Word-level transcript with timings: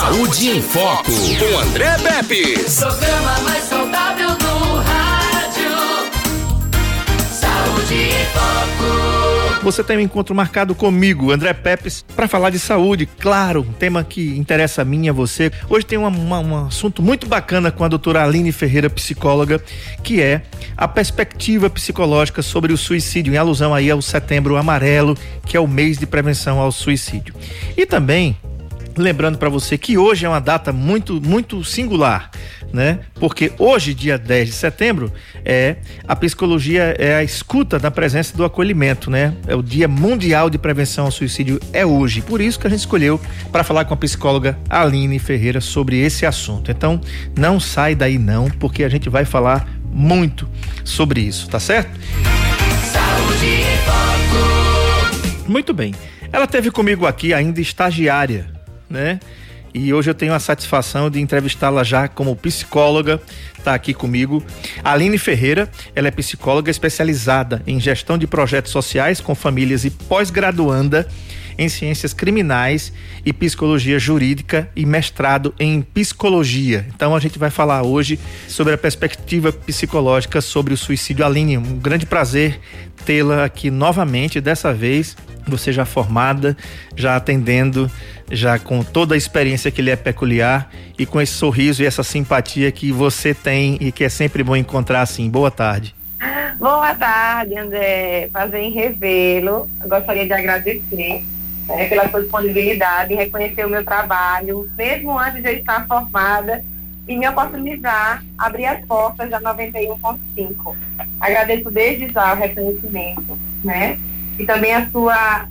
Saúde 0.00 0.48
em 0.48 0.62
Foco, 0.62 1.12
com 1.12 1.58
André 1.58 1.94
Pepe. 1.98 2.54
Programa 2.54 3.38
mais 3.40 3.64
saudável 3.64 4.30
do 4.30 4.76
rádio. 4.76 5.70
Saúde 7.30 7.94
em 7.94 8.24
Foco. 8.32 9.62
Você 9.62 9.84
tem 9.84 9.98
um 9.98 10.00
encontro 10.00 10.34
marcado 10.34 10.74
comigo, 10.74 11.30
André 11.30 11.52
Pepes, 11.52 12.02
para 12.16 12.26
falar 12.26 12.48
de 12.48 12.58
saúde. 12.58 13.04
Claro, 13.04 13.60
um 13.60 13.74
tema 13.74 14.02
que 14.02 14.38
interessa 14.38 14.80
a 14.80 14.86
mim 14.86 15.04
e 15.04 15.10
a 15.10 15.12
você. 15.12 15.52
Hoje 15.68 15.84
tem 15.84 15.98
uma, 15.98 16.08
uma, 16.08 16.40
um 16.40 16.66
assunto 16.66 17.02
muito 17.02 17.26
bacana 17.26 17.70
com 17.70 17.84
a 17.84 17.88
doutora 17.88 18.24
Aline 18.24 18.52
Ferreira, 18.52 18.88
psicóloga, 18.88 19.62
que 20.02 20.22
é 20.22 20.40
a 20.78 20.88
perspectiva 20.88 21.68
psicológica 21.68 22.40
sobre 22.40 22.72
o 22.72 22.78
suicídio, 22.78 23.34
em 23.34 23.36
alusão 23.36 23.74
aí 23.74 23.90
ao 23.90 24.00
setembro 24.00 24.56
amarelo, 24.56 25.14
que 25.44 25.58
é 25.58 25.60
o 25.60 25.68
mês 25.68 25.98
de 25.98 26.06
prevenção 26.06 26.58
ao 26.58 26.72
suicídio. 26.72 27.34
E 27.76 27.84
também 27.84 28.34
Lembrando 28.96 29.38
para 29.38 29.48
você 29.48 29.78
que 29.78 29.96
hoje 29.96 30.26
é 30.26 30.28
uma 30.28 30.40
data 30.40 30.72
muito, 30.72 31.20
muito 31.20 31.62
singular, 31.64 32.30
né? 32.72 33.00
Porque 33.14 33.52
hoje, 33.58 33.94
dia 33.94 34.18
10 34.18 34.48
de 34.48 34.54
setembro, 34.54 35.12
é 35.44 35.76
a 36.06 36.16
psicologia 36.16 36.94
é 36.98 37.14
a 37.14 37.22
escuta 37.22 37.78
da 37.78 37.90
presença 37.90 38.36
do 38.36 38.44
acolhimento, 38.44 39.10
né? 39.10 39.34
É 39.46 39.54
o 39.54 39.62
Dia 39.62 39.86
Mundial 39.86 40.50
de 40.50 40.58
Prevenção 40.58 41.04
ao 41.04 41.10
Suicídio 41.10 41.60
é 41.72 41.86
hoje. 41.86 42.20
Por 42.20 42.40
isso 42.40 42.58
que 42.58 42.66
a 42.66 42.70
gente 42.70 42.80
escolheu 42.80 43.20
para 43.52 43.64
falar 43.64 43.84
com 43.84 43.94
a 43.94 43.96
psicóloga 43.96 44.58
Aline 44.68 45.18
Ferreira 45.18 45.60
sobre 45.60 45.98
esse 45.98 46.26
assunto. 46.26 46.70
Então, 46.70 47.00
não 47.36 47.60
sai 47.60 47.94
daí 47.94 48.18
não, 48.18 48.50
porque 48.50 48.84
a 48.84 48.88
gente 48.88 49.08
vai 49.08 49.24
falar 49.24 49.68
muito 49.92 50.48
sobre 50.84 51.20
isso, 51.20 51.48
tá 51.48 51.60
certo? 51.60 51.90
Saúde 52.92 53.46
em 53.46 53.76
Foco. 53.84 55.50
Muito 55.50 55.72
bem. 55.72 55.94
Ela 56.32 56.46
teve 56.46 56.70
comigo 56.70 57.06
aqui 57.06 57.34
ainda 57.34 57.60
estagiária 57.60 58.59
né? 58.90 59.20
E 59.72 59.94
hoje 59.94 60.10
eu 60.10 60.14
tenho 60.14 60.34
a 60.34 60.40
satisfação 60.40 61.08
de 61.08 61.20
entrevistá-la 61.20 61.84
já 61.84 62.08
como 62.08 62.34
psicóloga, 62.34 63.20
está 63.56 63.72
aqui 63.72 63.94
comigo. 63.94 64.42
Aline 64.82 65.16
Ferreira, 65.16 65.70
ela 65.94 66.08
é 66.08 66.10
psicóloga 66.10 66.70
especializada 66.70 67.62
em 67.66 67.78
gestão 67.78 68.18
de 68.18 68.26
projetos 68.26 68.72
sociais 68.72 69.20
com 69.20 69.34
famílias 69.34 69.84
e 69.84 69.90
pós-graduanda 69.90 71.06
em 71.56 71.68
ciências 71.68 72.12
criminais 72.12 72.92
e 73.24 73.32
psicologia 73.32 73.98
jurídica 73.98 74.68
e 74.74 74.86
mestrado 74.86 75.54
em 75.60 75.82
psicologia. 75.82 76.86
Então 76.94 77.14
a 77.14 77.20
gente 77.20 77.38
vai 77.38 77.50
falar 77.50 77.82
hoje 77.82 78.18
sobre 78.48 78.72
a 78.72 78.78
perspectiva 78.78 79.52
psicológica 79.52 80.40
sobre 80.40 80.72
o 80.72 80.76
suicídio. 80.76 81.24
Aline, 81.24 81.58
um 81.58 81.78
grande 81.78 82.06
prazer 82.06 82.58
tê-la 83.04 83.44
aqui 83.44 83.70
novamente, 83.70 84.40
dessa 84.40 84.72
vez 84.72 85.16
você 85.50 85.72
já 85.72 85.84
formada, 85.84 86.56
já 86.96 87.16
atendendo, 87.16 87.90
já 88.30 88.58
com 88.58 88.82
toda 88.82 89.14
a 89.14 89.18
experiência 89.18 89.70
que 89.70 89.82
lhe 89.82 89.90
é 89.90 89.96
peculiar 89.96 90.70
e 90.98 91.04
com 91.04 91.20
esse 91.20 91.32
sorriso 91.32 91.82
e 91.82 91.86
essa 91.86 92.02
simpatia 92.02 92.70
que 92.70 92.92
você 92.92 93.34
tem 93.34 93.76
e 93.80 93.90
que 93.90 94.04
é 94.04 94.08
sempre 94.08 94.42
bom 94.42 94.56
encontrar 94.56 95.02
assim. 95.02 95.28
Boa 95.28 95.50
tarde. 95.50 95.94
Boa 96.58 96.94
tarde, 96.94 97.56
André. 97.56 98.28
Prazer 98.32 98.60
em 98.60 98.70
revê-lo. 98.70 99.68
Gostaria 99.86 100.26
de 100.26 100.32
agradecer 100.32 101.24
né, 101.66 101.88
pela 101.88 102.08
sua 102.10 102.20
disponibilidade, 102.20 103.14
reconhecer 103.14 103.64
o 103.64 103.70
meu 103.70 103.84
trabalho, 103.84 104.70
mesmo 104.76 105.18
antes 105.18 105.42
de 105.42 105.48
eu 105.48 105.56
estar 105.56 105.86
formada, 105.86 106.62
e 107.08 107.16
me 107.16 107.28
oportunizar 107.28 108.22
abrir 108.38 108.66
as 108.66 108.84
portas 108.84 109.28
da 109.30 109.40
91.5. 109.40 110.76
Agradeço 111.18 111.70
desde 111.70 112.08
já 112.12 112.34
o 112.34 112.36
reconhecimento, 112.36 113.38
né? 113.64 113.98
E 114.38 114.44
também 114.44 114.74
a 114.74 114.88
sua 114.90 115.46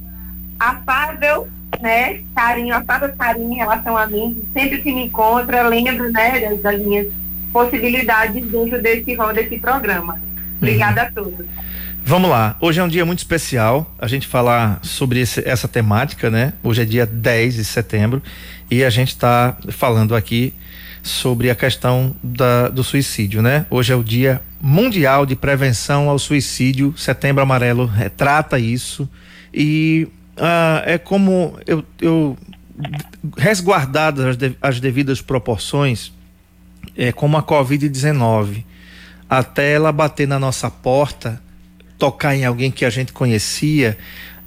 afável, 0.60 1.48
né, 1.82 2.22
carinho, 2.36 2.76
afável 2.76 3.10
carinho 3.18 3.52
em 3.54 3.56
relação 3.56 3.96
a 3.96 4.06
mim, 4.08 4.42
sempre 4.54 4.80
que 4.82 4.92
me 4.94 5.06
encontra, 5.06 5.68
lembro, 5.68 6.12
né, 6.12 6.40
das, 6.40 6.62
das 6.62 6.80
minhas 6.82 7.08
possibilidades 7.54 8.46
dentro 8.46 8.82
desse 8.82 9.14
rol 9.16 9.34
desse 9.34 9.58
programa. 9.60 10.20
Obrigada 10.58 11.04
a 11.04 11.12
todos. 11.12 11.46
Vamos 12.04 12.30
lá, 12.30 12.56
hoje 12.60 12.80
é 12.80 12.84
um 12.84 12.88
dia 12.88 13.06
muito 13.06 13.20
especial 13.20 13.94
a 14.00 14.08
gente 14.08 14.26
falar 14.28 14.80
sobre 14.82 15.20
esse- 15.20 15.48
essa 15.48 15.68
temática, 15.68 16.30
né? 16.30 16.54
Hoje 16.64 16.82
é 16.82 16.86
dia 16.86 17.06
10 17.06 17.56
de 17.56 17.64
setembro 17.66 18.22
e 18.72 18.84
a 18.84 18.90
gente 18.90 19.10
está 19.10 19.56
falando 19.70 20.16
aqui 20.16 20.54
sobre 21.02 21.50
a 21.50 21.56
questão 21.56 22.16
da- 22.24 22.70
do 22.70 22.84
suicídio, 22.84 23.42
né? 23.42 23.66
Hoje 23.70 23.94
é 23.94 23.96
o 23.96 24.04
dia 24.04 24.42
mundial 24.62 25.26
de 25.26 25.36
prevenção 25.36 26.10
ao 26.10 26.20
suicídio, 26.20 26.94
setembro 26.98 27.42
amarelo 27.42 27.86
retrata 27.86 28.60
isso 28.60 29.10
e 29.54 30.08
ah, 30.38 30.84
é 30.86 30.98
como 30.98 31.58
eu, 31.66 31.84
eu 32.02 32.38
resguardadas 33.38 34.26
as, 34.26 34.38
de- 34.38 34.56
as 34.62 34.80
devidas 34.80 35.22
proporções, 35.22 36.12
é 36.96 37.12
como 37.12 37.38
a 37.38 37.44
Covid-19, 37.44 38.64
até 39.30 39.74
ela 39.74 39.92
bater 39.92 40.28
na 40.28 40.40
nossa 40.40 40.70
porta, 40.70 41.42
tocar 41.98 42.36
em 42.36 42.46
alguém 42.46 42.72
que 42.72 42.86
a 42.86 42.90
gente 42.90 43.12
conhecia, 43.14 43.98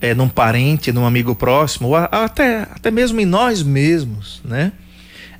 é, 0.00 0.14
num 0.14 0.28
parente, 0.28 0.90
num 0.92 1.06
amigo 1.06 1.34
próximo, 1.34 1.88
ou 1.88 1.96
até, 1.96 2.62
até 2.62 2.90
mesmo 2.90 3.20
em 3.20 3.26
nós 3.26 3.62
mesmos, 3.62 4.40
né? 4.44 4.72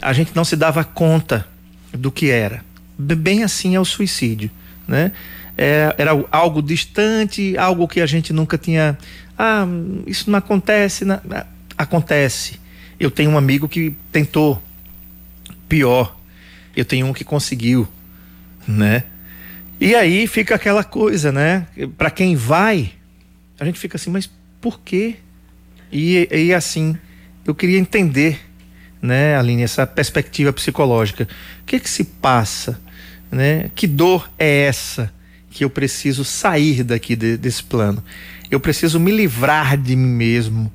A 0.02 0.12
gente 0.12 0.34
não 0.34 0.44
se 0.44 0.56
dava 0.56 0.84
conta 0.84 1.46
do 1.92 2.10
que 2.10 2.28
era. 2.30 2.64
Bem 2.98 3.42
assim 3.42 3.74
é 3.74 3.80
o 3.80 3.84
suicídio, 3.84 4.50
né? 4.86 5.12
É, 5.56 5.94
era 5.98 6.10
algo 6.30 6.62
distante, 6.62 7.56
algo 7.56 7.86
que 7.88 8.00
a 8.00 8.06
gente 8.06 8.32
nunca 8.32 8.58
tinha. 8.58 8.98
Ah, 9.38 9.66
isso 10.06 10.30
não 10.30 10.38
acontece. 10.38 11.04
na- 11.04 11.20
Acontece. 11.76 12.60
Eu 12.98 13.10
tenho 13.10 13.30
um 13.30 13.38
amigo 13.38 13.68
que 13.68 13.94
tentou. 14.10 14.62
Pior, 15.68 16.16
eu 16.76 16.84
tenho 16.84 17.06
um 17.06 17.12
que 17.12 17.24
conseguiu, 17.24 17.88
né? 18.68 19.04
E 19.80 19.94
aí 19.94 20.26
fica 20.26 20.54
aquela 20.54 20.84
coisa, 20.84 21.32
né? 21.32 21.66
Para 21.96 22.10
quem 22.10 22.36
vai, 22.36 22.92
a 23.58 23.64
gente 23.64 23.78
fica 23.78 23.96
assim, 23.96 24.10
mas 24.10 24.30
por 24.60 24.80
quê? 24.80 25.16
E, 25.90 26.28
e 26.30 26.52
assim, 26.54 26.96
eu 27.44 27.54
queria 27.54 27.78
entender, 27.78 28.38
né, 29.02 29.36
Aline, 29.36 29.64
essa 29.64 29.84
perspectiva 29.84 30.52
psicológica. 30.52 31.26
O 31.62 31.64
que 31.66 31.80
que 31.80 31.90
se 31.90 32.04
passa, 32.04 32.80
né? 33.30 33.68
Que 33.74 33.86
dor 33.88 34.30
é 34.38 34.62
essa 34.62 35.12
que 35.50 35.64
eu 35.64 35.68
preciso 35.68 36.24
sair 36.24 36.84
daqui 36.84 37.16
de- 37.16 37.36
desse 37.36 37.64
plano? 37.64 38.02
Eu 38.50 38.60
preciso 38.60 39.00
me 39.00 39.10
livrar 39.10 39.76
de 39.76 39.96
mim 39.96 40.08
mesmo, 40.08 40.72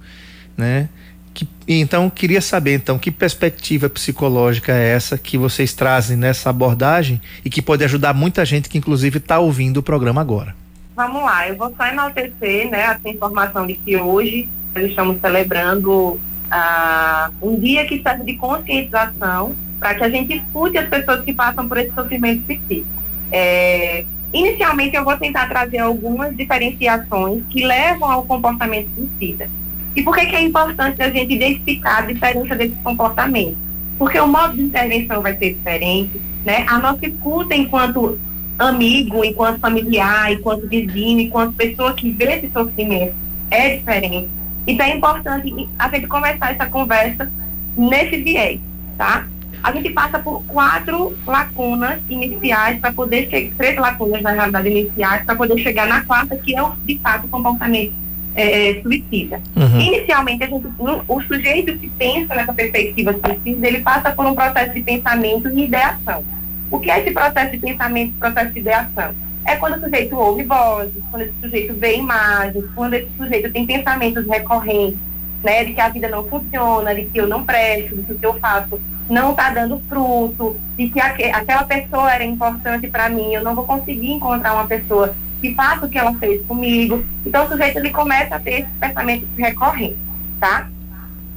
né? 0.58 0.90
Que, 1.34 1.48
então, 1.68 2.10
queria 2.10 2.42
saber, 2.42 2.74
então, 2.76 2.98
que 2.98 3.12
perspectiva 3.12 3.88
psicológica 3.90 4.74
é 4.74 4.90
essa 4.90 5.18
que 5.18 5.38
vocês 5.38 5.72
trazem 5.74 6.18
nessa 6.18 6.50
abordagem 6.50 7.22
e 7.46 7.50
que 7.50 7.62
pode 7.62 7.84
ajudar 7.84 8.14
muita 8.14 8.44
gente 8.44 8.68
que, 8.68 8.78
inclusive, 8.78 9.20
está 9.20 9.38
ouvindo 9.40 9.78
o 9.78 9.84
programa 9.84 10.20
agora. 10.20 10.56
Vamos 10.96 11.22
lá, 11.22 11.48
eu 11.48 11.56
vou 11.56 11.72
só 11.78 11.86
enaltecer 11.86 12.72
né, 12.72 12.82
essa 12.82 13.08
informação 13.08 13.68
de 13.68 13.76
que 13.76 13.96
hoje 13.96 14.50
nós 14.74 14.86
estamos 14.86 15.22
celebrando 15.22 16.20
ah, 16.52 17.32
um 17.42 17.60
dia 17.60 17.86
que 17.86 18.02
serve 18.02 18.24
de 18.24 18.34
conscientização 18.36 19.56
para 19.80 19.96
que 19.96 20.04
a 20.04 20.10
gente 20.10 20.38
escute 20.38 20.78
as 20.78 20.88
pessoas 20.88 21.24
que 21.24 21.34
passam 21.34 21.68
por 21.68 21.78
esse 21.78 21.94
sofrimento 21.94 22.42
psíquico. 22.44 22.88
É, 23.32 24.06
inicialmente, 24.34 24.96
eu 24.96 25.04
vou 25.04 25.16
tentar 25.18 25.48
trazer 25.48 25.80
algumas 25.80 26.36
diferenciações 26.36 27.44
que 27.50 27.66
levam 27.66 28.10
ao 28.10 28.26
comportamento 28.26 28.90
suicida. 28.96 29.50
E 29.96 30.02
por 30.02 30.16
que, 30.16 30.26
que 30.26 30.36
é 30.36 30.42
importante 30.42 31.02
a 31.02 31.10
gente 31.10 31.34
identificar 31.34 32.00
a 32.00 32.02
diferença 32.02 32.56
desses 32.56 32.78
comportamentos? 32.82 33.58
Porque 33.98 34.20
o 34.20 34.28
modo 34.28 34.56
de 34.56 34.62
intervenção 34.62 35.22
vai 35.22 35.36
ser 35.38 35.56
diferente, 35.56 36.22
né? 36.46 36.66
A 36.68 36.78
nossa 36.78 37.08
escuta 37.08 37.56
enquanto 37.56 38.20
amigo, 38.60 39.24
enquanto 39.24 39.60
familiar, 39.60 40.32
enquanto 40.32 40.68
vizinho, 40.68 41.20
enquanto 41.20 41.56
pessoa 41.56 41.94
que 41.94 42.12
vê 42.12 42.36
esse 42.36 42.50
sofrimento 42.50 43.16
é 43.50 43.78
diferente. 43.78 44.30
Então 44.68 44.86
é 44.86 44.96
importante 44.96 45.68
a 45.80 45.90
gente 45.90 46.08
começar 46.08 46.52
essa 46.52 46.66
conversa 46.66 47.32
nesse 47.78 48.18
viés, 48.18 48.60
tá? 48.98 49.26
A 49.64 49.72
gente 49.72 49.90
passa 49.90 50.20
por 50.20 50.44
quatro 50.44 51.18
lacunas 51.26 52.00
iniciais 52.10 52.80
para 52.80 52.92
poder 52.92 53.30
chegar, 53.30 53.56
três 53.56 53.78
lacunas 53.78 54.22
na 54.22 54.32
realidade 54.32 54.70
iniciais 54.70 55.26
para 55.26 55.36
poder 55.36 55.58
chegar 55.60 55.88
na 55.88 56.04
quarta, 56.04 56.36
que 56.36 56.56
é 56.56 56.62
o, 56.62 56.74
de 56.86 56.98
fato 57.00 57.26
o 57.26 57.30
comportamento 57.30 57.94
eh, 58.36 58.80
suicida. 58.84 59.42
Uhum. 59.56 59.80
Inicialmente, 59.80 60.44
a 60.44 60.48
gente, 60.48 60.68
o, 60.78 61.16
o 61.16 61.22
sujeito 61.24 61.76
que 61.78 61.90
pensa 61.90 62.36
nessa 62.36 62.54
perspectiva 62.54 63.14
suicida, 63.14 63.68
ele 63.68 63.80
passa 63.80 64.12
por 64.12 64.26
um 64.26 64.36
processo 64.36 64.74
de 64.74 64.82
pensamento 64.82 65.50
e 65.50 65.64
ideação. 65.64 66.24
O 66.70 66.80
que 66.80 66.92
é 66.92 67.00
esse 67.00 67.12
processo 67.12 67.52
de 67.52 67.58
pensamento 67.58 68.10
e 68.10 68.20
processo 68.20 68.52
de 68.52 68.60
ideação? 68.60 69.16
É 69.48 69.56
quando 69.56 69.78
o 69.78 69.80
sujeito 69.80 70.14
ouve 70.18 70.44
vozes, 70.44 71.02
quando 71.10 71.22
esse 71.22 71.34
sujeito 71.42 71.74
vê 71.74 71.96
imagens, 71.96 72.66
quando 72.76 72.96
esse 72.96 73.08
sujeito 73.18 73.50
tem 73.50 73.66
pensamentos 73.66 74.28
recorrentes, 74.28 75.00
né, 75.42 75.64
de 75.64 75.74
que 75.74 75.80
a 75.80 75.88
vida 75.88 76.10
não 76.10 76.26
funciona, 76.26 76.94
de 76.94 77.06
que 77.06 77.18
eu 77.18 77.28
não 77.28 77.46
presto, 77.46 77.96
de 77.96 78.04
que 78.04 78.12
o 78.12 78.20
que 78.20 78.26
eu 78.26 78.34
faço 78.40 78.78
não 79.10 79.32
está 79.32 79.50
dando 79.52 79.82
fruto, 79.88 80.58
de 80.76 80.90
que 80.90 81.00
aque- 81.00 81.32
aquela 81.32 81.64
pessoa 81.64 82.12
era 82.12 82.26
importante 82.26 82.90
para 82.90 83.08
mim, 83.08 83.34
eu 83.34 83.42
não 83.42 83.56
vou 83.56 83.64
conseguir 83.64 84.12
encontrar 84.12 84.54
uma 84.54 84.68
pessoa 84.68 85.16
que 85.40 85.54
faça 85.56 85.86
o 85.86 85.90
que 85.90 85.98
ela 85.98 86.14
fez 86.16 86.46
comigo. 86.46 87.02
Então 87.26 87.46
o 87.46 87.48
sujeito 87.48 87.78
ele 87.78 87.92
começa 87.92 88.36
a 88.36 88.40
ter 88.40 88.62
esses 88.62 88.74
pensamentos 88.78 89.30
recorrentes, 89.38 90.00
tá? 90.42 90.68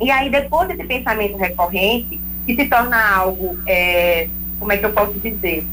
E 0.00 0.10
aí 0.10 0.28
depois 0.28 0.66
desse 0.66 0.82
pensamento 0.82 1.36
recorrente, 1.36 2.20
que 2.44 2.56
se 2.56 2.64
torna 2.64 2.96
algo, 3.18 3.56
é, 3.68 4.28
como 4.58 4.72
é 4.72 4.76
que 4.78 4.84
eu 4.84 4.92
posso 4.92 5.12
dizer, 5.20 5.64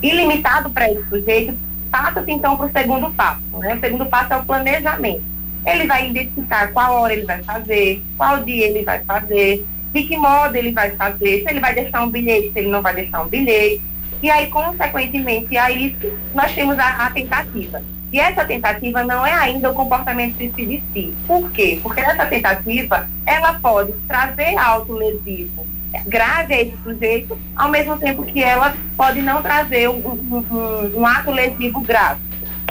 ilimitado 0.00 0.70
para 0.70 0.88
esse 0.88 1.02
sujeito, 1.08 1.54
passa-se 1.90 2.30
então 2.30 2.56
para 2.56 2.66
o 2.66 2.72
segundo 2.72 3.10
passo. 3.10 3.42
Né? 3.58 3.74
O 3.74 3.80
segundo 3.80 4.06
passo 4.06 4.32
é 4.32 4.36
o 4.36 4.44
planejamento. 4.44 5.22
Ele 5.66 5.86
vai 5.86 6.08
identificar 6.08 6.72
qual 6.72 7.02
hora 7.02 7.12
ele 7.12 7.26
vai 7.26 7.42
fazer, 7.42 8.02
qual 8.16 8.42
dia 8.42 8.66
ele 8.66 8.82
vai 8.82 9.00
fazer, 9.04 9.66
de 9.92 10.02
que 10.04 10.16
modo 10.16 10.54
ele 10.56 10.72
vai 10.72 10.90
fazer, 10.92 11.42
se 11.42 11.50
ele 11.50 11.60
vai 11.60 11.74
deixar 11.74 12.02
um 12.02 12.08
bilhete, 12.08 12.52
se 12.52 12.58
ele 12.58 12.68
não 12.68 12.80
vai 12.80 12.94
deixar 12.94 13.22
um 13.22 13.28
bilhete. 13.28 13.82
E 14.22 14.30
aí, 14.30 14.46
consequentemente 14.48 15.56
a 15.56 15.70
isso, 15.70 16.12
nós 16.34 16.52
temos 16.54 16.78
a, 16.78 17.06
a 17.06 17.10
tentativa. 17.10 17.82
E 18.12 18.18
essa 18.18 18.44
tentativa 18.44 19.04
não 19.04 19.24
é 19.24 19.32
ainda 19.32 19.70
o 19.70 19.74
comportamento 19.74 20.36
suicida 20.36 20.72
em 20.72 20.82
si. 20.92 21.14
Por 21.26 21.50
quê? 21.52 21.78
Porque 21.82 22.00
essa 22.00 22.26
tentativa, 22.26 23.08
ela 23.24 23.54
pode 23.54 23.92
trazer 24.08 24.56
alto 24.58 24.92
lesivo 24.94 25.66
grave 26.06 26.54
a 26.54 26.62
esse 26.62 26.76
sujeito, 26.82 27.38
ao 27.56 27.68
mesmo 27.68 27.96
tempo 27.98 28.24
que 28.24 28.42
ela 28.42 28.74
pode 28.96 29.20
não 29.20 29.42
trazer 29.42 29.88
um, 29.88 29.98
um, 29.98 30.98
um, 30.98 31.06
ato 31.06 31.30
lesivo 31.30 31.80
grave. 31.80 32.20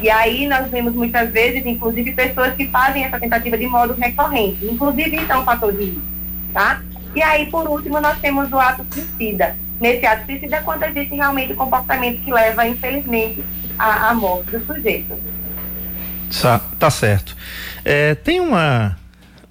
E 0.02 0.10
aí 0.10 0.48
nós 0.48 0.70
vemos 0.70 0.94
muitas 0.94 1.30
vezes, 1.32 1.66
inclusive, 1.66 2.14
pessoas 2.14 2.54
que 2.54 2.68
fazem 2.68 3.04
essa 3.04 3.20
tentativa 3.20 3.58
de 3.58 3.68
modo 3.68 3.94
recorrente, 3.94 4.66
inclusive 4.66 5.18
então 5.18 5.44
fator 5.44 5.74
de 5.74 5.84
risco, 5.84 6.02
tá? 6.54 6.82
E 7.14 7.22
aí, 7.22 7.48
por 7.48 7.68
último, 7.68 8.00
nós 8.00 8.18
temos 8.20 8.52
o 8.52 8.60
ato 8.60 8.86
suicida. 8.94 9.58
Nesse 9.80 10.06
ato 10.06 10.26
suicida 10.26 10.62
quando 10.62 10.84
existe 10.84 11.16
realmente 11.16 11.54
o 11.54 11.56
comportamento 11.56 12.24
que 12.24 12.32
leva, 12.32 12.68
infelizmente, 12.68 13.44
à, 13.78 14.10
à 14.10 14.14
morte 14.14 14.52
do 14.52 14.66
sujeito. 14.66 15.18
Tá, 16.42 16.62
tá 16.78 16.90
certo. 16.90 17.36
É, 17.84 18.14
tem 18.16 18.40
uma, 18.40 18.98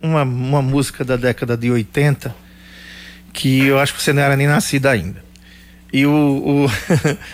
uma, 0.00 0.22
uma 0.22 0.62
música 0.62 1.04
da 1.04 1.16
década 1.16 1.56
de 1.56 1.70
80 1.70 2.47
que 3.32 3.66
eu 3.66 3.78
acho 3.78 3.94
que 3.94 4.02
você 4.02 4.12
não 4.12 4.22
era 4.22 4.36
nem 4.36 4.46
nascida 4.46 4.90
ainda. 4.90 5.22
E 5.92 6.04
o, 6.04 6.66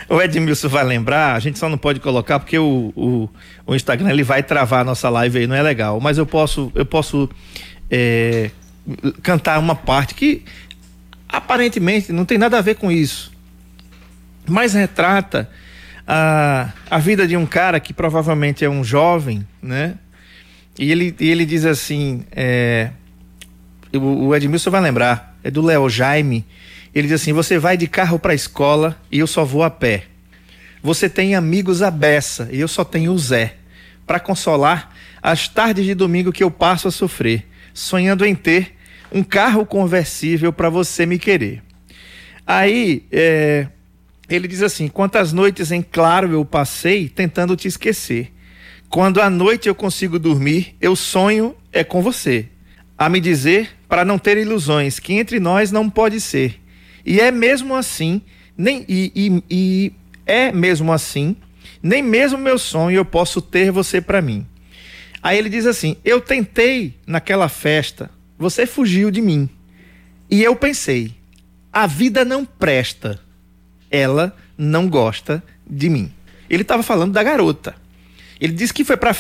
o, 0.08 0.14
o 0.14 0.22
Edmilson 0.22 0.68
vai 0.68 0.84
lembrar, 0.84 1.34
a 1.34 1.40
gente 1.40 1.58
só 1.58 1.68
não 1.68 1.78
pode 1.78 2.00
colocar 2.00 2.38
porque 2.38 2.58
o, 2.58 2.92
o, 2.94 3.28
o, 3.66 3.74
Instagram 3.74 4.10
ele 4.10 4.22
vai 4.22 4.42
travar 4.42 4.80
a 4.80 4.84
nossa 4.84 5.08
live 5.08 5.38
aí, 5.38 5.46
não 5.46 5.56
é 5.56 5.62
legal. 5.62 6.00
Mas 6.00 6.18
eu 6.18 6.26
posso, 6.26 6.70
eu 6.74 6.86
posso 6.86 7.28
é, 7.90 8.50
cantar 9.22 9.58
uma 9.58 9.74
parte 9.74 10.14
que 10.14 10.44
aparentemente 11.28 12.12
não 12.12 12.24
tem 12.24 12.38
nada 12.38 12.58
a 12.58 12.60
ver 12.60 12.76
com 12.76 12.92
isso. 12.92 13.32
Mas 14.46 14.74
retrata 14.74 15.50
a, 16.06 16.70
a 16.90 16.98
vida 16.98 17.26
de 17.26 17.36
um 17.36 17.46
cara 17.46 17.80
que 17.80 17.92
provavelmente 17.92 18.64
é 18.64 18.68
um 18.68 18.84
jovem, 18.84 19.46
né? 19.60 19.94
E 20.78 20.90
ele, 20.90 21.14
ele 21.18 21.46
diz 21.46 21.64
assim: 21.64 22.24
é, 22.30 22.90
o, 23.92 24.26
o 24.26 24.36
Edmilson 24.36 24.70
vai 24.70 24.80
lembrar, 24.80 25.33
é 25.44 25.50
do 25.50 25.62
Léo 25.62 25.88
Jaime. 25.88 26.44
Ele 26.94 27.06
diz 27.06 27.20
assim: 27.20 27.32
Você 27.32 27.58
vai 27.58 27.76
de 27.76 27.86
carro 27.86 28.18
para 28.18 28.32
a 28.32 28.34
escola 28.34 28.98
e 29.12 29.18
eu 29.18 29.26
só 29.26 29.44
vou 29.44 29.62
a 29.62 29.70
pé. 29.70 30.04
Você 30.82 31.08
tem 31.08 31.34
amigos 31.34 31.82
à 31.82 31.90
beça 31.90 32.48
e 32.50 32.58
eu 32.58 32.68
só 32.68 32.82
tenho 32.82 33.12
o 33.12 33.18
Zé. 33.18 33.56
Para 34.06 34.18
consolar 34.18 34.94
as 35.22 35.48
tardes 35.48 35.84
de 35.84 35.94
domingo 35.94 36.32
que 36.32 36.44
eu 36.44 36.50
passo 36.50 36.88
a 36.88 36.90
sofrer, 36.90 37.46
sonhando 37.72 38.24
em 38.24 38.34
ter 38.34 38.74
um 39.12 39.22
carro 39.22 39.64
conversível 39.64 40.52
para 40.52 40.68
você 40.68 41.06
me 41.06 41.18
querer. 41.18 41.62
Aí, 42.46 43.06
é, 43.10 43.68
ele 44.28 44.48
diz 44.48 44.62
assim: 44.62 44.88
Quantas 44.88 45.32
noites 45.32 45.70
em 45.70 45.82
claro 45.82 46.32
eu 46.32 46.44
passei 46.44 47.08
tentando 47.08 47.56
te 47.56 47.68
esquecer. 47.68 48.32
Quando 48.88 49.20
à 49.20 49.28
noite 49.28 49.68
eu 49.68 49.74
consigo 49.74 50.18
dormir, 50.18 50.76
eu 50.80 50.94
sonho 50.94 51.54
é 51.72 51.82
com 51.82 52.00
você. 52.00 52.48
A 52.96 53.08
me 53.08 53.20
dizer 53.20 53.70
para 53.94 54.04
não 54.04 54.18
ter 54.18 54.36
ilusões 54.36 54.98
que 54.98 55.12
entre 55.12 55.38
nós 55.38 55.70
não 55.70 55.88
pode 55.88 56.20
ser. 56.20 56.60
E 57.06 57.20
é 57.20 57.30
mesmo 57.30 57.76
assim, 57.76 58.20
nem 58.58 58.84
e, 58.88 59.12
e, 59.14 59.42
e 59.48 59.92
é 60.26 60.50
mesmo 60.50 60.92
assim, 60.92 61.36
nem 61.80 62.02
mesmo 62.02 62.36
meu 62.36 62.58
sonho 62.58 62.96
eu 62.96 63.04
posso 63.04 63.40
ter 63.40 63.70
você 63.70 64.00
para 64.00 64.20
mim. 64.20 64.44
Aí 65.22 65.38
ele 65.38 65.48
diz 65.48 65.64
assim: 65.64 65.96
Eu 66.04 66.20
tentei 66.20 66.98
naquela 67.06 67.48
festa, 67.48 68.10
você 68.36 68.66
fugiu 68.66 69.12
de 69.12 69.22
mim. 69.22 69.48
E 70.28 70.42
eu 70.42 70.56
pensei: 70.56 71.14
a 71.72 71.86
vida 71.86 72.24
não 72.24 72.44
presta. 72.44 73.20
Ela 73.92 74.36
não 74.58 74.88
gosta 74.88 75.40
de 75.64 75.88
mim. 75.88 76.12
Ele 76.50 76.62
estava 76.62 76.82
falando 76.82 77.12
da 77.12 77.22
garota. 77.22 77.76
Ele 78.40 78.54
disse 78.54 78.74
que 78.74 78.82
foi 78.82 78.96
para 78.96 79.12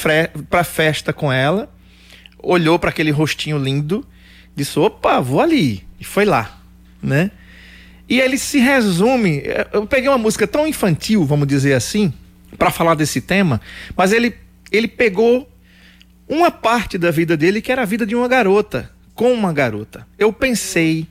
a 0.50 0.64
festa 0.64 1.12
com 1.12 1.32
ela, 1.32 1.72
olhou 2.42 2.76
para 2.76 2.90
aquele 2.90 3.12
rostinho 3.12 3.56
lindo, 3.56 4.04
disse: 4.54 4.78
opa, 4.78 5.20
vou 5.20 5.40
ali. 5.40 5.84
E 5.98 6.04
foi 6.04 6.24
lá, 6.24 6.60
né? 7.02 7.30
E 8.08 8.20
ele 8.20 8.38
se 8.38 8.58
resume. 8.58 9.42
Eu 9.72 9.86
peguei 9.86 10.08
uma 10.08 10.18
música 10.18 10.46
tão 10.46 10.66
infantil, 10.66 11.24
vamos 11.24 11.48
dizer 11.48 11.74
assim, 11.74 12.12
para 12.58 12.70
falar 12.70 12.94
desse 12.94 13.20
tema, 13.20 13.60
mas 13.96 14.12
ele, 14.12 14.34
ele 14.70 14.88
pegou 14.88 15.48
uma 16.28 16.50
parte 16.50 16.96
da 16.98 17.10
vida 17.10 17.36
dele 17.36 17.60
que 17.60 17.72
era 17.72 17.82
a 17.82 17.86
vida 17.86 18.06
de 18.06 18.14
uma 18.14 18.28
garota, 18.28 18.90
com 19.14 19.32
uma 19.32 19.52
garota. 19.52 20.06
Eu 20.18 20.32
pensei, 20.32 21.06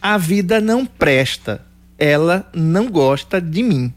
a 0.00 0.16
vida 0.16 0.60
não 0.60 0.86
presta, 0.86 1.64
ela 1.98 2.48
não 2.54 2.88
gosta 2.88 3.40
de 3.40 3.62
mim. 3.62 3.92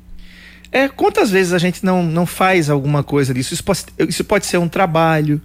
É, 0.71 0.87
quantas 0.87 1.29
vezes 1.29 1.53
a 1.53 1.57
gente 1.57 1.85
não, 1.85 2.01
não 2.01 2.25
faz 2.25 2.69
alguma 2.69 3.03
coisa 3.03 3.33
disso? 3.33 3.53
Isso 3.53 3.63
pode, 3.63 3.85
isso 4.09 4.23
pode 4.23 4.45
ser 4.45 4.57
um 4.57 4.67
trabalho, 4.67 5.39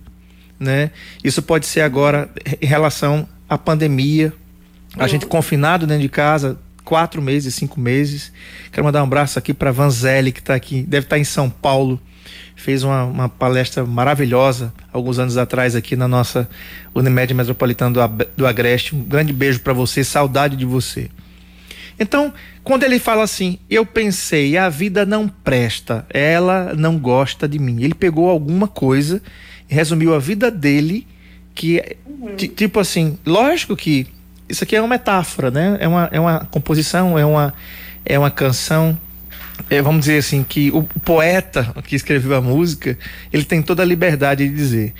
né? 0.58 0.90
Isso 1.22 1.42
pode 1.42 1.66
ser 1.66 1.82
agora 1.82 2.30
em 2.60 2.66
relação 2.66 3.28
à 3.48 3.56
pandemia. 3.56 4.32
A 4.96 5.02
uhum. 5.02 5.08
gente 5.08 5.26
confinado 5.26 5.86
dentro 5.86 6.02
de 6.02 6.08
casa, 6.08 6.58
quatro 6.84 7.20
meses, 7.20 7.54
cinco 7.54 7.78
meses. 7.78 8.32
Quero 8.72 8.84
mandar 8.84 9.00
um 9.00 9.06
abraço 9.06 9.38
aqui 9.38 9.52
para 9.52 9.70
Vanzelli, 9.70 10.32
que 10.32 10.40
está 10.40 10.54
aqui, 10.54 10.82
deve 10.82 11.06
estar 11.06 11.16
tá 11.16 11.20
em 11.20 11.24
São 11.24 11.50
Paulo. 11.50 12.00
Fez 12.56 12.82
uma, 12.82 13.04
uma, 13.04 13.28
palestra 13.28 13.84
maravilhosa 13.84 14.72
alguns 14.92 15.18
anos 15.18 15.36
atrás 15.36 15.76
aqui 15.76 15.94
na 15.94 16.08
nossa 16.08 16.48
Unimed 16.94 17.32
Metropolitana 17.32 17.90
do, 17.92 18.26
do 18.36 18.46
Agreste. 18.46 18.96
Um 18.96 19.02
grande 19.02 19.32
beijo 19.32 19.60
para 19.60 19.72
você, 19.72 20.02
saudade 20.02 20.56
de 20.56 20.64
você. 20.64 21.08
Então, 22.00 22.32
quando 22.62 22.84
ele 22.84 22.98
fala 22.98 23.24
assim, 23.24 23.58
eu 23.68 23.84
pensei, 23.84 24.56
a 24.56 24.68
vida 24.68 25.04
não 25.04 25.28
presta, 25.28 26.06
ela 26.10 26.74
não 26.74 26.98
gosta 26.98 27.48
de 27.48 27.58
mim. 27.58 27.82
Ele 27.82 27.94
pegou 27.94 28.30
alguma 28.30 28.68
coisa 28.68 29.20
e 29.68 29.74
resumiu 29.74 30.14
a 30.14 30.18
vida 30.18 30.50
dele, 30.50 31.06
que, 31.58 31.96
uhum. 32.06 32.36
tipo 32.36 32.78
assim, 32.78 33.18
lógico 33.26 33.74
que 33.74 34.06
isso 34.48 34.62
aqui 34.62 34.76
é 34.76 34.80
uma 34.80 34.86
metáfora, 34.86 35.50
né? 35.50 35.76
É 35.80 35.88
uma, 35.88 36.08
é 36.12 36.20
uma 36.20 36.46
composição, 36.52 37.18
é 37.18 37.26
uma, 37.26 37.52
é 38.04 38.16
uma 38.16 38.30
canção. 38.30 38.96
É, 39.68 39.82
vamos 39.82 40.02
dizer 40.02 40.18
assim, 40.18 40.44
que 40.44 40.70
o 40.70 40.84
poeta 40.84 41.74
que 41.84 41.96
escreveu 41.96 42.36
a 42.36 42.40
música, 42.40 42.96
ele 43.32 43.44
tem 43.44 43.60
toda 43.60 43.82
a 43.82 43.84
liberdade 43.84 44.48
de 44.48 44.54
dizer. 44.54 44.94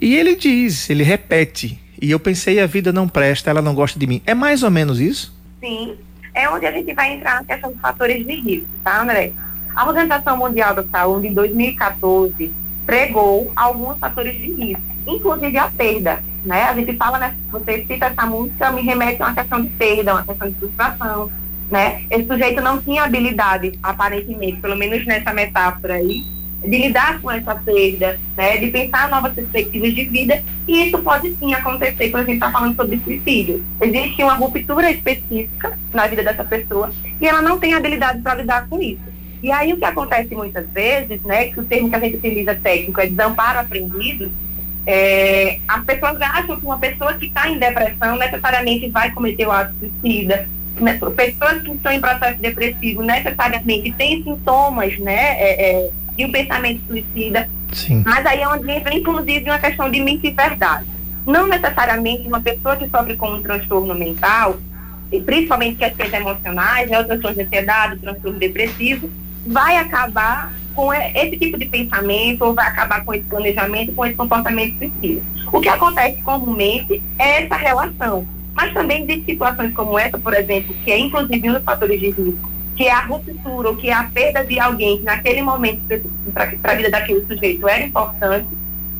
E 0.00 0.14
ele 0.14 0.36
diz, 0.36 0.88
ele 0.88 1.02
repete. 1.02 1.80
E 2.00 2.12
eu 2.12 2.20
pensei, 2.20 2.60
a 2.60 2.66
vida 2.66 2.92
não 2.92 3.08
presta, 3.08 3.50
ela 3.50 3.60
não 3.60 3.74
gosta 3.74 3.98
de 3.98 4.06
mim. 4.06 4.22
É 4.24 4.34
mais 4.34 4.62
ou 4.62 4.70
menos 4.70 5.00
isso? 5.00 5.36
Sim. 5.58 5.96
É 6.32 6.48
onde 6.48 6.64
a 6.64 6.70
gente 6.70 6.94
vai 6.94 7.12
entrar 7.12 7.40
na 7.40 7.44
questão 7.44 7.72
dos 7.72 7.80
fatores 7.80 8.24
de 8.24 8.34
risco, 8.36 8.68
tá, 8.84 9.02
André? 9.02 9.32
A 9.74 9.84
Organização 9.84 10.36
Mundial 10.36 10.76
da 10.76 10.84
Saúde, 10.84 11.26
em 11.26 11.34
2014, 11.34 12.52
pregou 12.86 13.52
alguns 13.56 13.98
fatores 13.98 14.34
de 14.34 14.52
risco, 14.52 14.93
inclusive 15.06 15.56
a 15.58 15.68
perda 15.68 16.22
né? 16.44 16.64
A 16.64 16.74
gente 16.74 16.94
fala, 16.96 17.18
né? 17.18 17.34
Você 17.50 17.84
cita 17.86 18.06
essa 18.06 18.26
música, 18.26 18.70
me 18.70 18.82
remete 18.82 19.22
a 19.22 19.26
uma 19.26 19.34
questão 19.34 19.62
de 19.62 19.68
perda, 19.70 20.14
uma 20.14 20.24
questão 20.24 20.48
de 20.48 20.54
frustração, 20.56 21.30
né? 21.70 22.02
Esse 22.10 22.26
sujeito 22.26 22.60
não 22.60 22.80
tinha 22.80 23.04
habilidade, 23.04 23.78
aparentemente, 23.82 24.60
pelo 24.60 24.76
menos 24.76 25.04
nessa 25.06 25.32
metáfora 25.32 25.94
aí, 25.94 26.24
de 26.62 26.78
lidar 26.78 27.20
com 27.20 27.30
essa 27.30 27.54
perda, 27.54 28.18
né? 28.36 28.58
De 28.58 28.66
pensar 28.68 29.08
novas 29.08 29.32
perspectivas 29.32 29.94
de 29.94 30.04
vida, 30.04 30.42
e 30.68 30.88
isso 30.88 30.98
pode 30.98 31.34
sim 31.36 31.54
acontecer 31.54 32.10
quando 32.10 32.24
a 32.24 32.26
gente 32.26 32.34
está 32.34 32.52
falando 32.52 32.76
sobre 32.76 33.00
suicídio. 33.02 33.64
Existe 33.80 34.22
uma 34.22 34.34
ruptura 34.34 34.90
específica 34.90 35.78
na 35.92 36.06
vida 36.06 36.22
dessa 36.22 36.44
pessoa 36.44 36.90
e 37.20 37.26
ela 37.26 37.40
não 37.40 37.58
tem 37.58 37.74
habilidade 37.74 38.20
para 38.20 38.34
lidar 38.34 38.68
com 38.68 38.80
isso. 38.82 39.14
E 39.42 39.52
aí 39.52 39.74
o 39.74 39.76
que 39.76 39.84
acontece 39.84 40.34
muitas 40.34 40.66
vezes, 40.70 41.20
né, 41.20 41.48
que 41.48 41.60
o 41.60 41.64
termo 41.64 41.90
que 41.90 41.96
a 41.96 42.00
gente 42.00 42.16
utiliza 42.16 42.54
técnico 42.54 42.98
é 42.98 43.06
desamparo 43.06 43.58
aprendido, 43.58 44.32
é, 44.86 45.58
as 45.66 45.84
pessoas 45.84 46.20
acham 46.20 46.58
que 46.58 46.66
uma 46.66 46.78
pessoa 46.78 47.14
que 47.14 47.26
está 47.26 47.48
em 47.48 47.58
depressão 47.58 48.16
necessariamente 48.16 48.88
vai 48.90 49.10
cometer 49.10 49.46
o 49.46 49.52
ato 49.52 49.74
suicida. 49.78 50.48
Né? 50.76 50.98
Pessoas 51.16 51.62
que 51.62 51.70
estão 51.70 51.92
em 51.92 52.00
processo 52.00 52.40
depressivo 52.40 53.02
necessariamente 53.02 53.92
têm 53.92 54.22
sintomas 54.22 54.98
né, 54.98 55.36
é, 55.38 55.70
é, 55.70 55.90
de 56.16 56.24
um 56.24 56.32
pensamento 56.32 56.80
suicida. 56.86 57.48
Sim. 57.72 58.02
Mas 58.04 58.26
aí 58.26 58.40
é 58.40 58.48
onde 58.48 58.70
entra, 58.70 58.94
inclusive, 58.94 59.50
uma 59.50 59.58
questão 59.58 59.90
de 59.90 60.00
mente 60.00 60.26
e 60.26 60.30
verdade. 60.30 60.86
Não 61.26 61.48
necessariamente 61.48 62.28
uma 62.28 62.40
pessoa 62.40 62.76
que 62.76 62.88
sofre 62.88 63.16
com 63.16 63.28
um 63.28 63.42
transtorno 63.42 63.94
mental, 63.94 64.58
e 65.10 65.20
principalmente 65.20 65.76
questões 65.76 66.12
emocionais, 66.12 66.90
né, 66.90 67.00
o 67.00 67.04
transtorno 67.04 67.36
de 67.36 67.42
ansiedade, 67.42 67.94
o 67.94 67.98
transtorno 67.98 68.38
depressivo, 68.38 69.10
vai 69.46 69.76
acabar 69.76 70.52
com 70.74 70.92
esse 70.92 71.36
tipo 71.36 71.58
de 71.58 71.66
pensamento 71.66 72.42
ou 72.42 72.54
vai 72.54 72.66
acabar 72.66 73.04
com 73.04 73.14
esse 73.14 73.24
planejamento, 73.24 73.92
com 73.92 74.04
esse 74.04 74.14
comportamento 74.14 74.76
suicida. 74.78 75.22
O 75.52 75.60
que 75.60 75.68
acontece 75.68 76.20
comumente 76.22 77.02
é 77.18 77.44
essa 77.44 77.56
relação. 77.56 78.26
Mas 78.54 78.72
também 78.72 79.04
de 79.04 79.24
situações 79.24 79.72
como 79.72 79.98
essa, 79.98 80.18
por 80.18 80.34
exemplo, 80.34 80.74
que 80.84 80.92
é 80.92 80.98
inclusive 80.98 81.50
um 81.50 81.54
dos 81.54 81.64
fatores 81.64 81.98
de 81.98 82.10
risco, 82.10 82.50
que 82.76 82.84
é 82.84 82.92
a 82.92 83.00
ruptura 83.00 83.68
ou 83.68 83.76
que 83.76 83.88
é 83.88 83.92
a 83.92 84.04
perda 84.04 84.44
de 84.44 84.58
alguém 84.58 84.98
que 84.98 85.04
naquele 85.04 85.42
momento 85.42 85.80
para 86.32 86.72
a 86.72 86.74
vida 86.74 86.90
daquele 86.90 87.24
sujeito 87.26 87.68
era 87.68 87.84
importante, 87.84 88.48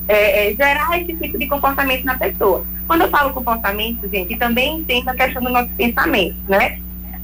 é, 0.07 0.49
é, 0.49 0.55
gerar 0.55 1.01
esse 1.01 1.13
tipo 1.15 1.37
de 1.37 1.47
comportamento 1.47 2.03
na 2.03 2.15
pessoa. 2.17 2.65
Quando 2.87 3.01
eu 3.01 3.09
falo 3.09 3.33
comportamento, 3.33 4.07
gente, 4.09 4.35
também 4.37 4.79
entendo 4.79 5.09
a 5.09 5.15
questão 5.15 5.41
do 5.41 5.49
nosso 5.49 5.69
pensamento, 5.69 6.37
né? 6.47 6.79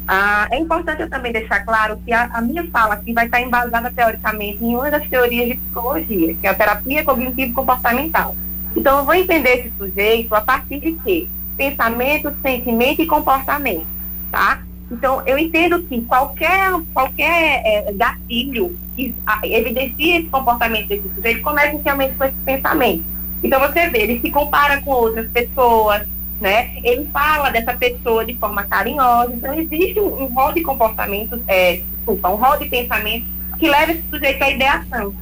Ah, 0.07 0.47
é 0.51 0.57
importante 0.57 1.01
eu 1.01 1.09
também 1.09 1.31
deixar 1.31 1.61
claro 1.61 1.99
que 2.03 2.11
a, 2.11 2.25
a, 2.33 2.41
minha 2.41 2.67
fala 2.69 2.95
aqui 2.95 3.13
vai 3.13 3.25
estar 3.25 3.41
embasada 3.41 3.91
teoricamente 3.91 4.63
em 4.63 4.75
uma 4.75 4.89
das 4.89 5.07
teorias 5.07 5.47
de 5.47 5.55
psicologia, 5.55 6.33
que 6.35 6.47
é 6.47 6.49
a 6.49 6.55
terapia 6.55 7.03
cognitivo-comportamental. 7.03 8.35
Então, 8.75 8.99
eu 8.99 9.05
vou 9.05 9.13
entender 9.13 9.59
esse 9.59 9.71
sujeito 9.77 10.33
a 10.33 10.41
partir 10.41 10.79
de 10.79 10.93
quê? 10.93 11.27
Pensamento, 11.55 12.33
sentimento 12.41 13.01
e 13.01 13.05
comportamento, 13.05 13.85
tá? 14.31 14.61
Então, 14.91 15.21
eu 15.25 15.37
entendo 15.37 15.81
que 15.83 16.01
qualquer, 16.01 16.71
qualquer 16.93 17.61
é, 17.65 17.93
gatilho 17.93 18.77
que 18.95 19.15
evidencia 19.43 20.19
esse 20.19 20.27
comportamento 20.27 20.87
desse 20.87 21.09
sujeito 21.15 21.41
começa 21.41 21.73
inicialmente 21.73 22.15
com 22.15 22.25
esse 22.25 22.35
pensamento. 22.43 23.03
Então, 23.41 23.59
você 23.59 23.87
vê, 23.87 23.99
ele 23.99 24.19
se 24.19 24.29
compara 24.29 24.81
com 24.81 24.91
outras 24.91 25.29
pessoas, 25.31 26.05
né? 26.41 26.71
Ele 26.83 27.07
fala 27.13 27.51
dessa 27.51 27.73
pessoa 27.73 28.25
de 28.25 28.35
forma 28.35 28.63
carinhosa. 28.63 29.31
Então, 29.33 29.53
existe 29.53 29.99
um, 29.99 30.23
um 30.23 30.25
rol 30.25 30.51
de 30.51 30.61
comportamentos, 30.61 31.39
é, 31.47 31.81
desculpa, 31.95 32.29
um 32.29 32.35
rol 32.35 32.57
de 32.57 32.67
pensamentos 32.67 33.27
que 33.59 33.69
leva 33.69 33.91
esse 33.91 34.03
sujeito 34.09 34.43
à 34.43 34.49
ideação. 34.49 35.13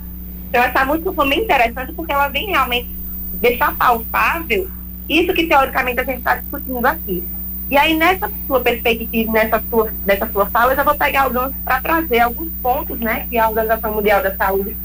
Então, 0.48 0.64
essa 0.64 0.86
música 0.86 1.12
foi 1.12 1.30
bem 1.30 1.44
interessante 1.44 1.92
porque 1.92 2.14
ela 2.14 2.30
vem 2.30 2.48
realmente 2.48 2.90
deixar 3.34 3.76
palpável 3.76 4.70
isso 5.10 5.34
que, 5.34 5.46
teoricamente, 5.46 6.00
a 6.00 6.04
gente 6.04 6.20
está 6.20 6.36
discutindo 6.36 6.86
aqui. 6.86 7.24
E 7.70 7.78
aí, 7.78 7.96
nessa 7.96 8.32
sua 8.48 8.62
perspectiva, 8.62 9.32
nessa 9.32 9.62
sua, 9.70 9.94
nessa 10.06 10.28
sua 10.28 10.46
fala, 10.48 10.72
eu 10.72 10.76
já 10.78 10.84
vou 10.84 10.96
pegar 10.96 11.28
o 11.28 11.32
gancho 11.32 11.56
para 11.64 11.82
trazer 11.82 12.20
alguns 12.20 12.50
pontos 12.62 13.00
né, 13.00 13.28
que 13.30 13.38
a 13.38 13.50
Organização 13.50 13.94
Mundial 13.94 14.24
da 14.24 14.36
Saúde 14.36 14.76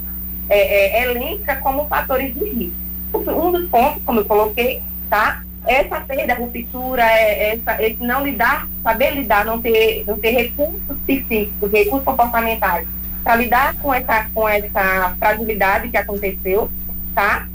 é, 0.49 0.99
é, 0.99 1.03
elenca 1.03 1.55
como 1.57 1.87
fatores 1.87 2.33
de 2.33 2.43
risco. 2.43 2.75
Um 3.13 3.51
dos 3.51 3.69
pontos, 3.69 4.03
como 4.03 4.19
eu 4.19 4.25
coloquei, 4.25 4.81
tá? 5.09 5.43
Essa 5.67 5.99
perda, 6.01 6.35
ruptura, 6.35 7.03
é, 7.03 7.55
essa, 7.55 7.81
esse 7.81 8.01
não 8.03 8.23
lidar, 8.23 8.67
saber 8.83 9.11
lidar, 9.15 9.45
não 9.45 9.59
ter, 9.59 10.03
não 10.05 10.17
ter 10.17 10.31
recursos 10.31 10.97
psíquicos, 11.05 11.71
recursos 11.71 12.05
comportamentais, 12.05 12.87
para 13.23 13.35
lidar 13.37 13.75
com 13.77 13.93
essa, 13.93 14.29
com 14.33 14.47
essa 14.47 15.15
fragilidade 15.17 15.89
que 15.89 15.97
aconteceu, 15.97 16.69
tá? 17.15 17.47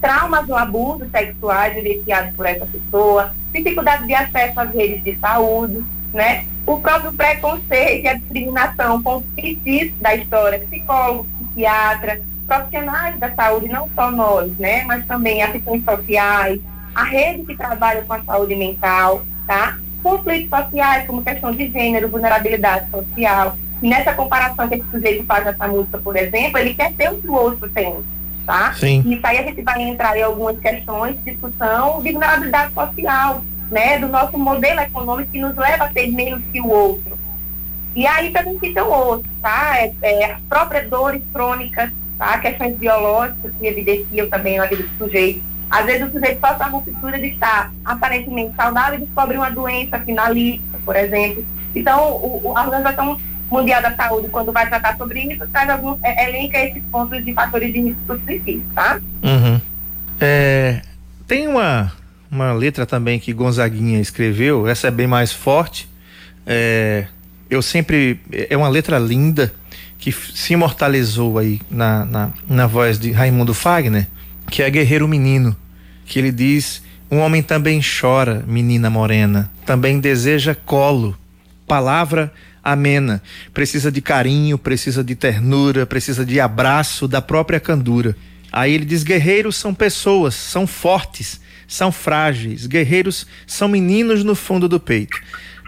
Traumas 0.00 0.48
ou 0.48 0.56
abusos 0.56 1.10
sexuais 1.10 1.74
vivenciados 1.74 2.34
por 2.36 2.46
essa 2.46 2.66
pessoa, 2.66 3.34
dificuldade 3.52 4.06
de 4.06 4.14
acesso 4.14 4.60
às 4.60 4.72
redes 4.72 5.02
de 5.02 5.18
saúde, 5.18 5.84
né? 6.12 6.46
O 6.64 6.78
próprio 6.78 7.12
preconceito 7.12 8.04
e 8.04 8.08
a 8.08 8.14
discriminação 8.14 9.02
com 9.02 9.16
os 9.16 9.24
psis 9.34 9.92
da 10.00 10.14
história, 10.14 10.60
psicólogo, 10.60 11.26
psiquiatra, 11.38 12.20
profissionais 12.46 13.18
da 13.18 13.34
saúde, 13.34 13.68
não 13.68 13.88
só 13.94 14.10
nós, 14.10 14.56
né? 14.58 14.84
Mas 14.84 15.04
também 15.06 15.42
assistentes 15.42 15.84
sociais, 15.84 16.60
a 16.94 17.04
rede 17.04 17.44
que 17.44 17.56
trabalha 17.56 18.02
com 18.02 18.12
a 18.12 18.22
saúde 18.22 18.54
mental, 18.54 19.22
tá? 19.46 19.78
Conflitos 20.02 20.50
sociais, 20.50 21.06
como 21.06 21.22
questão 21.22 21.52
de 21.52 21.70
gênero, 21.70 22.08
vulnerabilidade 22.08 22.90
social. 22.90 23.56
E 23.82 23.88
nessa 23.88 24.12
comparação 24.12 24.68
que 24.68 24.76
esse 24.76 24.90
sujeito 24.90 25.24
faz 25.24 25.44
nessa 25.44 25.66
música, 25.66 25.98
por 25.98 26.16
exemplo, 26.16 26.58
ele 26.58 26.74
quer 26.74 26.92
ter 26.92 27.10
o 27.10 27.18
que 27.18 27.28
o 27.28 27.34
outro 27.34 27.68
tem, 27.70 27.96
tá? 28.46 28.72
Sim. 28.74 29.02
E 29.06 29.20
aí 29.22 29.38
a 29.38 29.42
gente 29.42 29.62
vai 29.62 29.82
entrar 29.82 30.16
em 30.16 30.22
algumas 30.22 30.58
questões 30.58 31.16
de 31.16 31.32
discussão 31.32 32.00
de 32.00 32.12
vulnerabilidade 32.12 32.72
social, 32.72 33.42
né? 33.70 33.98
Do 33.98 34.08
nosso 34.08 34.38
modelo 34.38 34.80
econômico 34.80 35.32
que 35.32 35.40
nos 35.40 35.56
leva 35.56 35.84
a 35.84 35.88
ter 35.88 36.08
menos 36.08 36.42
que 36.52 36.60
o 36.60 36.68
outro. 36.68 37.18
E 37.94 38.06
aí 38.06 38.30
também 38.30 38.58
citam 38.58 38.88
outros, 38.88 39.30
tá? 39.40 39.76
É, 39.78 39.92
é, 40.02 40.32
as 40.32 40.40
próprias 40.42 40.88
dores 40.88 41.22
crônicas, 41.32 41.90
tá? 42.18 42.38
Questões 42.38 42.76
biológicas 42.76 43.52
que 43.58 43.66
evidenciam 43.66 44.28
também 44.28 44.58
na 44.58 44.66
vida 44.66 44.82
do 44.82 44.98
sujeito. 44.98 45.51
Às 45.72 45.86
vezes 45.86 46.06
o 46.06 46.10
sujeito 46.10 46.38
passa 46.38 46.64
a 46.64 46.68
ruptura 46.68 47.18
de 47.18 47.28
estar 47.28 47.72
aparentemente 47.82 48.54
saudável 48.54 48.98
e 48.98 49.06
descobre 49.06 49.38
uma 49.38 49.50
doença 49.50 49.98
finalista, 50.00 50.78
por 50.84 50.94
exemplo. 50.94 51.42
Então, 51.74 52.12
o, 52.12 52.52
a 52.54 52.62
Organização 52.64 53.18
Mundial 53.50 53.80
da 53.80 53.96
Saúde, 53.96 54.28
quando 54.28 54.52
vai 54.52 54.68
tratar 54.68 54.98
sobre 54.98 55.20
isso, 55.20 55.46
traz 55.48 55.70
alguns, 55.70 55.98
é, 56.02 56.28
elenca 56.28 56.58
esses 56.58 56.82
pontos 56.92 57.24
de 57.24 57.32
fatores 57.32 57.72
de 57.72 57.80
risco 57.80 58.20
suicídio, 58.22 58.62
tá? 58.74 59.00
Uhum. 59.22 59.58
É, 60.20 60.82
tem 61.26 61.48
uma, 61.48 61.90
uma 62.30 62.52
letra 62.52 62.84
também 62.84 63.18
que 63.18 63.32
Gonzaguinha 63.32 63.98
escreveu, 63.98 64.68
essa 64.68 64.88
é 64.88 64.90
bem 64.90 65.06
mais 65.06 65.32
forte. 65.32 65.88
É, 66.46 67.06
eu 67.48 67.62
sempre. 67.62 68.20
É 68.30 68.54
uma 68.58 68.68
letra 68.68 68.98
linda 68.98 69.50
que 69.98 70.12
se 70.12 70.52
imortalizou 70.52 71.38
aí 71.38 71.62
na, 71.70 72.04
na, 72.04 72.30
na 72.46 72.66
voz 72.66 72.98
de 72.98 73.10
Raimundo 73.10 73.54
Fagner, 73.54 74.06
que 74.50 74.62
é 74.62 74.68
Guerreiro 74.68 75.08
Menino, 75.08 75.56
que 76.04 76.18
ele 76.18 76.32
diz: 76.32 76.82
Um 77.10 77.18
homem 77.18 77.42
também 77.42 77.80
chora, 77.80 78.44
menina 78.46 78.90
morena, 78.90 79.50
também 79.64 80.00
deseja 80.00 80.54
colo, 80.54 81.16
palavra 81.66 82.32
amena. 82.62 83.22
Precisa 83.52 83.90
de 83.90 84.00
carinho, 84.00 84.56
precisa 84.56 85.02
de 85.02 85.14
ternura, 85.14 85.84
precisa 85.84 86.24
de 86.24 86.38
abraço 86.38 87.08
da 87.08 87.20
própria 87.20 87.58
candura. 87.58 88.16
Aí 88.52 88.72
ele 88.72 88.84
diz: 88.84 89.02
guerreiros 89.02 89.56
são 89.56 89.74
pessoas, 89.74 90.34
são 90.34 90.66
fortes, 90.66 91.40
são 91.66 91.90
frágeis. 91.90 92.66
Guerreiros 92.66 93.26
são 93.46 93.66
meninos 93.66 94.22
no 94.22 94.34
fundo 94.34 94.68
do 94.68 94.78
peito. 94.78 95.18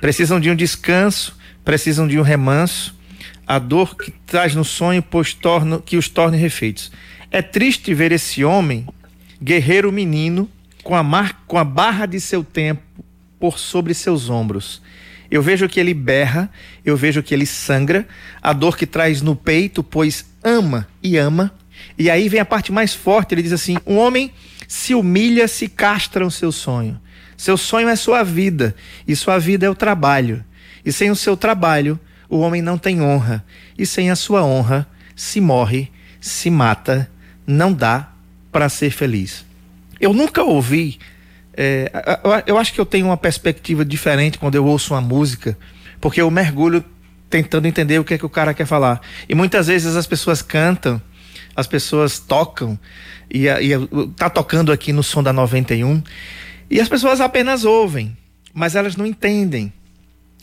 Precisam 0.00 0.38
de 0.38 0.50
um 0.50 0.57
descanso, 0.57 1.37
precisam 1.64 2.07
de 2.07 2.19
um 2.19 2.23
remanso. 2.23 2.95
A 3.47 3.59
dor 3.59 3.95
que 3.95 4.11
traz 4.26 4.55
no 4.55 4.64
sonho, 4.64 5.03
pois 5.03 5.37
que 5.85 5.99
os 5.99 6.09
torne 6.09 6.38
refeitos. 6.38 6.91
É 7.31 7.43
triste 7.43 7.93
ver 7.93 8.11
esse 8.11 8.43
homem, 8.43 8.87
guerreiro 9.45 9.93
menino, 9.93 10.49
com 10.83 10.95
a, 10.95 11.03
mar, 11.03 11.45
com 11.47 11.59
a 11.59 11.65
barra 11.65 12.07
de 12.07 12.19
seu 12.19 12.43
tempo 12.43 12.83
por 13.39 13.59
sobre 13.59 13.93
seus 13.93 14.31
ombros. 14.31 14.81
Eu 15.31 15.43
vejo 15.43 15.69
que 15.69 15.79
ele 15.79 15.93
berra, 15.93 16.51
eu 16.83 16.97
vejo 16.97 17.23
que 17.23 17.35
ele 17.35 17.45
sangra, 17.45 18.09
a 18.41 18.55
dor 18.55 18.75
que 18.75 18.87
traz 18.87 19.21
no 19.21 19.37
peito, 19.37 19.85
pois 19.85 20.25
ama 20.43 20.89
e 21.03 21.19
ama. 21.19 21.53
E 21.99 22.09
aí 22.09 22.27
vem 22.27 22.41
a 22.41 22.45
parte 22.45 22.73
mais 22.73 22.95
forte, 22.95 23.35
ele 23.35 23.43
diz 23.43 23.53
assim: 23.53 23.77
um 23.87 23.99
homem 23.99 24.33
se 24.67 24.95
humilha, 24.95 25.47
se 25.47 25.69
castra 25.69 26.27
o 26.27 26.31
seu 26.31 26.51
sonho. 26.51 26.99
Seu 27.37 27.59
sonho 27.59 27.89
é 27.89 27.97
sua 27.97 28.23
vida, 28.23 28.75
e 29.07 29.15
sua 29.15 29.39
vida 29.39 29.67
é 29.67 29.71
o 29.71 29.75
trabalho. 29.75 30.43
E 30.85 30.91
sem 30.91 31.11
o 31.11 31.17
seu 31.17 31.37
trabalho, 31.37 32.01
o 32.31 32.39
homem 32.39 32.63
não 32.63 32.79
tem 32.79 33.03
honra, 33.03 33.45
e 33.77 33.85
sem 33.85 34.11
a 34.11 34.17
sua 34.17 34.43
honra, 34.43 34.87
se 35.15 35.39
morre, 35.41 35.91
se 36.21 36.49
mata, 36.49 37.11
não 37.47 37.73
dá 37.73 38.13
para 38.55 38.69
ser 38.69 38.91
feliz. 38.91 39.45
Eu 40.01 40.13
nunca 40.13 40.45
ouvi 40.45 41.01
é, 41.57 41.91
eu 42.47 42.59
acho 42.59 42.73
que 42.73 42.81
eu 42.81 42.87
tenho 42.87 43.07
uma 43.07 43.17
perspectiva 43.17 43.85
diferente 43.85 44.39
quando 44.39 44.57
eu 44.57 44.65
ouço 44.65 44.93
uma 44.95 45.01
música, 45.01 45.57
porque 46.01 46.21
eu 46.21 46.31
mergulho 46.31 46.85
tentando 47.31 47.67
entender 47.67 47.99
o 47.99 48.05
que 48.05 48.15
é 48.15 48.19
que 48.19 48.27
o 48.27 48.31
cara 48.31 48.53
quer 48.53 48.67
falar. 48.67 49.01
E 49.29 49.35
muitas 49.35 49.69
vezes 49.69 49.97
as 49.97 50.07
pessoas 50.07 50.43
cantam, 50.43 51.01
as 51.55 51.67
pessoas 51.67 52.19
tocam, 52.19 52.79
e, 53.31 53.47
e 53.47 53.71
tá 54.17 54.29
tocando 54.29 54.73
aqui 54.73 54.93
no 54.93 55.03
som 55.03 55.23
da 55.23 55.33
91, 55.33 56.03
e 56.71 56.81
as 56.81 56.89
pessoas 56.89 57.21
apenas 57.21 57.65
ouvem, 57.65 58.17
mas 58.53 58.75
elas 58.75 58.97
não 58.97 59.07
entendem. 59.07 59.73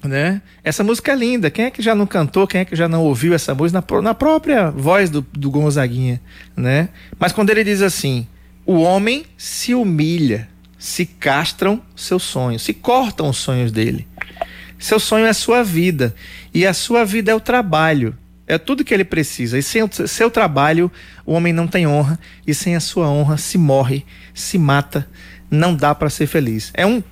Né? 0.03 0.41
Essa 0.63 0.83
música 0.83 1.11
é 1.11 1.15
linda. 1.15 1.51
Quem 1.51 1.65
é 1.65 1.71
que 1.71 1.81
já 1.81 1.93
não 1.93 2.07
cantou? 2.07 2.47
Quem 2.47 2.61
é 2.61 2.65
que 2.65 2.75
já 2.75 2.87
não 2.87 3.03
ouviu 3.03 3.33
essa 3.35 3.53
música 3.53 3.83
na, 3.87 4.01
na 4.01 4.13
própria 4.15 4.71
voz 4.71 5.09
do, 5.09 5.21
do 5.31 5.51
Gonzaguinha, 5.51 6.19
né? 6.57 6.89
Mas 7.19 7.31
quando 7.31 7.51
ele 7.51 7.63
diz 7.63 7.83
assim: 7.83 8.25
"O 8.65 8.81
homem 8.81 9.25
se 9.37 9.75
humilha 9.75 10.49
se 10.81 11.05
castram 11.05 11.79
seus 11.95 12.23
sonhos, 12.23 12.63
se 12.63 12.73
cortam 12.73 13.29
os 13.29 13.37
sonhos 13.37 13.71
dele. 13.71 14.07
Seu 14.79 14.99
sonho 14.99 15.27
é 15.27 15.33
sua 15.33 15.63
vida 15.63 16.15
e 16.51 16.65
a 16.65 16.73
sua 16.73 17.05
vida 17.05 17.31
é 17.31 17.35
o 17.35 17.39
trabalho. 17.39 18.17
É 18.47 18.57
tudo 18.57 18.83
que 18.83 18.91
ele 18.91 19.03
precisa. 19.03 19.59
E 19.59 19.61
sem 19.61 19.83
o 19.83 20.07
seu 20.07 20.31
trabalho, 20.31 20.91
o 21.23 21.33
homem 21.33 21.53
não 21.53 21.67
tem 21.67 21.85
honra 21.85 22.19
e 22.47 22.53
sem 22.55 22.75
a 22.75 22.79
sua 22.79 23.07
honra 23.07 23.37
se 23.37 23.59
morre, 23.59 24.03
se 24.33 24.57
mata, 24.57 25.07
não 25.51 25.75
dá 25.75 25.93
para 25.93 26.09
ser 26.09 26.25
feliz. 26.25 26.71
É 26.73 26.83
um, 26.83 27.03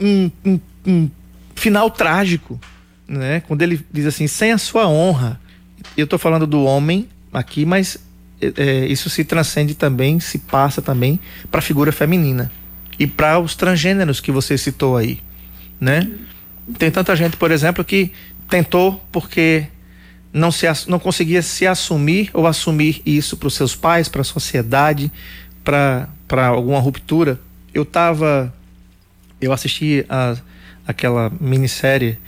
um, 0.00 0.30
um, 0.44 0.60
um 0.86 1.10
final 1.58 1.90
trágico, 1.90 2.58
né? 3.06 3.40
Quando 3.46 3.62
ele 3.62 3.84
diz 3.92 4.06
assim, 4.06 4.26
sem 4.26 4.52
a 4.52 4.58
sua 4.58 4.88
honra. 4.88 5.40
Eu 5.96 6.04
estou 6.04 6.18
falando 6.18 6.46
do 6.46 6.64
homem 6.64 7.08
aqui, 7.32 7.64
mas 7.64 7.98
é, 8.40 8.86
isso 8.86 9.10
se 9.10 9.24
transcende 9.24 9.74
também, 9.74 10.20
se 10.20 10.38
passa 10.38 10.80
também 10.80 11.18
para 11.50 11.58
a 11.58 11.62
figura 11.62 11.92
feminina 11.92 12.50
e 12.98 13.06
para 13.06 13.38
os 13.38 13.54
transgêneros 13.54 14.20
que 14.20 14.32
você 14.32 14.58
citou 14.58 14.96
aí, 14.96 15.20
né? 15.80 16.08
Tem 16.78 16.90
tanta 16.90 17.14
gente, 17.16 17.36
por 17.36 17.50
exemplo, 17.50 17.84
que 17.84 18.12
tentou 18.48 19.02
porque 19.10 19.66
não, 20.32 20.50
se, 20.50 20.66
não 20.86 20.98
conseguia 20.98 21.42
se 21.42 21.66
assumir 21.66 22.30
ou 22.34 22.46
assumir 22.46 23.00
isso 23.06 23.36
para 23.36 23.48
os 23.48 23.54
seus 23.54 23.74
pais, 23.74 24.08
para 24.08 24.20
a 24.20 24.24
sociedade, 24.24 25.10
para 25.64 26.08
alguma 26.48 26.78
ruptura. 26.78 27.40
Eu 27.72 27.82
estava 27.84 28.52
Eu 29.40 29.52
assisti 29.52 30.04
a, 30.08 30.36
aquela 30.86 31.30
minissérie 31.40 32.18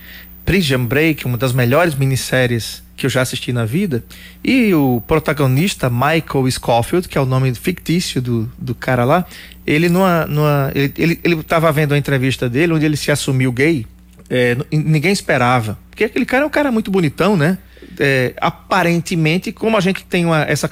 Prison 0.44 0.84
Break, 0.84 1.26
uma 1.26 1.38
das 1.38 1.52
melhores 1.52 1.94
minisséries 1.94 2.82
que 2.96 3.06
eu 3.06 3.10
já 3.10 3.22
assisti 3.22 3.52
na 3.52 3.64
vida. 3.64 4.04
E 4.44 4.74
o 4.74 5.02
protagonista, 5.06 5.88
Michael 5.88 6.50
Scofield, 6.50 7.08
que 7.08 7.16
é 7.16 7.20
o 7.20 7.24
nome 7.24 7.54
fictício 7.54 8.20
do, 8.20 8.50
do 8.58 8.74
cara 8.74 9.04
lá, 9.04 9.24
ele 9.66 9.88
numa. 9.88 10.26
numa 10.26 10.70
ele, 10.74 10.92
ele, 10.98 11.20
ele 11.24 11.44
vendo 11.72 11.94
a 11.94 11.98
entrevista 11.98 12.48
dele, 12.48 12.74
onde 12.74 12.84
ele 12.84 12.96
se 12.96 13.10
assumiu 13.10 13.52
gay. 13.52 13.86
É, 14.28 14.56
ninguém 14.70 15.12
esperava. 15.12 15.78
Porque 15.88 16.04
aquele 16.04 16.26
cara 16.26 16.44
é 16.44 16.46
um 16.46 16.50
cara 16.50 16.70
muito 16.70 16.90
bonitão, 16.90 17.36
né? 17.36 17.58
É, 17.98 18.34
aparentemente, 18.40 19.50
como 19.50 19.76
a 19.76 19.80
gente 19.80 20.04
tem 20.04 20.26
uma, 20.26 20.42
essa 20.42 20.68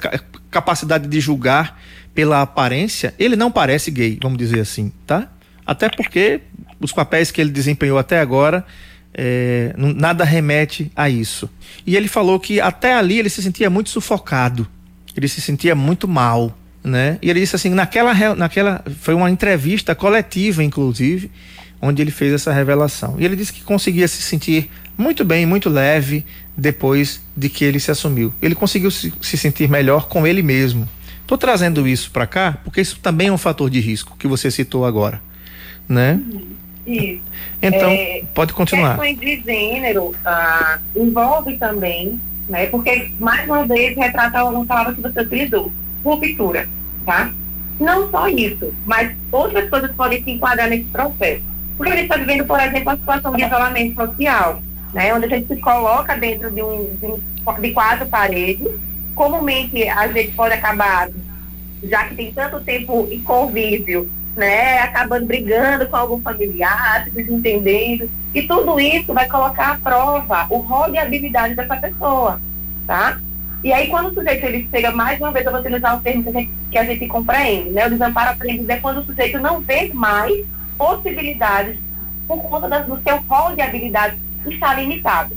capacidade 0.51 1.07
de 1.07 1.19
julgar 1.19 1.81
pela 2.13 2.41
aparência, 2.41 3.13
ele 3.17 3.35
não 3.35 3.51
parece 3.51 3.91
gay, 3.91 4.17
vamos 4.21 4.37
dizer 4.37 4.59
assim, 4.59 4.91
tá? 5.05 5.29
Até 5.69 5.87
porque 5.87 6.41
os 6.81 6.91
papéis 6.91 7.29
que 7.29 7.39
ele 7.39 7.51
desempenhou 7.51 7.99
até 7.99 8.19
agora 8.19 8.65
é, 9.13 9.71
nada 9.77 10.23
remete 10.23 10.91
a 10.95 11.07
isso. 11.07 11.47
E 11.85 11.95
ele 11.95 12.07
falou 12.07 12.39
que 12.39 12.59
até 12.59 12.95
ali 12.95 13.19
ele 13.19 13.29
se 13.29 13.43
sentia 13.43 13.69
muito 13.69 13.91
sufocado, 13.91 14.67
ele 15.15 15.27
se 15.27 15.39
sentia 15.39 15.75
muito 15.75 16.07
mal, 16.07 16.57
né? 16.83 17.19
E 17.21 17.29
ele 17.29 17.39
disse 17.39 17.55
assim, 17.55 17.69
naquela, 17.69 18.15
naquela 18.33 18.83
foi 18.99 19.13
uma 19.13 19.29
entrevista 19.29 19.93
coletiva, 19.93 20.63
inclusive, 20.63 21.29
onde 21.79 22.01
ele 22.01 22.09
fez 22.09 22.33
essa 22.33 22.51
revelação. 22.51 23.17
E 23.19 23.25
ele 23.25 23.35
disse 23.35 23.53
que 23.53 23.61
conseguia 23.61 24.07
se 24.07 24.23
sentir 24.23 24.71
muito 24.97 25.23
bem, 25.23 25.45
muito 25.45 25.69
leve 25.69 26.25
depois 26.57 27.21
de 27.37 27.47
que 27.47 27.63
ele 27.63 27.79
se 27.79 27.91
assumiu. 27.91 28.33
Ele 28.41 28.55
conseguiu 28.55 28.89
se, 28.89 29.13
se 29.21 29.37
sentir 29.37 29.69
melhor 29.69 30.07
com 30.07 30.25
ele 30.25 30.41
mesmo. 30.41 30.89
Estou 31.21 31.37
trazendo 31.37 31.87
isso 31.87 32.09
para 32.09 32.25
cá 32.25 32.57
porque 32.63 32.81
isso 32.81 32.99
também 32.99 33.27
é 33.27 33.31
um 33.31 33.37
fator 33.37 33.69
de 33.69 33.79
risco 33.79 34.17
que 34.17 34.27
você 34.27 34.49
citou 34.49 34.83
agora, 34.83 35.21
né? 35.89 36.21
Isso. 36.85 37.21
Então, 37.61 37.89
é, 37.89 38.23
pode 38.33 38.53
continuar. 38.53 38.97
Questões 38.99 39.19
de 39.19 39.41
gênero 39.41 40.15
ah, 40.23 40.79
envolve 40.95 41.57
também, 41.57 42.19
né? 42.47 42.67
Porque, 42.67 43.11
mais 43.19 43.45
uma 43.45 43.65
vez, 43.65 43.97
retrata 43.97 44.43
uma 44.45 44.65
palavra 44.65 44.93
que 44.93 45.01
você 45.01 45.21
utilizou, 45.21 45.71
ruptura, 46.03 46.67
tá? 47.05 47.31
Não 47.79 48.09
só 48.11 48.27
isso, 48.27 48.73
mas 48.85 49.15
outras 49.31 49.69
coisas 49.69 49.91
podem 49.91 50.23
se 50.23 50.31
enquadrar 50.31 50.69
nesse 50.69 50.85
processo. 50.85 51.43
Porque 51.75 51.91
ele 51.91 52.01
está 52.01 52.17
vivendo, 52.17 52.45
por 52.45 52.59
exemplo, 52.59 52.89
a 52.89 52.97
situação 52.97 53.33
de 53.33 53.43
isolamento 53.43 53.95
social, 53.95 54.61
né? 54.93 55.13
Onde 55.13 55.25
a 55.25 55.29
gente 55.29 55.47
se 55.47 55.57
coloca 55.57 56.15
dentro 56.15 56.51
de, 56.51 56.61
um, 56.61 56.89
de, 56.95 57.05
um, 57.05 57.61
de 57.61 57.71
quatro 57.71 58.05
paredes. 58.07 58.67
Comumente, 59.15 59.87
a 59.87 60.07
gente 60.07 60.31
pode 60.31 60.53
acabar, 60.53 61.09
já 61.83 62.05
que 62.05 62.15
tem 62.15 62.31
tanto 62.31 62.59
tempo 62.61 63.07
em 63.11 63.19
convívio, 63.21 64.09
né, 64.39 64.79
acabando 64.79 65.25
brigando 65.25 65.85
com 65.87 65.97
algum 65.97 66.21
familiar, 66.21 67.03
se 67.03 67.11
desentendendo. 67.11 68.09
E 68.33 68.41
tudo 68.43 68.79
isso 68.79 69.13
vai 69.13 69.27
colocar 69.27 69.73
à 69.73 69.77
prova 69.77 70.47
o 70.49 70.59
rol 70.59 70.89
de 70.89 70.97
habilidade 70.97 71.55
dessa 71.55 71.75
pessoa, 71.75 72.39
tá? 72.87 73.19
E 73.61 73.73
aí, 73.73 73.89
quando 73.89 74.07
o 74.07 74.13
sujeito 74.13 74.45
ele 74.45 74.67
chega, 74.71 74.91
mais 74.91 75.19
uma 75.19 75.31
vez, 75.31 75.45
eu 75.45 75.51
vou 75.51 75.59
utilizar 75.59 75.97
um 75.97 75.99
termo 75.99 76.23
que 76.23 76.29
a 76.29 76.31
gente, 76.31 76.51
que 76.71 76.77
a 76.77 76.83
gente 76.85 77.07
compreende, 77.07 77.71
né? 77.71 77.87
O 77.87 77.89
desamparo 77.89 78.31
aprendido 78.31 78.71
é 78.71 78.77
quando 78.77 78.99
o 78.99 79.05
sujeito 79.05 79.37
não 79.39 79.59
vê 79.59 79.91
mais 79.93 80.45
possibilidades 80.77 81.77
por 82.25 82.41
conta 82.43 82.69
das, 82.69 82.85
do 82.85 83.01
seu 83.01 83.17
rol 83.27 83.53
de 83.53 83.61
habilidades 83.61 84.17
está 84.45 84.73
limitado. 84.73 85.35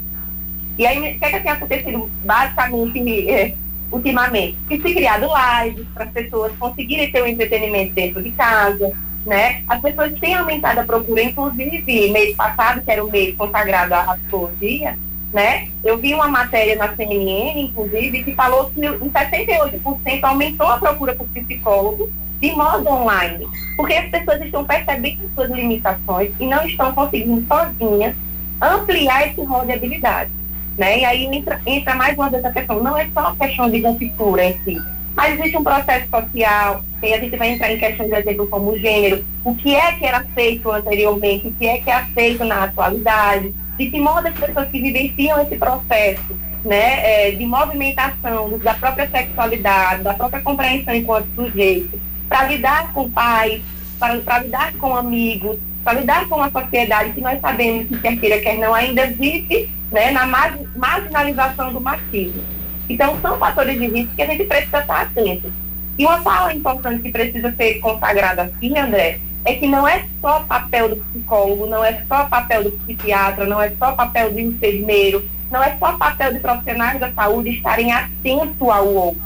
E 0.78 0.86
aí, 0.86 0.98
o 0.98 1.18
que, 1.18 1.24
é 1.24 1.30
que 1.30 1.40
tem 1.40 1.50
acontecido 1.50 2.08
basicamente 2.24 3.28
é, 3.28 3.56
ultimamente, 3.92 4.56
que 4.68 4.80
se 4.80 4.94
criado 4.94 5.28
lives 5.62 5.86
para 5.94 6.04
as 6.04 6.10
pessoas 6.10 6.52
conseguirem 6.58 7.12
ter 7.12 7.22
um 7.22 7.26
entretenimento 7.26 7.92
dentro 7.92 8.22
de 8.22 8.30
casa, 8.32 8.92
né? 9.24 9.62
As 9.68 9.80
pessoas 9.80 10.18
têm 10.18 10.34
aumentado 10.34 10.80
a 10.80 10.84
procura, 10.84 11.22
inclusive 11.22 12.10
mês 12.10 12.34
passado, 12.34 12.82
que 12.82 12.90
era 12.90 13.04
o 13.04 13.10
mês 13.10 13.36
consagrado 13.36 13.94
à 13.94 14.16
psicologia, 14.16 14.98
né? 15.32 15.68
Eu 15.84 15.98
vi 15.98 16.14
uma 16.14 16.28
matéria 16.28 16.74
na 16.76 16.94
CNN, 16.96 17.60
inclusive, 17.60 18.24
que 18.24 18.34
falou 18.34 18.70
que 18.70 18.80
em 18.80 19.10
68% 19.10 20.24
aumentou 20.24 20.66
a 20.66 20.78
procura 20.78 21.14
por 21.14 21.28
psicólogo 21.28 22.10
de 22.40 22.50
modo 22.52 22.88
online, 22.88 23.46
porque 23.76 23.94
as 23.94 24.10
pessoas 24.10 24.40
estão 24.42 24.64
percebendo 24.64 25.30
suas 25.32 25.48
limitações 25.50 26.32
e 26.40 26.46
não 26.46 26.64
estão 26.66 26.92
conseguindo 26.92 27.46
sozinhas 27.46 28.16
ampliar 28.60 29.28
esse 29.28 29.42
rol 29.44 29.64
de 29.64 29.72
habilidades. 29.72 30.41
Né? 30.76 31.00
E 31.00 31.04
aí 31.04 31.24
entra, 31.26 31.60
entra 31.66 31.94
mais 31.94 32.16
uma 32.16 32.30
vez 32.30 32.44
a 32.44 32.52
questão, 32.52 32.82
não 32.82 32.96
é 32.96 33.06
só 33.12 33.28
a 33.28 33.36
questão 33.36 33.70
de 33.70 33.80
ruptura 33.82 34.44
em 34.44 34.58
si, 34.64 34.80
mas 35.14 35.38
existe 35.38 35.56
um 35.56 35.64
processo 35.64 36.08
social, 36.08 36.82
e 37.02 37.12
a 37.12 37.18
gente 37.18 37.36
vai 37.36 37.50
entrar 37.50 37.72
em 37.72 37.78
questões, 37.78 38.08
de 38.08 38.16
exemplo, 38.16 38.46
como 38.46 38.78
gênero, 38.78 39.24
o 39.44 39.54
que 39.54 39.74
é 39.74 39.92
que 39.92 40.06
era 40.06 40.24
feito 40.34 40.70
anteriormente, 40.70 41.48
o 41.48 41.52
que 41.52 41.66
é 41.66 41.78
que 41.78 41.90
é 41.90 41.94
aceito 41.94 42.44
na 42.44 42.64
atualidade, 42.64 43.54
de 43.76 43.90
que 43.90 44.00
modo 44.00 44.26
as 44.26 44.34
pessoas 44.34 44.68
que 44.68 44.80
vivenciam 44.80 45.42
esse 45.42 45.56
processo 45.56 46.36
né, 46.64 47.28
é, 47.28 47.30
de 47.32 47.44
movimentação 47.44 48.58
da 48.58 48.74
própria 48.74 49.08
sexualidade, 49.10 50.02
da 50.02 50.14
própria 50.14 50.40
compreensão 50.40 50.94
enquanto 50.94 51.26
sujeito, 51.34 52.00
para 52.28 52.44
lidar 52.44 52.92
com 52.92 53.10
pais, 53.10 53.60
para 53.98 54.38
lidar 54.38 54.72
com 54.74 54.96
amigos, 54.96 55.58
para 55.84 56.00
lidar 56.00 56.28
com 56.28 56.36
uma 56.36 56.50
sociedade 56.50 57.12
que 57.12 57.20
nós 57.20 57.40
sabemos 57.40 57.88
que 57.88 57.98
quer 57.98 58.16
queira, 58.16 58.40
quer 58.40 58.56
não, 58.56 58.72
ainda 58.72 59.06
vive 59.08 59.68
né, 59.92 60.10
na 60.10 60.26
marginalização 60.74 61.72
do 61.72 61.80
machismo. 61.80 62.42
Então, 62.88 63.18
são 63.20 63.38
fatores 63.38 63.78
de 63.78 63.86
risco 63.86 64.14
que 64.16 64.22
a 64.22 64.26
gente 64.26 64.44
precisa 64.44 64.78
estar 64.78 65.02
atento. 65.02 65.52
E 65.98 66.04
uma 66.04 66.20
fala 66.22 66.54
importante 66.54 67.02
que 67.02 67.12
precisa 67.12 67.52
ser 67.52 67.74
consagrada 67.74 68.42
aqui, 68.42 68.76
André, 68.76 69.20
é 69.44 69.54
que 69.54 69.66
não 69.66 69.86
é 69.86 70.04
só 70.20 70.40
papel 70.40 70.88
do 70.88 70.96
psicólogo, 70.96 71.66
não 71.66 71.84
é 71.84 72.02
só 72.08 72.24
papel 72.24 72.64
do 72.64 72.70
psiquiatra, 72.72 73.44
não 73.44 73.60
é 73.60 73.70
só 73.78 73.92
papel 73.92 74.32
do 74.32 74.40
enfermeiro, 74.40 75.24
não 75.50 75.62
é 75.62 75.76
só 75.78 75.92
papel 75.92 76.32
de 76.32 76.40
profissionais 76.40 76.98
da 76.98 77.12
saúde 77.12 77.50
estarem 77.50 77.92
atentos 77.92 78.68
ao 78.68 78.86
outro. 78.88 79.20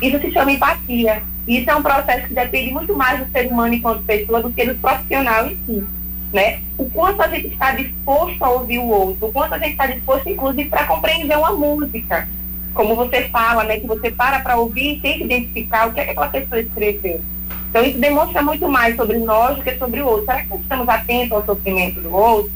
Isso 0.00 0.18
se 0.18 0.32
chama 0.32 0.52
empatia. 0.52 1.22
Isso 1.46 1.68
é 1.68 1.74
um 1.74 1.82
processo 1.82 2.28
que 2.28 2.34
depende 2.34 2.72
muito 2.72 2.96
mais 2.96 3.18
do 3.18 3.30
ser 3.32 3.48
humano 3.48 3.74
enquanto 3.74 4.02
pessoa 4.04 4.40
do 4.40 4.52
que 4.52 4.64
do 4.64 4.74
profissional 4.76 5.46
em 5.46 5.58
si 5.66 5.84
né? 6.32 6.60
O 6.78 6.88
quanto 6.90 7.20
a 7.22 7.28
gente 7.28 7.48
está 7.48 7.72
disposto 7.72 8.42
a 8.42 8.50
ouvir 8.50 8.78
o 8.78 8.88
outro, 8.88 9.26
o 9.26 9.32
quanto 9.32 9.54
a 9.54 9.58
gente 9.58 9.72
está 9.72 9.86
disposto, 9.86 10.28
inclusive, 10.28 10.68
para 10.68 10.86
compreender 10.86 11.36
uma 11.36 11.52
música. 11.52 12.28
Como 12.74 12.96
você 12.96 13.28
fala, 13.28 13.64
né? 13.64 13.78
Que 13.78 13.86
você 13.86 14.10
para 14.10 14.40
para 14.40 14.56
ouvir 14.56 14.94
e 14.94 15.00
tem 15.00 15.18
que 15.18 15.24
identificar 15.24 15.88
o 15.88 15.92
que, 15.92 16.00
é 16.00 16.04
que 16.04 16.10
aquela 16.10 16.28
pessoa 16.28 16.60
escreveu. 16.60 17.20
Então, 17.68 17.84
isso 17.84 17.98
demonstra 17.98 18.42
muito 18.42 18.68
mais 18.68 18.96
sobre 18.96 19.18
nós 19.18 19.56
do 19.56 19.62
que 19.62 19.76
sobre 19.76 20.00
o 20.00 20.06
outro. 20.06 20.26
Será 20.26 20.42
que 20.42 20.48
nós 20.48 20.60
estamos 20.60 20.88
atentos 20.88 21.32
ao 21.32 21.44
sofrimento 21.44 22.00
do 22.00 22.14
outro? 22.14 22.52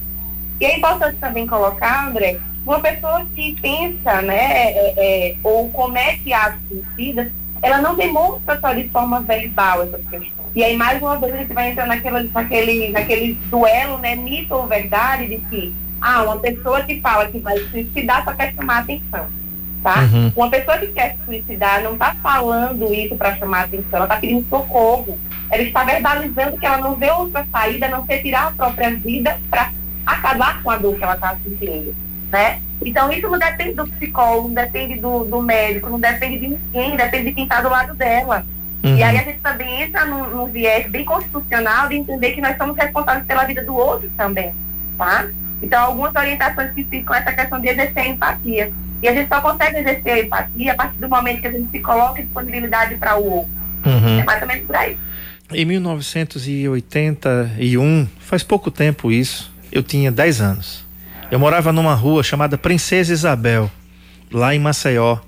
E 0.61 0.65
é 0.65 0.77
importante 0.77 1.17
também 1.19 1.47
colocar, 1.47 2.09
André, 2.09 2.39
uma 2.67 2.81
pessoa 2.81 3.25
que 3.35 3.59
pensa, 3.61 4.23
né, 4.23 4.73
é, 4.73 4.95
é, 4.97 5.37
ou 5.43 5.71
comete 5.71 6.33
atos 6.33 6.61
suicidas, 6.69 7.31
ela 7.63 7.81
não 7.81 7.95
demonstra 7.95 8.59
só 8.61 8.73
de 8.73 8.89
forma 8.89 9.21
verbal 9.21 9.83
essas 9.83 10.01
questões 10.09 10.36
e 10.57 10.65
aí, 10.65 10.75
mais 10.75 11.03
uma 11.03 11.19
vez, 11.19 11.35
a 11.35 11.37
gente 11.37 11.53
vai 11.53 11.71
entrar 11.71 11.87
naquela, 11.87 12.23
naquele, 12.23 12.89
naquele 12.89 13.35
duelo, 13.51 13.99
né, 13.99 14.17
mito 14.17 14.55
ou 14.55 14.67
verdade, 14.67 15.29
de 15.29 15.37
que, 15.37 15.75
ah, 16.01 16.23
uma 16.23 16.39
pessoa 16.39 16.83
que 16.83 16.99
fala 16.99 17.29
que 17.29 17.39
vai 17.39 17.59
se 17.59 17.69
suicidar 17.69 18.25
só 18.25 18.33
quer 18.33 18.55
chamar 18.55 18.79
atenção, 18.79 19.27
tá? 19.83 20.01
Uhum. 20.01 20.33
Uma 20.35 20.49
pessoa 20.49 20.79
que 20.79 20.87
quer 20.87 21.15
se 21.15 21.27
suicidar 21.27 21.83
não 21.83 21.93
está 21.93 22.17
falando 22.23 22.91
isso 22.91 23.15
para 23.17 23.37
chamar 23.37 23.65
atenção, 23.65 23.91
ela 23.93 24.05
está 24.07 24.17
pedindo 24.17 24.49
socorro. 24.49 25.19
Ela 25.51 25.63
está 25.63 25.85
verbalizando 25.85 26.57
que 26.57 26.65
ela 26.65 26.79
não 26.79 26.95
vê 26.95 27.11
outra 27.11 27.47
saída, 27.53 27.85
a 27.85 27.91
não 27.91 28.07
ser 28.07 28.23
tirar 28.23 28.47
a 28.47 28.53
própria 28.53 28.97
vida 28.97 29.39
para 29.51 29.71
acabar 30.07 30.63
com 30.63 30.71
a 30.71 30.79
dor 30.79 30.97
que 30.97 31.05
ela 31.05 31.17
está 31.17 31.37
sentindo, 31.45 31.95
né? 32.33 32.63
Então, 32.83 33.13
isso 33.13 33.29
não 33.29 33.39
depende 33.39 33.75
do 33.75 33.87
psicólogo, 33.87 34.49
não 34.49 34.55
depende 34.55 34.99
do, 34.99 35.23
do 35.25 35.43
médico, 35.43 35.91
não 35.91 36.01
depende 36.01 36.39
de 36.39 36.49
ninguém, 36.49 36.97
depende 36.97 37.25
de 37.25 37.33
quem 37.33 37.45
está 37.45 37.61
do 37.61 37.69
lado 37.69 37.95
dela. 37.95 38.47
Uhum. 38.87 38.97
E 38.97 39.03
aí 39.03 39.19
a 39.19 39.25
gente 39.25 39.41
também 39.41 39.83
entra 39.83 40.07
num, 40.07 40.29
num, 40.29 40.47
viés 40.47 40.89
bem 40.89 41.05
constitucional 41.05 41.89
de 41.89 41.97
entender 41.97 42.31
que 42.31 42.41
nós 42.41 42.57
somos 42.57 42.77
responsáveis 42.77 43.27
pela 43.27 43.43
vida 43.43 43.65
do 43.65 43.75
outro 43.75 44.09
também, 44.17 44.55
tá? 44.97 45.27
Então, 45.61 45.87
algumas 45.87 46.15
orientações 46.15 46.73
que 46.73 46.85
ficam 46.85 47.17
essa 47.17 47.33
questão 47.33 47.59
de 47.59 47.67
exercer 47.69 48.05
a 48.05 48.09
empatia. 48.09 48.73
E 49.03 49.09
a 49.09 49.13
gente 49.13 49.27
só 49.27 49.41
consegue 49.41 49.79
exercer 49.79 50.13
a 50.13 50.21
empatia 50.21 50.73
a 50.73 50.77
partir 50.77 50.99
do 50.99 51.09
momento 51.09 51.41
que 51.41 51.49
a 51.49 51.51
gente 51.51 51.69
se 51.71 51.81
coloca 51.81 52.21
em 52.21 52.25
disponibilidade 52.25 52.95
para 52.95 53.17
o 53.17 53.39
outro. 53.39 53.51
Uhum. 53.85 54.21
É 54.21 54.25
mais 54.25 54.41
ou 54.41 54.49
menos 54.49 54.65
por 54.65 54.77
aí. 54.77 54.97
Em 55.53 55.65
1981, 55.65 58.09
faz 58.21 58.45
pouco 58.45 58.71
tempo 58.71 59.11
isso, 59.11 59.53
eu 59.73 59.83
tinha 59.83 60.13
10 60.13 60.41
anos. 60.41 60.87
Eu 61.29 61.41
morava 61.41 61.73
numa 61.73 61.95
rua 61.95 62.23
chamada 62.23 62.57
Princesa 62.57 63.13
Isabel, 63.13 63.69
lá 64.31 64.55
em 64.55 64.61
Maceió, 64.61 65.19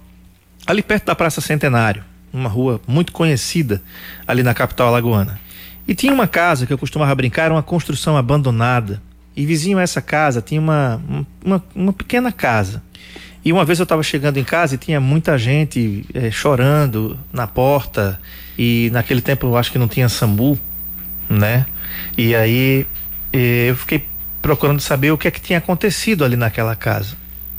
ali 0.65 0.81
perto 0.81 1.07
da 1.07 1.17
Praça 1.17 1.41
Centenário 1.41 2.05
uma 2.33 2.49
rua 2.49 2.81
muito 2.87 3.13
conhecida 3.13 3.83
ali 4.27 4.43
na 4.43 4.55
capital 4.55 4.89
alagoana. 4.89 5.39
E 5.87 5.95
tinha 5.95 6.13
uma 6.13 6.27
casa 6.27 6.67
que 6.67 6.73
eu 6.73 6.79
costumava 6.79 7.15
brincar, 7.15 7.45
era 7.45 7.55
uma 7.55 7.63
construção 7.63 8.17
abandonada. 8.17 9.01
E 9.35 9.47
vizinho 9.47 9.79
a 9.79 9.83
essa 9.83 10.03
casa 10.03 10.43
tinha 10.43 10.61
uma, 10.61 11.01
uma, 11.43 11.65
uma 11.75 11.93
pequena 11.93 12.31
casa. 12.31 12.83
E 13.45 13.53
uma 13.53 13.65
vez 13.65 13.79
eu 13.79 13.85
estava 13.85 14.03
chegando 14.03 14.37
em 14.37 14.45
casa 14.45 14.75
e 14.75 14.79
tinha 14.79 15.01
muita 15.01 15.39
gente 15.39 16.05
é, 16.13 16.31
chorando 16.31 17.19
na 17.33 17.47
porta. 17.47 18.21
E 18.59 18.91
naquele 18.93 19.23
tempo 19.23 19.47
eu 19.47 19.57
acho 19.57 19.73
que 19.73 19.79
não 19.79 19.89
tinha 19.89 20.09
sambu, 20.09 20.59
né? 21.31 21.65
E 22.17 22.35
aí 22.35 22.87
eu 23.33 23.77
fiquei 23.77 24.05
procurando 24.43 24.81
saber 24.81 25.13
o 25.13 25.19
que 25.19 25.29
é 25.29 25.31
que 25.31 25.41
tinha 25.41 25.59
acontecido 25.59 26.25
ali 26.25 26.37
naquela 26.37 26.77
casa. 26.77 27.17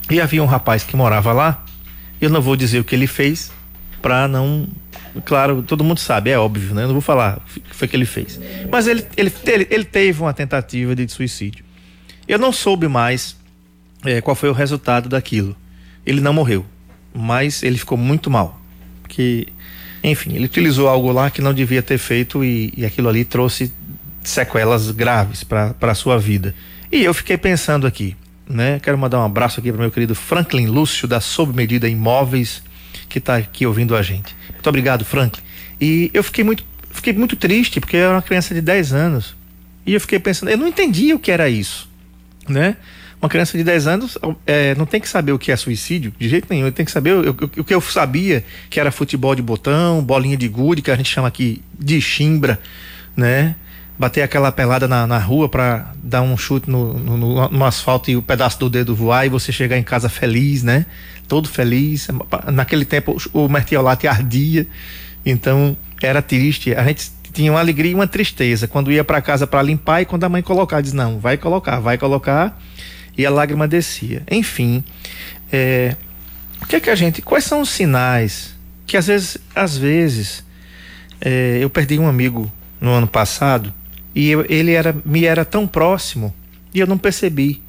E 0.08 0.20
havia 0.20 0.42
um 0.42 0.46
rapaz 0.46 0.84
que 0.84 0.94
morava 0.94 1.32
lá. 1.32 1.64
Eu 2.20 2.30
não 2.30 2.42
vou 2.42 2.54
dizer 2.54 2.78
o 2.78 2.84
que 2.84 2.94
ele 2.94 3.06
fez 3.06 3.50
para 4.00 4.26
não 4.26 4.66
claro, 5.24 5.62
todo 5.62 5.82
mundo 5.82 5.98
sabe, 5.98 6.30
é 6.30 6.38
óbvio, 6.38 6.74
né? 6.74 6.82
Eu 6.82 6.88
não 6.88 6.94
vou 6.94 7.02
falar 7.02 7.38
o 7.56 7.60
que 7.60 7.74
foi 7.74 7.88
que 7.88 7.96
ele 7.96 8.04
fez. 8.04 8.38
Mas 8.70 8.86
ele, 8.86 9.04
ele, 9.16 9.32
ele, 9.46 9.66
ele 9.70 9.84
teve 9.84 10.20
uma 10.20 10.32
tentativa 10.32 10.94
de 10.94 11.08
suicídio. 11.08 11.64
Eu 12.28 12.38
não 12.38 12.52
soube 12.52 12.86
mais 12.86 13.36
é, 14.04 14.20
qual 14.20 14.34
foi 14.34 14.48
o 14.48 14.52
resultado 14.52 15.08
daquilo. 15.08 15.56
Ele 16.06 16.20
não 16.20 16.32
morreu, 16.32 16.64
mas 17.14 17.62
ele 17.62 17.78
ficou 17.78 17.98
muito 17.98 18.30
mal. 18.30 18.60
Que, 19.08 19.48
enfim, 20.04 20.34
ele 20.34 20.44
utilizou 20.44 20.88
algo 20.88 21.10
lá 21.10 21.30
que 21.30 21.42
não 21.42 21.52
devia 21.52 21.82
ter 21.82 21.98
feito 21.98 22.44
e, 22.44 22.72
e 22.76 22.84
aquilo 22.84 23.08
ali 23.08 23.24
trouxe 23.24 23.72
sequelas 24.22 24.90
graves 24.90 25.42
para 25.42 25.74
a 25.80 25.94
sua 25.94 26.18
vida. 26.18 26.54
E 26.92 27.02
eu 27.02 27.12
fiquei 27.12 27.36
pensando 27.36 27.86
aqui, 27.86 28.16
né? 28.48 28.78
Quero 28.80 28.96
mandar 28.96 29.18
um 29.20 29.24
abraço 29.24 29.60
aqui 29.60 29.72
para 29.72 29.80
meu 29.80 29.90
querido 29.90 30.14
Franklin 30.14 30.66
Lúcio 30.66 31.08
da 31.08 31.20
Sob 31.20 31.54
Medida 31.54 31.88
Imóveis 31.88 32.62
que 33.10 33.18
está 33.18 33.36
aqui 33.36 33.66
ouvindo 33.66 33.94
a 33.94 34.00
gente. 34.00 34.34
Muito 34.50 34.66
obrigado, 34.66 35.04
Franklin. 35.04 35.42
E 35.78 36.10
eu 36.14 36.22
fiquei 36.22 36.44
muito, 36.44 36.64
fiquei 36.90 37.12
muito 37.12 37.36
triste 37.36 37.80
porque 37.80 37.96
eu 37.96 38.00
era 38.00 38.14
uma 38.14 38.22
criança 38.22 38.54
de 38.54 38.62
10 38.62 38.92
anos 38.94 39.36
e 39.84 39.92
eu 39.92 40.00
fiquei 40.00 40.18
pensando, 40.18 40.50
eu 40.50 40.56
não 40.56 40.68
entendia 40.68 41.14
o 41.16 41.18
que 41.18 41.30
era 41.30 41.48
isso, 41.48 41.90
né? 42.48 42.76
Uma 43.20 43.28
criança 43.28 43.58
de 43.58 43.62
10 43.62 43.86
anos 43.86 44.18
é, 44.46 44.74
não 44.76 44.86
tem 44.86 44.98
que 44.98 45.08
saber 45.08 45.32
o 45.32 45.38
que 45.38 45.52
é 45.52 45.56
suicídio, 45.56 46.14
de 46.18 46.26
jeito 46.26 46.46
nenhum. 46.48 46.70
Tem 46.70 46.86
que 46.86 46.90
saber 46.90 47.12
o, 47.12 47.30
o, 47.30 47.60
o, 47.60 47.64
que 47.64 47.74
eu 47.74 47.80
sabia, 47.82 48.42
que 48.70 48.80
era 48.80 48.90
futebol 48.90 49.34
de 49.34 49.42
botão, 49.42 50.02
bolinha 50.02 50.38
de 50.38 50.48
gude, 50.48 50.80
que 50.80 50.90
a 50.90 50.96
gente 50.96 51.10
chama 51.10 51.28
aqui 51.28 51.62
de 51.78 52.00
chimbra, 52.00 52.58
né? 53.14 53.56
Bater 54.00 54.22
aquela 54.22 54.50
pelada 54.50 54.88
na, 54.88 55.06
na 55.06 55.18
rua 55.18 55.46
para 55.46 55.92
dar 56.02 56.22
um 56.22 56.34
chute 56.34 56.70
no, 56.70 56.94
no, 56.94 57.50
no, 57.50 57.64
asfalto 57.66 58.10
e 58.10 58.16
o 58.16 58.22
pedaço 58.22 58.58
do 58.58 58.70
dedo 58.70 58.94
voar 58.94 59.26
e 59.26 59.28
você 59.28 59.52
chegar 59.52 59.76
em 59.76 59.82
casa 59.82 60.08
feliz, 60.08 60.62
né? 60.62 60.86
Todo 61.28 61.46
feliz. 61.46 62.08
Naquele 62.50 62.86
tempo 62.86 63.18
o 63.30 63.46
mertiolate 63.46 64.08
ardia, 64.08 64.66
então 65.24 65.76
era 66.02 66.22
triste. 66.22 66.74
A 66.74 66.82
gente 66.82 67.10
tinha 67.30 67.52
uma 67.52 67.60
alegria 67.60 67.92
e 67.92 67.94
uma 67.94 68.06
tristeza 68.06 68.66
quando 68.66 68.90
ia 68.90 69.04
para 69.04 69.20
casa 69.20 69.46
para 69.46 69.60
limpar 69.60 70.00
e 70.00 70.06
quando 70.06 70.24
a 70.24 70.30
mãe 70.30 70.40
colocava, 70.40 70.82
diz 70.82 70.94
não, 70.94 71.18
vai 71.18 71.36
colocar, 71.36 71.78
vai 71.78 71.98
colocar 71.98 72.58
e 73.18 73.26
a 73.26 73.30
lágrima 73.30 73.68
descia. 73.68 74.22
Enfim, 74.30 74.82
é, 75.52 75.94
o 76.62 76.66
que 76.66 76.76
é 76.76 76.80
que 76.80 76.88
a 76.88 76.94
gente, 76.94 77.20
quais 77.20 77.44
são 77.44 77.60
os 77.60 77.68
sinais 77.68 78.56
que 78.86 78.96
às 78.96 79.08
vezes, 79.08 79.36
às 79.54 79.76
vezes 79.76 80.42
é, 81.20 81.58
eu 81.60 81.68
perdi 81.68 81.98
um 81.98 82.08
amigo 82.08 82.50
no 82.80 82.92
ano 82.92 83.06
passado 83.06 83.74
e 84.14 84.28
eu, 84.28 84.44
ele 84.48 84.72
era, 84.72 84.94
me 85.04 85.24
era 85.24 85.44
tão 85.44 85.66
próximo 85.66 86.34
e 86.74 86.80
eu 86.80 86.86
não 86.86 86.98
percebi. 86.98 87.62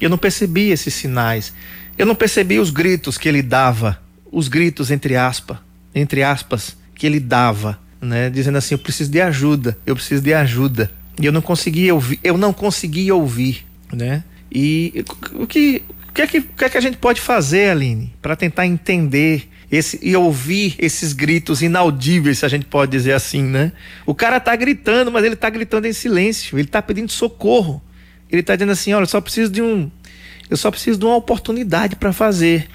Eu 0.00 0.08
não 0.08 0.18
percebi 0.18 0.70
esses 0.70 0.94
sinais. 0.94 1.52
Eu 1.96 2.06
não 2.06 2.14
percebi 2.14 2.58
os 2.58 2.70
gritos 2.70 3.18
que 3.18 3.28
ele 3.28 3.42
dava, 3.42 4.00
os 4.30 4.48
gritos 4.48 4.90
entre 4.90 5.16
aspas, 5.16 5.58
entre 5.94 6.22
aspas, 6.22 6.76
que 6.94 7.06
ele 7.06 7.18
dava, 7.18 7.78
né, 8.00 8.30
dizendo 8.30 8.58
assim: 8.58 8.74
"Eu 8.74 8.78
preciso 8.78 9.10
de 9.10 9.20
ajuda, 9.20 9.76
eu 9.84 9.96
preciso 9.96 10.22
de 10.22 10.32
ajuda". 10.32 10.90
E 11.20 11.26
eu 11.26 11.32
não 11.32 11.42
conseguia 11.42 11.92
ouvir, 11.92 12.20
eu 12.22 12.38
não 12.38 12.52
conseguia 12.52 13.14
ouvir, 13.14 13.66
né? 13.92 14.22
E 14.50 15.04
o 15.34 15.46
que 15.46 15.82
o 16.08 16.12
que 16.12 16.22
é 16.22 16.26
que, 16.26 16.38
o 16.38 16.42
que, 16.42 16.64
é 16.64 16.68
que 16.68 16.78
a 16.78 16.80
gente 16.80 16.96
pode 16.96 17.20
fazer, 17.20 17.70
Aline, 17.70 18.12
para 18.20 18.34
tentar 18.34 18.66
entender 18.66 19.48
esse, 19.70 19.98
e 20.02 20.16
ouvir 20.16 20.74
esses 20.78 21.12
gritos 21.12 21.60
inaudíveis, 21.60 22.38
se 22.38 22.46
a 22.46 22.48
gente 22.48 22.64
pode 22.64 22.90
dizer 22.90 23.12
assim, 23.12 23.42
né? 23.42 23.72
O 24.06 24.14
cara 24.14 24.40
tá 24.40 24.56
gritando, 24.56 25.12
mas 25.12 25.24
ele 25.24 25.36
tá 25.36 25.50
gritando 25.50 25.86
em 25.86 25.92
silêncio, 25.92 26.58
ele 26.58 26.68
tá 26.68 26.80
pedindo 26.80 27.12
socorro. 27.12 27.82
Ele 28.30 28.42
tá 28.42 28.56
dizendo 28.56 28.72
assim: 28.72 28.92
olha, 28.94 29.02
eu 29.02 29.08
só 29.08 29.20
preciso 29.20 29.52
de 29.52 29.60
um. 29.60 29.90
Eu 30.48 30.56
só 30.56 30.70
preciso 30.70 30.98
de 30.98 31.04
uma 31.04 31.16
oportunidade 31.16 31.96
para 31.96 32.12
fazer. 32.12 32.68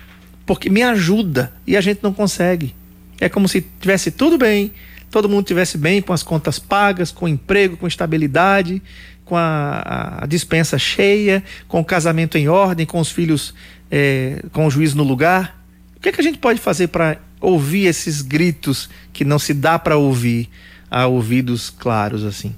Porque 0.45 0.69
me 0.69 0.83
ajuda. 0.83 1.51
E 1.65 1.75
a 1.75 1.81
gente 1.81 2.01
não 2.03 2.13
consegue. 2.13 2.75
É 3.19 3.27
como 3.27 3.47
se 3.47 3.61
tivesse 3.79 4.11
tudo 4.11 4.37
bem, 4.37 4.73
todo 5.09 5.29
mundo 5.29 5.45
tivesse 5.45 5.77
bem, 5.77 6.01
com 6.01 6.13
as 6.13 6.21
contas 6.21 6.59
pagas, 6.59 7.11
com 7.11 7.27
emprego, 7.27 7.77
com 7.77 7.87
estabilidade, 7.87 8.81
com 9.23 9.35
a, 9.35 10.19
a 10.21 10.25
dispensa 10.27 10.77
cheia, 10.77 11.43
com 11.67 11.79
o 11.79 11.85
casamento 11.85 12.37
em 12.37 12.47
ordem, 12.47 12.85
com 12.85 12.99
os 12.99 13.09
filhos 13.09 13.53
é, 13.89 14.43
com 14.51 14.67
o 14.67 14.71
juiz 14.71 14.93
no 14.93 15.03
lugar 15.03 15.62
que, 16.03 16.09
é 16.09 16.11
que 16.11 16.19
a 16.19 16.23
gente 16.23 16.37
pode 16.37 16.59
fazer 16.59 16.89
para 16.89 17.17
ouvir 17.39 17.85
esses 17.85 18.21
gritos 18.21 18.89
que 19.13 19.23
não 19.23 19.39
se 19.39 19.53
dá 19.53 19.79
para 19.79 19.95
ouvir 19.95 20.49
a 20.91 21.07
ouvidos 21.07 21.69
claros 21.69 22.25
assim? 22.25 22.53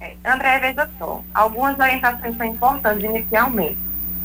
É, 0.00 0.14
André, 0.22 0.60
veja 0.60 0.88
só, 0.98 1.24
algumas 1.32 1.78
orientações 1.78 2.36
são 2.36 2.46
importantes 2.46 3.02
inicialmente. 3.02 3.78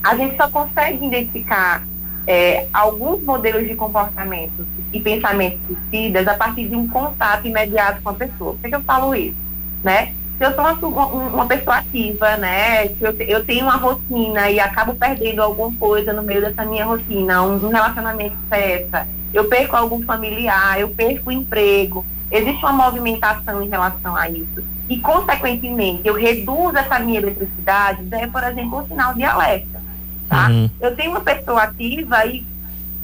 A 0.04 0.16
gente 0.16 0.36
só 0.36 0.50
consegue 0.50 1.06
identificar 1.06 1.88
é, 2.28 2.68
alguns 2.74 3.24
modelos 3.24 3.66
de 3.66 3.76
comportamento 3.76 4.68
e 4.92 5.00
pensamentos 5.00 5.60
suicidas 5.66 6.28
a 6.28 6.34
partir 6.34 6.68
de 6.68 6.76
um 6.76 6.86
contato 6.86 7.48
imediato 7.48 8.02
com 8.02 8.10
a 8.10 8.14
pessoa. 8.14 8.56
Por 8.56 8.70
que, 8.70 8.76
eu 8.76 8.84
falo 8.84 9.16
isso? 9.16 9.38
Né? 9.82 10.14
Se 10.40 10.46
eu 10.46 10.56
sou 10.56 10.90
uma, 10.90 11.06
uma 11.06 11.46
pessoa 11.46 11.76
ativa, 11.76 12.38
né, 12.38 12.88
se 12.88 13.02
eu, 13.02 13.12
eu 13.20 13.46
tenho 13.46 13.66
uma 13.66 13.76
rotina 13.76 14.50
e 14.50 14.58
acabo 14.58 14.96
perdendo 14.96 15.44
alguma 15.44 15.70
coisa 15.78 16.14
no 16.14 16.24
meio 16.24 16.40
dessa 16.40 16.64
minha 16.64 16.86
rotina, 16.86 17.44
um, 17.44 17.66
um 17.66 17.70
relacionamento 17.70 18.38
cessa, 18.48 19.06
eu 19.34 19.50
perco 19.50 19.76
algum 19.76 20.02
familiar, 20.04 20.80
eu 20.80 20.88
perco 20.90 21.30
o 21.30 21.34
emprego, 21.34 22.06
existe 22.32 22.64
uma 22.64 22.72
movimentação 22.72 23.62
em 23.62 23.68
relação 23.68 24.16
a 24.16 24.30
isso. 24.30 24.64
E, 24.88 24.98
consequentemente, 25.02 26.08
eu 26.08 26.14
reduzo 26.14 26.78
essa 26.78 27.00
minha 27.00 27.20
eletricidade, 27.20 28.08
é, 28.10 28.26
por 28.26 28.44
exemplo, 28.44 28.80
um 28.80 28.88
sinal 28.88 29.14
de 29.14 29.24
alerta. 29.24 29.82
Tá? 30.30 30.48
Uhum. 30.48 30.70
Eu 30.80 30.96
tenho 30.96 31.12
uma 31.12 31.22
pessoa 31.22 31.64
ativa 31.64 32.26
e 32.26 32.46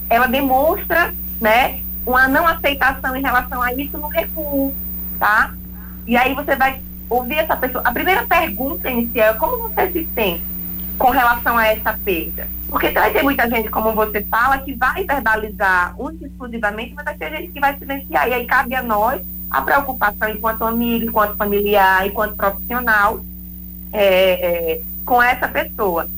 ela 0.08 0.26
demonstra 0.26 1.14
né, 1.38 1.80
uma 2.06 2.26
não 2.26 2.46
aceitação 2.46 3.14
em 3.14 3.22
relação 3.22 3.60
a 3.60 3.74
isso 3.74 3.98
no 3.98 4.08
recuo. 4.08 4.74
Tá? 5.18 5.52
E 6.06 6.16
aí 6.16 6.34
você 6.34 6.56
vai 6.56 6.80
ouvir 7.08 7.38
essa 7.38 7.56
pessoa. 7.56 7.82
A 7.84 7.92
primeira 7.92 8.26
pergunta 8.26 8.90
inicial 8.90 9.28
é 9.28 9.34
como 9.34 9.68
você 9.68 9.90
se 9.92 10.08
sente 10.14 10.44
com 10.98 11.10
relação 11.10 11.56
a 11.56 11.66
essa 11.66 11.92
perda? 12.04 12.48
Porque 12.68 12.90
vai 12.90 13.12
ter 13.12 13.22
muita 13.22 13.48
gente, 13.48 13.68
como 13.68 13.92
você 13.92 14.22
fala, 14.22 14.58
que 14.58 14.74
vai 14.74 15.04
verbalizar 15.04 15.94
exclusivamente, 16.20 16.94
mas 16.94 17.04
vai 17.04 17.14
ter 17.14 17.30
gente 17.30 17.52
que 17.52 17.60
vai 17.60 17.76
silenciar. 17.78 18.28
E 18.28 18.34
aí 18.34 18.46
cabe 18.46 18.74
a 18.74 18.82
nós 18.82 19.20
a 19.50 19.62
preocupação 19.62 20.28
enquanto 20.28 20.64
amigo, 20.64 21.06
enquanto 21.06 21.36
familiar, 21.36 22.06
enquanto 22.06 22.34
profissional 22.34 23.20
é, 23.92 24.72
é, 24.72 24.80
com 25.04 25.22
essa 25.22 25.46
pessoa. 25.46 26.08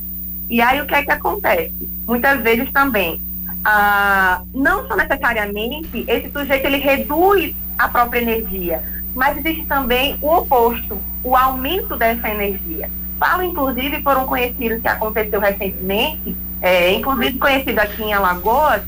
E 0.48 0.60
aí 0.62 0.80
o 0.80 0.86
que 0.86 0.94
é 0.94 1.04
que 1.04 1.10
acontece? 1.10 1.72
Muitas 2.06 2.40
vezes 2.40 2.70
também, 2.72 3.20
ah, 3.64 4.42
não 4.54 4.88
só 4.88 4.96
necessariamente 4.96 6.04
esse 6.08 6.30
sujeito 6.30 6.64
ele 6.64 6.78
reduz 6.78 7.54
a 7.76 7.88
própria 7.88 8.20
energia, 8.20 8.82
mas 9.14 9.36
existe 9.36 9.66
também 9.66 10.18
o 10.20 10.28
oposto, 10.28 10.98
o 11.22 11.36
aumento 11.36 11.96
dessa 11.96 12.28
energia. 12.28 12.90
Falo, 13.18 13.42
inclusive, 13.42 14.00
por 14.00 14.16
um 14.16 14.26
conhecido 14.26 14.80
que 14.80 14.88
aconteceu 14.88 15.40
recentemente, 15.40 16.36
é, 16.60 16.92
inclusive 16.92 17.38
conhecido 17.38 17.78
aqui 17.80 18.02
em 18.02 18.12
Alagoas, 18.12 18.82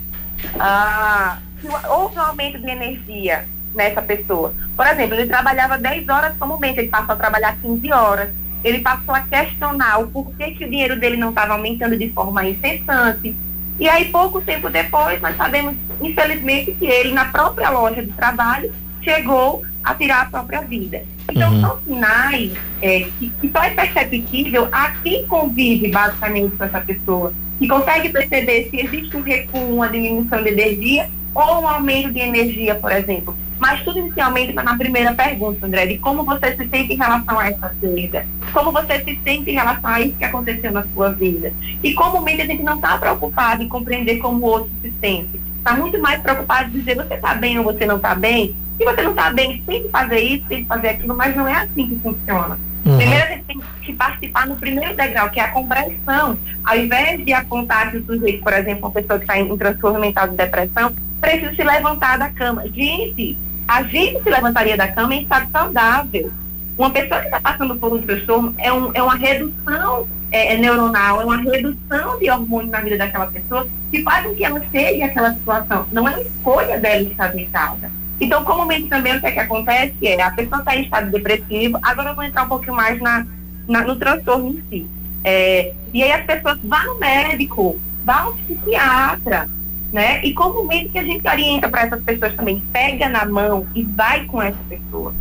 ah, 0.58 1.38
que 1.60 1.68
houve 1.88 2.16
um 2.16 2.22
aumento 2.22 2.58
de 2.58 2.70
energia 2.70 3.44
nessa 3.74 4.00
pessoa. 4.00 4.54
Por 4.76 4.86
exemplo, 4.86 5.16
ele 5.16 5.26
trabalhava 5.26 5.78
10 5.78 6.08
horas 6.08 6.36
comumente, 6.38 6.78
ele 6.78 6.88
passou 6.88 7.12
a 7.14 7.16
trabalhar 7.16 7.56
15 7.60 7.92
horas. 7.92 8.30
Ele 8.62 8.80
passou 8.80 9.14
a 9.14 9.20
questionar 9.20 10.00
o 10.00 10.08
porquê 10.08 10.50
que 10.50 10.64
o 10.64 10.70
dinheiro 10.70 10.98
dele 10.98 11.16
não 11.16 11.30
estava 11.30 11.54
aumentando 11.54 11.96
de 11.96 12.10
forma 12.10 12.46
incessante. 12.46 13.34
E 13.78 13.88
aí, 13.88 14.06
pouco 14.10 14.42
tempo 14.42 14.68
depois, 14.68 15.20
nós 15.22 15.34
sabemos, 15.36 15.74
infelizmente, 16.02 16.72
que 16.72 16.84
ele, 16.84 17.12
na 17.12 17.24
própria 17.26 17.70
loja 17.70 18.04
de 18.04 18.12
trabalho, 18.12 18.70
chegou 19.02 19.62
a 19.82 19.94
tirar 19.94 20.22
a 20.22 20.24
própria 20.26 20.60
vida. 20.62 21.02
Então, 21.30 21.52
uhum. 21.52 21.60
são 21.60 21.80
sinais 21.82 22.52
é, 22.82 23.06
que, 23.18 23.30
que 23.30 23.50
só 23.50 23.62
é 23.62 23.70
perceptível 23.70 24.68
a 24.72 24.90
quem 25.02 25.26
convive 25.26 25.88
basicamente 25.88 26.56
com 26.56 26.64
essa 26.64 26.80
pessoa, 26.80 27.32
que 27.58 27.68
consegue 27.68 28.08
perceber 28.08 28.68
se 28.70 28.80
existe 28.80 29.16
um 29.16 29.22
recuo, 29.22 29.74
uma 29.74 29.88
diminuição 29.88 30.42
de 30.42 30.50
energia 30.50 31.08
ou 31.34 31.62
um 31.62 31.68
aumento 31.68 32.12
de 32.12 32.20
energia, 32.20 32.74
por 32.74 32.90
exemplo. 32.90 33.36
Mas 33.58 33.82
tudo 33.82 33.98
inicialmente 33.98 34.50
está 34.50 34.62
na 34.62 34.76
primeira 34.76 35.12
pergunta, 35.12 35.66
André, 35.66 35.86
de 35.86 35.98
como 35.98 36.24
você 36.24 36.56
se 36.56 36.66
sente 36.66 36.94
em 36.94 36.96
relação 36.96 37.38
a 37.38 37.48
essa 37.48 37.74
perda, 37.78 38.26
como 38.54 38.72
você 38.72 38.98
se 39.00 39.20
sente 39.22 39.50
em 39.50 39.54
relação 39.54 39.90
a 39.90 40.00
isso 40.00 40.16
que 40.16 40.24
aconteceu 40.24 40.72
na 40.72 40.82
sua 40.94 41.10
vida. 41.10 41.52
E 41.82 41.92
comumente 41.92 42.40
a 42.40 42.46
gente 42.46 42.62
não 42.62 42.76
está 42.76 42.96
preocupado 42.96 43.62
em 43.62 43.68
compreender 43.68 44.16
como 44.16 44.46
o 44.46 44.48
outro 44.48 44.70
se 44.80 44.92
sente. 44.98 45.38
Está 45.58 45.76
muito 45.76 46.00
mais 46.00 46.22
preocupado 46.22 46.70
em 46.70 46.80
dizer 46.80 46.96
você 46.96 47.14
está 47.14 47.34
bem 47.34 47.58
ou 47.58 47.64
você 47.64 47.84
não 47.84 47.96
está 47.96 48.14
bem, 48.14 48.56
se 48.80 48.84
você 48.86 49.02
não 49.02 49.10
está 49.10 49.30
bem, 49.30 49.62
tem 49.66 49.82
que 49.82 49.90
fazer 49.90 50.20
isso, 50.20 50.44
tem 50.48 50.62
que 50.62 50.68
fazer 50.68 50.88
aquilo, 50.88 51.14
mas 51.14 51.36
não 51.36 51.46
é 51.46 51.52
assim 51.52 51.86
que 51.86 52.00
funciona. 52.02 52.58
Uhum. 52.86 52.96
Primeiro 52.96 53.24
a 53.24 53.28
gente 53.28 53.44
tem 53.44 53.60
que 53.82 53.92
participar 53.92 54.46
no 54.46 54.56
primeiro 54.56 54.96
degrau, 54.96 55.28
que 55.28 55.38
é 55.38 55.44
a 55.44 55.50
compreensão. 55.50 56.38
Ao 56.64 56.76
invés 56.78 57.22
de 57.22 57.30
apontar 57.34 57.90
que 57.90 57.98
o 57.98 58.06
sujeito, 58.06 58.42
por 58.42 58.54
exemplo, 58.54 58.86
uma 58.86 58.90
pessoa 58.90 59.18
que 59.18 59.26
está 59.26 59.38
em, 59.38 59.52
em 59.52 59.58
transtorno 59.58 60.00
mental 60.00 60.28
de 60.28 60.36
depressão, 60.36 60.94
precisa 61.20 61.54
se 61.54 61.62
levantar 61.62 62.18
da 62.18 62.30
cama. 62.30 62.62
Gente, 62.68 63.36
a 63.68 63.82
gente 63.82 64.22
se 64.22 64.30
levantaria 64.30 64.78
da 64.78 64.88
cama 64.88 65.14
em 65.14 65.22
estado 65.24 65.50
saudável. 65.52 66.32
Uma 66.78 66.88
pessoa 66.88 67.20
que 67.20 67.26
está 67.26 67.38
passando 67.38 67.76
por 67.76 67.92
um 67.92 68.00
transtorno 68.00 68.54
é, 68.56 68.72
um, 68.72 68.90
é 68.94 69.02
uma 69.02 69.14
redução 69.14 70.08
é, 70.32 70.54
é, 70.54 70.56
neuronal, 70.56 71.20
é 71.20 71.24
uma 71.26 71.36
redução 71.36 72.18
de 72.18 72.30
hormônios 72.30 72.70
na 72.70 72.80
vida 72.80 72.96
daquela 72.96 73.26
pessoa 73.26 73.68
que 73.90 74.02
faz 74.02 74.24
com 74.24 74.34
que 74.34 74.42
ela 74.42 74.62
chegue 74.72 75.02
àquela 75.02 75.34
situação. 75.34 75.86
Não 75.92 76.08
é 76.08 76.12
uma 76.12 76.22
escolha 76.22 76.78
dela 76.78 77.02
estar 77.02 77.28
deitada. 77.28 77.99
Então, 78.20 78.44
comumente 78.44 78.88
também 78.88 79.16
o 79.16 79.20
que, 79.20 79.26
é 79.26 79.32
que 79.32 79.40
acontece 79.40 80.06
é 80.06 80.20
a 80.20 80.30
pessoa 80.30 80.58
está 80.58 80.76
em 80.76 80.82
estado 80.82 81.10
depressivo, 81.10 81.78
agora 81.82 82.10
eu 82.10 82.14
vou 82.14 82.24
entrar 82.24 82.42
um 82.44 82.48
pouquinho 82.48 82.74
mais 82.74 83.00
na, 83.00 83.26
na 83.66 83.82
no 83.82 83.96
transtorno 83.96 84.50
em 84.50 84.62
si. 84.68 84.86
É, 85.24 85.72
e 85.92 86.02
aí 86.02 86.12
as 86.12 86.24
pessoas 86.24 86.58
vão 86.62 86.94
no 86.94 87.00
médico, 87.00 87.80
vão 88.04 88.16
ao 88.16 88.32
psiquiatra, 88.34 89.48
né? 89.92 90.20
E 90.24 90.32
comumente 90.32 90.90
que 90.90 90.98
a 90.98 91.02
gente 91.02 91.26
orienta 91.26 91.68
para 91.68 91.82
essas 91.82 92.02
pessoas 92.02 92.34
também, 92.34 92.62
pega 92.72 93.08
na 93.08 93.24
mão 93.24 93.66
e 93.74 93.82
vai 93.82 94.24
com 94.26 94.40
essa 94.42 94.62
pessoa. 94.68 95.14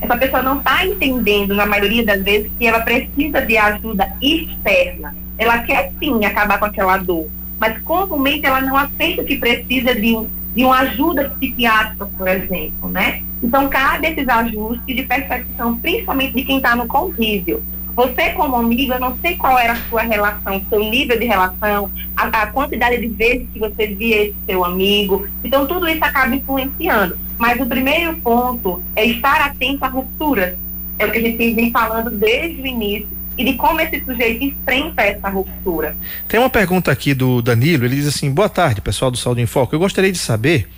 Essa 0.00 0.16
pessoa 0.16 0.42
não 0.42 0.58
está 0.58 0.84
entendendo, 0.84 1.54
na 1.54 1.64
maioria 1.66 2.04
das 2.04 2.22
vezes, 2.22 2.50
que 2.58 2.66
ela 2.66 2.80
precisa 2.80 3.40
de 3.40 3.56
ajuda 3.56 4.12
externa. 4.20 5.14
Ela 5.38 5.58
quer 5.60 5.92
sim 5.98 6.24
acabar 6.24 6.58
com 6.58 6.66
aquela 6.66 6.96
dor, 6.98 7.28
mas 7.58 7.80
comumente 7.82 8.44
ela 8.44 8.60
não 8.60 8.76
aceita 8.76 9.24
que 9.24 9.36
precisa 9.36 9.94
de, 9.94 10.16
um, 10.16 10.28
de 10.56 10.64
uma 10.64 10.78
ajuda 10.78 11.28
psiquiátrica, 11.28 12.06
por 12.06 12.26
exemplo, 12.26 12.88
né? 12.88 13.22
Então, 13.42 13.68
cabe 13.68 14.08
esses 14.08 14.26
ajustes 14.26 14.96
de 14.96 15.02
percepção, 15.02 15.76
principalmente 15.76 16.34
de 16.34 16.44
quem 16.44 16.56
está 16.56 16.74
no 16.74 16.86
convívio. 16.86 17.62
Você, 17.94 18.30
como 18.30 18.56
amigo, 18.56 18.94
eu 18.94 19.00
não 19.00 19.16
sei 19.18 19.36
qual 19.36 19.58
era 19.58 19.74
a 19.74 19.88
sua 19.88 20.02
relação, 20.02 20.62
seu 20.68 20.80
nível 20.80 21.18
de 21.18 21.26
relação, 21.26 21.90
a, 22.16 22.26
a 22.26 22.46
quantidade 22.46 22.98
de 22.98 23.08
vezes 23.08 23.46
que 23.52 23.58
você 23.58 23.86
via 23.88 24.22
esse 24.22 24.34
seu 24.46 24.64
amigo. 24.64 25.28
Então, 25.44 25.66
tudo 25.66 25.86
isso 25.86 26.02
acaba 26.02 26.34
influenciando. 26.34 27.18
Mas 27.38 27.60
o 27.60 27.66
primeiro 27.66 28.16
ponto 28.16 28.82
é 28.94 29.04
estar 29.04 29.42
atento 29.42 29.84
a 29.84 29.88
rupturas. 29.88 30.56
É 30.98 31.04
o 31.04 31.12
que 31.12 31.18
a 31.18 31.20
gente 31.20 31.52
vem 31.52 31.70
falando 31.70 32.10
desde 32.10 32.62
o 32.62 32.66
início 32.66 33.08
e 33.36 33.44
de 33.44 33.54
como 33.54 33.80
esse 33.80 34.02
sujeito 34.04 34.44
enfrenta 34.44 35.02
essa 35.02 35.28
ruptura. 35.28 35.96
Tem 36.26 36.40
uma 36.40 36.50
pergunta 36.50 36.90
aqui 36.90 37.14
do 37.14 37.42
Danilo, 37.42 37.84
ele 37.84 37.96
diz 37.96 38.06
assim: 38.06 38.30
Boa 38.30 38.48
tarde, 38.48 38.80
pessoal 38.80 39.10
do 39.10 39.16
Saúde 39.16 39.42
em 39.42 39.46
Foco. 39.46 39.74
Eu 39.74 39.78
gostaria 39.78 40.12
de 40.12 40.18
saber 40.18 40.68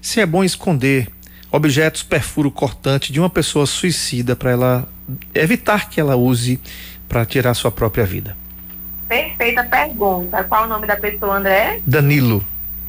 se 0.00 0.20
é 0.20 0.26
bom 0.26 0.44
esconder 0.44 1.08
objetos 1.50 2.02
perfuro 2.02 2.50
cortante 2.50 3.12
de 3.12 3.20
uma 3.20 3.30
pessoa 3.30 3.66
suicida 3.66 4.34
para 4.34 4.50
ela 4.50 4.88
evitar 5.34 5.90
que 5.90 6.00
ela 6.00 6.16
use 6.16 6.58
para 7.08 7.26
tirar 7.26 7.54
sua 7.54 7.70
própria 7.70 8.04
vida. 8.04 8.36
Perfeita 9.06 9.62
pergunta. 9.64 10.42
Qual 10.44 10.64
o 10.64 10.66
nome 10.66 10.86
da 10.86 10.96
pessoa, 10.96 11.36
André? 11.36 11.80
Danilo. 11.86 12.42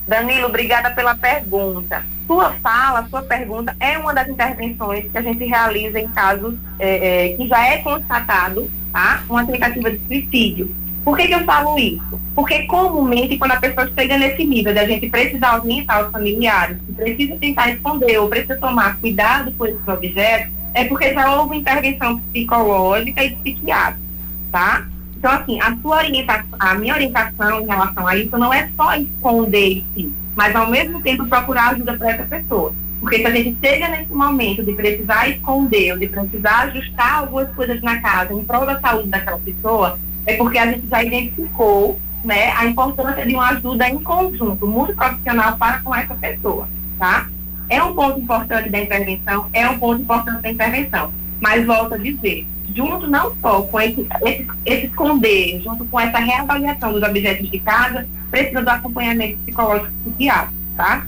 Danilo, 0.08 0.48
obrigada 0.48 0.92
pela 0.92 1.16
pergunta. 1.16 2.06
Sua 2.26 2.54
fala, 2.62 3.06
sua 3.10 3.22
pergunta 3.22 3.76
é 3.80 3.98
uma 3.98 4.14
das 4.14 4.30
intervenções 4.30 5.12
que 5.12 5.18
a 5.18 5.22
gente 5.22 5.44
realiza 5.44 6.00
em 6.00 6.08
casos 6.08 6.56
é, 6.80 7.32
é, 7.32 7.36
que 7.36 7.48
já 7.48 7.66
é 7.68 7.78
constatado 7.80 8.72
tá? 8.94 9.24
uma 9.28 9.46
tentativa 9.46 9.92
de 9.92 10.00
suicídio. 10.08 10.74
Por 11.04 11.18
que, 11.18 11.28
que 11.28 11.34
eu 11.34 11.44
falo 11.44 11.78
isso? 11.78 12.22
Porque 12.34 12.64
comumente 12.64 13.38
quando 13.38 13.52
a 13.52 13.60
pessoa 13.60 13.92
chega 13.94 14.18
nesse 14.18 14.46
nível 14.46 14.74
da 14.74 14.86
gente 14.86 15.10
precisar 15.10 15.60
orientar 15.60 16.06
os 16.06 16.12
familiares, 16.12 16.78
precisa 16.96 17.36
tentar 17.36 17.72
esconder 17.72 18.20
ou 18.20 18.30
precisa 18.30 18.56
tomar 18.56 18.98
cuidado 19.00 19.52
com 19.52 19.66
esses 19.66 19.86
objetos, 19.86 20.54
é 20.74 20.86
porque 20.86 21.14
já 21.14 21.36
houve 21.36 21.58
intervenção 21.58 22.20
psicológica 22.32 23.24
e 23.24 23.36
psiquiátrica, 23.36 24.08
tá? 24.52 24.88
Então, 25.18 25.32
assim, 25.32 25.60
a 25.62 25.76
sua 25.82 25.98
orientação, 25.98 26.58
a 26.60 26.76
minha 26.76 26.94
orientação 26.94 27.62
em 27.62 27.66
relação 27.66 28.08
a 28.08 28.16
isso 28.16 28.38
não 28.38 28.54
é 28.54 28.70
só 28.76 28.96
esconder 28.96 29.84
si, 29.94 30.12
mas 30.36 30.56
ao 30.56 30.70
mesmo 30.70 31.02
tempo 31.02 31.28
procurar 31.28 31.72
ajuda 31.72 31.98
para 31.98 32.12
essa 32.12 32.24
pessoa. 32.24 32.74
Porque 33.04 33.20
se 33.20 33.26
a 33.26 33.32
gente 33.32 33.58
chega 33.60 33.90
nesse 33.90 34.14
momento 34.14 34.64
de 34.64 34.72
precisar 34.72 35.28
esconder 35.28 36.00
de 36.00 36.08
precisar 36.08 36.70
ajustar 36.70 37.16
algumas 37.16 37.50
coisas 37.54 37.82
na 37.82 38.00
casa 38.00 38.34
em 38.34 38.42
prol 38.46 38.66
da 38.66 38.80
saúde 38.80 39.10
daquela 39.10 39.38
pessoa, 39.40 40.00
é 40.26 40.38
porque 40.38 40.58
a 40.58 40.72
gente 40.72 40.88
já 40.88 41.04
identificou 41.04 42.00
né, 42.24 42.54
a 42.54 42.66
importância 42.66 43.26
de 43.26 43.36
uma 43.36 43.50
ajuda 43.50 43.90
em 43.90 44.00
conjunto, 44.00 44.66
muito 44.66 44.96
profissional 44.96 45.58
para 45.58 45.80
com 45.80 45.94
essa 45.94 46.16
pessoa, 46.16 46.70
tá? 46.98 47.28
É 47.68 47.84
um 47.84 47.94
ponto 47.94 48.22
importante 48.22 48.70
da 48.70 48.80
intervenção, 48.80 49.50
é 49.52 49.68
um 49.68 49.78
ponto 49.78 50.02
importante 50.02 50.42
da 50.42 50.50
intervenção. 50.50 51.12
Mas 51.42 51.66
volto 51.66 51.96
a 51.96 51.98
dizer, 51.98 52.48
junto 52.74 53.06
não 53.06 53.36
só 53.42 53.64
com 53.64 53.82
esse, 53.82 54.08
esse, 54.24 54.48
esse 54.66 54.86
esconder, 54.86 55.62
junto 55.62 55.84
com 55.84 56.00
essa 56.00 56.20
reavaliação 56.20 56.94
dos 56.94 57.04
objetos 57.04 57.52
de 57.52 57.60
casa, 57.60 58.08
precisa 58.32 58.62
do 58.62 58.70
acompanhamento 58.70 59.40
psicológico 59.40 59.92
psiquiátrico, 60.06 60.54
tá? 60.78 61.06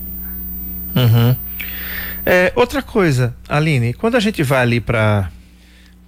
Uhum. 0.93 1.35
É, 2.25 2.51
outra 2.55 2.81
coisa, 2.81 3.35
Aline, 3.47 3.93
quando 3.93 4.15
a 4.15 4.19
gente 4.19 4.41
vai 4.41 4.61
ali 4.61 4.81
para 4.81 5.29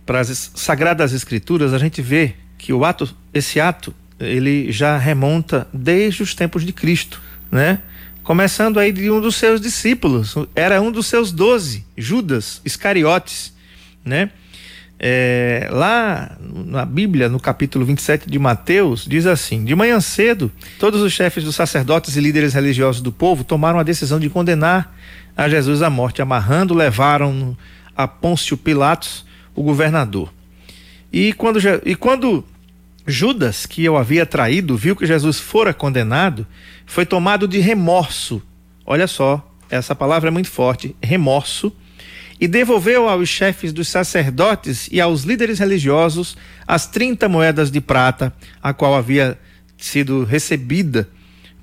as 0.08 0.52
Sagradas 0.56 1.14
Escrituras, 1.14 1.74
a 1.74 1.78
gente 1.78 2.02
vê 2.02 2.34
que 2.58 2.74
o 2.74 2.84
ato, 2.84 3.16
esse 3.32 3.60
ato, 3.60 3.94
ele 4.20 4.72
já 4.72 4.98
remonta 4.98 5.68
desde 5.72 6.24
os 6.24 6.34
tempos 6.34 6.66
de 6.66 6.74
Cristo, 6.74 7.22
né? 7.52 7.80
Começando 8.24 8.80
aí 8.80 8.92
de 8.92 9.12
um 9.12 9.22
dos 9.22 9.36
seus 9.36 9.62
discípulos, 9.62 10.36
era 10.56 10.82
um 10.82 10.92
dos 10.92 11.06
seus 11.06 11.32
doze, 11.32 11.86
Judas 11.96 12.62
Iscariotes, 12.66 13.54
né? 14.04 14.32
É, 15.00 15.70
lá 15.72 16.36
na 16.42 16.84
Bíblia, 16.84 17.30
no 17.30 17.40
capítulo 17.40 17.86
27 17.86 18.28
de 18.28 18.40
Mateus, 18.40 19.06
diz 19.08 19.28
assim: 19.28 19.64
De 19.64 19.76
manhã 19.76 20.02
cedo, 20.02 20.52
todos 20.80 21.02
os 21.02 21.14
chefes 21.14 21.44
dos 21.44 21.56
sacerdotes 21.56 22.16
e 22.16 22.20
líderes 22.20 22.56
religiosos 22.56 23.02
do 23.02 23.12
povo 23.12 23.44
tomaram 23.44 23.78
a 23.78 23.84
decisão 23.84 24.20
de 24.20 24.28
condenar 24.28 24.98
a 25.38 25.48
Jesus 25.48 25.84
à 25.84 25.90
morte, 25.90 26.22
amarrando, 26.22 26.74
levaram 26.74 27.56
a 27.96 28.08
Pôncio 28.08 28.58
Pilatos, 28.58 29.24
o 29.56 29.62
governador. 29.62 30.34
E 31.14 31.32
quando, 31.34 31.60
e 31.86 31.96
quando 31.96 32.44
Judas, 33.06 33.66
que 33.66 33.88
o 33.88 33.96
havia 33.96 34.26
traído, 34.26 34.76
viu 34.76 34.96
que 34.96 35.06
Jesus 35.06 35.40
fora 35.40 35.74
condenado, 35.74 36.46
foi 36.86 37.06
tomado 37.06 37.48
de 37.48 37.60
remorso. 37.60 38.42
Olha 38.84 39.08
só, 39.08 39.50
essa 39.70 39.96
palavra 39.96 40.30
é 40.30 40.32
muito 40.32 40.50
forte, 40.50 40.96
remorso, 41.02 41.72
e 42.40 42.48
devolveu 42.48 43.08
aos 43.08 43.30
chefes 43.30 43.72
dos 43.72 43.88
sacerdotes 43.88 44.90
e 44.92 45.00
aos 45.00 45.24
líderes 45.24 45.60
religiosos 45.60 46.36
as 46.68 46.88
30 46.88 47.30
moedas 47.30 47.72
de 47.72 47.80
prata, 47.80 48.34
a 48.62 48.74
qual 48.74 48.96
havia 48.96 49.40
sido 49.78 50.24
recebida 50.24 51.08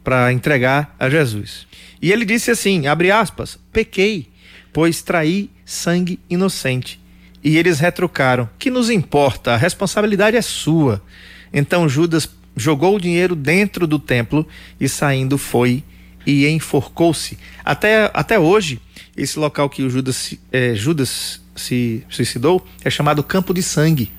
para 0.03 0.33
entregar 0.33 0.95
a 0.99 1.09
Jesus. 1.11 1.67
E 2.05 2.13
ele 2.13 2.27
disse 2.27 2.51
assim, 2.51 2.87
abre 2.87 3.11
aspas, 3.11 3.59
pequei, 3.73 4.29
pois 4.75 5.01
traí 5.01 5.51
sangue 5.65 6.21
inocente. 6.29 7.01
E 7.43 7.57
eles 7.57 7.81
retrucaram, 7.81 8.47
que 8.59 8.71
nos 8.71 8.91
importa, 8.91 9.55
a 9.55 9.57
responsabilidade 9.57 10.37
é 10.37 10.43
sua. 10.43 11.03
Então 11.51 11.89
Judas 11.89 12.29
jogou 12.55 12.97
o 12.97 13.01
dinheiro 13.01 13.35
dentro 13.35 13.87
do 13.87 13.99
templo 13.99 14.47
e 14.79 14.87
saindo 14.87 15.39
foi 15.39 15.83
e 16.27 16.47
enforcou-se. 16.47 17.39
Até, 17.65 18.11
até 18.13 18.39
hoje, 18.39 18.79
esse 19.17 19.39
local 19.39 19.71
que 19.71 19.83
o 19.83 19.89
Judas, 19.89 20.35
é, 20.53 20.75
Judas 20.75 21.41
se 21.57 22.05
suicidou 22.11 22.69
é 22.85 22.91
chamado 22.91 23.23
Campo 23.23 23.55
de 23.55 23.63
Sangue, 23.63 24.13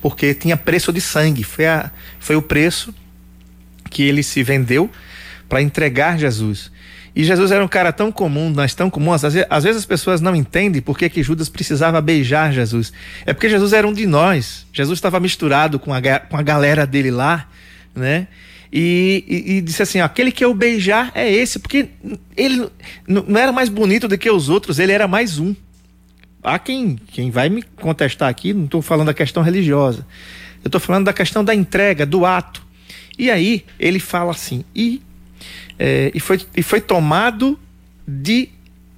porque 0.00 0.32
tinha 0.32 0.56
preço 0.56 0.92
de 0.92 1.00
sangue. 1.00 1.42
Foi, 1.42 1.66
a, 1.66 1.90
foi 2.20 2.36
o 2.36 2.42
preço 2.42 2.94
que 3.90 4.04
ele 4.04 4.22
se 4.22 4.44
vendeu 4.44 4.88
para 5.48 5.60
entregar 5.60 6.16
Jesus. 6.16 6.70
E 7.14 7.24
Jesus 7.24 7.50
era 7.50 7.62
um 7.62 7.68
cara 7.68 7.92
tão 7.92 8.10
comum, 8.10 8.48
nós 8.48 8.74
tão 8.74 8.88
comuns, 8.88 9.22
às 9.22 9.34
vezes, 9.34 9.46
às 9.50 9.64
vezes 9.64 9.80
as 9.80 9.86
pessoas 9.86 10.20
não 10.20 10.34
entendem 10.34 10.80
por 10.80 10.96
que, 10.96 11.10
que 11.10 11.22
Judas 11.22 11.48
precisava 11.48 12.00
beijar 12.00 12.52
Jesus. 12.52 12.92
É 13.26 13.34
porque 13.34 13.50
Jesus 13.50 13.74
era 13.74 13.86
um 13.86 13.92
de 13.92 14.06
nós. 14.06 14.66
Jesus 14.72 14.96
estava 14.96 15.20
misturado 15.20 15.78
com 15.78 15.92
a, 15.92 16.00
com 16.00 16.36
a 16.36 16.42
galera 16.42 16.86
dele 16.86 17.10
lá, 17.10 17.46
né? 17.94 18.28
E, 18.72 19.24
e, 19.28 19.52
e, 19.56 19.60
disse 19.60 19.82
assim: 19.82 20.00
ó, 20.00 20.04
aquele 20.04 20.32
que 20.32 20.42
eu 20.42 20.54
beijar 20.54 21.12
é 21.14 21.30
esse, 21.30 21.58
porque 21.58 21.90
ele 22.34 22.66
não 23.06 23.36
era 23.36 23.52
mais 23.52 23.68
bonito 23.68 24.08
do 24.08 24.16
que 24.16 24.30
os 24.30 24.48
outros, 24.48 24.78
ele 24.78 24.92
era 24.92 25.06
mais 25.06 25.38
um. 25.38 25.54
Há 26.42 26.58
quem, 26.58 26.96
quem 26.96 27.30
vai 27.30 27.50
me 27.50 27.62
contestar 27.62 28.30
aqui, 28.30 28.54
não 28.54 28.64
estou 28.64 28.80
falando 28.80 29.08
da 29.08 29.14
questão 29.14 29.42
religiosa, 29.42 30.06
eu 30.64 30.68
estou 30.68 30.80
falando 30.80 31.04
da 31.04 31.12
questão 31.12 31.44
da 31.44 31.54
entrega, 31.54 32.06
do 32.06 32.24
ato. 32.24 32.62
E 33.18 33.30
aí 33.30 33.66
ele 33.78 34.00
fala 34.00 34.30
assim: 34.30 34.64
e, 34.74 35.02
é, 35.78 36.10
e, 36.14 36.20
foi, 36.20 36.40
e 36.56 36.62
foi 36.62 36.80
tomado 36.80 37.58
de 38.06 38.48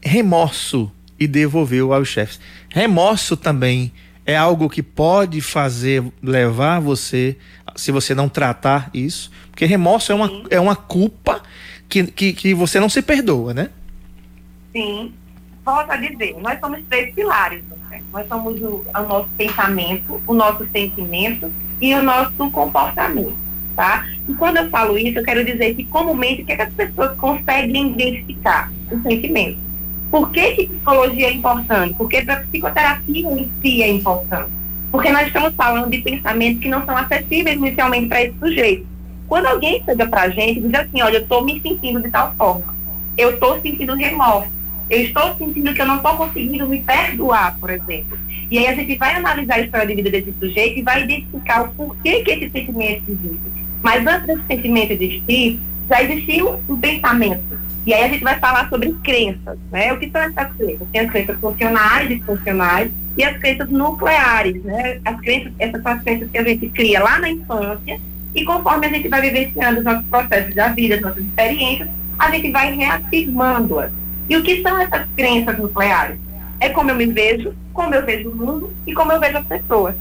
remorso 0.03 0.91
e 1.19 1.27
devolveu 1.27 1.93
aos 1.93 2.09
chefes. 2.09 2.41
Remorso 2.69 3.37
também 3.37 3.93
é 4.27 4.37
algo 4.37 4.69
que 4.69 4.83
pode 4.83 5.41
fazer 5.41 6.03
levar 6.23 6.81
você, 6.81 7.37
se 7.77 7.93
você 7.93 8.15
não 8.15 8.29
tratar 8.29 8.91
isso, 8.93 9.31
porque 9.51 9.65
remorso 9.67 10.13
é 10.13 10.15
uma, 10.15 10.31
é 10.51 10.61
uma 10.61 10.77
culpa 10.77 11.43
que, 11.89 12.05
que, 12.05 12.33
que 12.33 12.55
você 12.55 12.81
não 12.81 12.89
se 12.89 13.03
perdoa, 13.03 13.55
né? 13.55 13.71
Sim. 14.73 15.13
Volto 15.65 15.91
a 15.91 15.97
dizer, 15.97 16.37
nós 16.41 16.59
somos 16.59 16.81
três 16.91 17.15
pilares. 17.15 17.63
Né? 17.91 18.03
Nós 18.13 18.27
somos 18.29 18.61
o, 18.61 18.85
o 18.95 19.03
nosso 19.03 19.29
pensamento, 19.37 20.21
o 20.27 20.35
nosso 20.35 20.67
sentimento 20.73 21.51
e 21.81 21.95
o 21.95 22.03
nosso 22.03 22.51
comportamento, 22.51 23.37
tá? 23.75 24.07
E 24.29 24.35
quando 24.35 24.59
eu 24.59 24.71
falo 24.71 24.99
isso, 24.99 25.19
eu 25.19 25.25
quero 25.25 25.45
dizer 25.45 25.75
que 25.75 25.85
comumente 25.85 26.43
o 26.43 26.47
que, 26.47 26.53
é 26.53 26.57
que 26.57 26.63
as 26.63 26.73
pessoas 26.73 27.17
conseguem 27.17 27.93
identificar? 27.93 28.73
O 28.91 29.01
sentimento 29.03 29.59
Por 30.11 30.31
que, 30.31 30.53
que 30.53 30.67
psicologia 30.67 31.29
é 31.29 31.33
importante? 31.33 31.95
Porque 31.95 32.19
a 32.19 32.37
psicoterapia 32.37 33.29
em 33.29 33.51
si 33.61 33.83
é 33.83 33.89
importante. 33.89 34.51
Porque 34.91 35.11
nós 35.11 35.27
estamos 35.27 35.55
falando 35.57 35.91
de 35.91 35.99
pensamentos 35.99 36.63
que 36.63 36.69
não 36.69 36.85
são 36.85 36.97
acessíveis 36.97 37.57
inicialmente 37.57 38.07
para 38.07 38.23
esse 38.23 38.39
sujeito. 38.39 38.87
Quando 39.27 39.47
alguém 39.47 39.83
chega 39.85 40.07
para 40.07 40.23
a 40.23 40.29
gente 40.29 40.61
e 40.61 40.63
diz 40.63 40.75
assim, 40.75 41.03
olha, 41.03 41.17
eu 41.17 41.23
estou 41.23 41.45
me 41.45 41.61
sentindo 41.61 42.01
de 42.01 42.11
tal 42.11 42.35
forma, 42.37 42.75
eu 43.17 43.31
estou 43.31 43.61
sentindo 43.61 43.95
remorso, 43.95 44.53
eu 44.89 45.01
estou 45.01 45.35
sentindo 45.37 45.73
que 45.73 45.81
eu 45.81 45.87
não 45.87 45.97
estou 45.97 46.17
conseguindo 46.17 46.69
me 46.69 46.81
perdoar, 46.81 47.59
por 47.59 47.71
exemplo. 47.71 48.19
E 48.51 48.59
aí 48.59 48.67
a 48.67 48.75
gente 48.75 48.97
vai 48.97 49.15
analisar 49.15 49.55
a 49.55 49.61
história 49.61 49.87
de 49.87 49.95
vida 49.95 50.11
desse 50.11 50.33
sujeito 50.39 50.79
e 50.79 50.83
vai 50.83 51.03
identificar 51.03 51.63
o 51.63 51.75
porquê 51.75 52.23
que 52.23 52.31
esse 52.31 52.51
sentimento 52.51 53.03
existe. 53.09 53.54
Mas 53.85 54.07
antes 54.07 54.27
desse 54.27 54.47
sentimento 54.47 54.93
existir, 54.93 55.61
já 55.91 56.03
existiu 56.03 56.59
um 56.67 56.77
pensamento. 56.81 57.43
E 57.87 57.93
aí 57.93 58.05
a 58.05 58.09
gente 58.09 58.25
vai 58.25 58.39
falar 58.39 58.67
sobre 58.71 58.91
crenças, 59.05 59.59
né? 59.71 59.93
O 59.93 59.99
que 59.99 60.11
são 60.11 60.23
essas 60.23 60.57
crenças? 60.57 60.89
Tem 60.91 61.03
as 61.03 61.11
crenças 61.11 61.39
funcionais, 61.39 62.09
disfuncionais 62.09 62.91
e 63.15 63.23
as 63.23 63.37
crenças 63.37 63.69
nucleares, 63.69 64.65
né? 64.65 65.01
As 65.05 65.21
crenças, 65.21 65.53
essas 65.59 65.83
são 65.83 65.93
as 65.93 66.03
crenças 66.03 66.31
que 66.31 66.39
a 66.39 66.43
gente 66.43 66.67
cria 66.71 67.03
lá 67.03 67.19
na 67.19 67.29
infância 67.29 68.01
e 68.35 68.43
conforme 68.43 68.87
a 68.87 68.89
gente 68.89 69.07
vai 69.07 69.21
vivenciando 69.21 69.81
os 69.81 69.85
nossos 69.85 70.07
processos 70.07 70.55
da 70.55 70.69
vida, 70.69 70.95
as 70.95 71.03
nossas 71.03 71.23
experiências, 71.23 71.89
a 72.19 72.31
gente 72.31 72.51
vai 72.51 72.75
reafirmando-as. 72.75 73.93
E 74.31 74.37
o 74.39 74.43
que 74.43 74.63
são 74.63 74.81
essas 74.81 75.07
crenças 75.15 75.59
nucleares? 75.59 76.17
É 76.59 76.71
como 76.71 76.91
eu 76.91 76.95
me 76.95 77.05
vejo, 77.05 77.53
como 77.75 77.95
eu 77.95 78.03
vejo 78.03 78.31
o 78.31 78.35
mundo 78.35 78.73
e 78.87 78.95
como 78.95 79.13
eu 79.13 79.21
vejo 79.21 79.37
as 79.37 79.47
pessoas. 79.47 79.95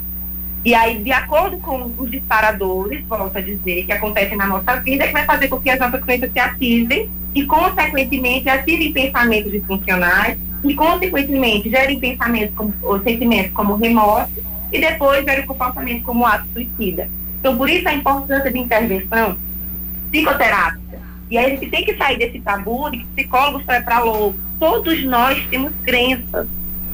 E 0.66 0.74
aí, 0.74 1.04
de 1.04 1.12
acordo 1.12 1.58
com 1.58 1.92
os 1.98 2.10
disparadores, 2.10 3.04
volto 3.06 3.38
a 3.38 3.42
dizer, 3.42 3.86
que 3.86 3.92
acontecem 3.92 4.38
na 4.38 4.48
nossa 4.48 4.78
vida, 4.78 5.06
que 5.06 5.12
vai 5.12 5.26
fazer 5.26 5.50
com 5.50 5.60
que 5.60 5.70
as 5.70 5.80
nossas 5.80 6.02
crenças 6.04 6.32
se 6.32 6.40
ativem 6.40 7.10
e, 7.36 7.46
consequentemente, 7.46 8.48
ativem 8.48 8.94
pensamentos 8.94 9.52
disfuncionais 9.52 10.38
e, 10.64 10.74
consequentemente, 10.74 11.70
gerem 11.70 12.00
pensamentos 12.00 12.56
como, 12.56 12.74
ou 12.82 13.02
sentimentos 13.02 13.52
como 13.52 13.76
remorso 13.76 14.32
e 14.72 14.80
depois 14.80 15.26
gerem 15.26 15.46
comportamento 15.46 16.02
como 16.04 16.26
ato 16.26 16.48
suicida. 16.54 17.10
Então, 17.40 17.58
por 17.58 17.70
isso 17.70 17.88
a 17.90 17.94
importância 17.94 18.50
de 18.50 18.58
intervenção 18.58 19.38
psicoterápica. 20.10 21.00
E 21.30 21.38
aí 21.38 21.46
a 21.46 21.50
gente 21.50 21.70
tem 21.70 21.84
que 21.84 21.98
sair 21.98 22.18
desse 22.18 22.40
tabu 22.40 22.90
de 22.90 23.00
que 23.00 23.06
psicólogos 23.16 23.66
só 23.66 23.74
é 23.74 23.82
para 23.82 24.00
louco. 24.00 24.40
Todos 24.60 25.04
nós 25.04 25.46
temos 25.48 25.74
crenças, 25.84 26.48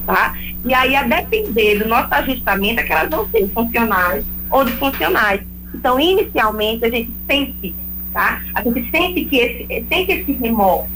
tá? 0.10 0.34
E 0.66 0.74
aí, 0.74 0.96
a 0.96 1.04
depender 1.04 1.78
do 1.78 1.88
nosso 1.88 2.12
ajustamento, 2.12 2.80
é 2.80 2.84
que 2.84 2.92
elas 2.92 3.10
vão 3.10 3.30
ser 3.30 3.48
funcionais 3.50 4.26
ou 4.50 4.66
disfuncionais. 4.66 5.42
Então, 5.74 6.00
inicialmente, 6.00 6.84
a 6.84 6.90
gente 6.90 7.12
sente, 7.28 7.76
tá? 8.12 8.42
A 8.56 8.64
gente 8.64 8.90
sente 8.90 9.26
que 9.26 9.38
esse, 9.38 9.86
sente 9.88 10.12
esse 10.12 10.32
remorso, 10.32 10.90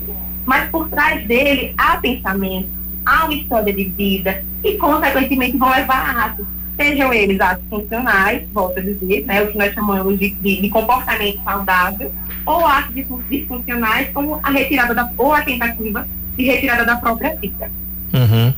mas 0.46 0.68
por 0.72 0.90
trás 0.90 1.26
dele 1.28 1.76
há 1.78 1.98
pensamento, 1.98 2.68
há 3.06 3.26
uma 3.26 3.36
história 3.36 3.72
de 3.72 3.84
vida 3.84 4.44
e, 4.64 4.74
consequentemente, 4.78 5.58
vão 5.58 5.70
levar 5.70 6.26
atos 6.26 6.46
sejam 6.76 7.14
eles 7.14 7.40
atos 7.40 7.64
funcionais, 7.70 8.48
volto 8.52 8.80
a 8.80 8.82
dizer, 8.82 9.26
né, 9.28 9.44
o 9.44 9.52
que 9.52 9.58
nós 9.60 9.72
chamamos 9.76 10.18
de, 10.18 10.32
de, 10.32 10.60
de 10.60 10.70
comportamento 10.70 11.40
saudável, 11.44 12.12
ou 12.48 12.66
atos 12.66 12.96
disfuncionais, 13.30 14.10
como 14.12 14.40
a 14.42 14.50
retirada 14.50 14.96
da, 14.96 15.08
ou 15.16 15.32
a 15.32 15.44
tentativa 15.44 16.08
de 16.36 16.44
retirada 16.46 16.84
da 16.84 16.96
própria 16.96 17.36
vida. 17.36 17.70
Uhum. 18.14 18.54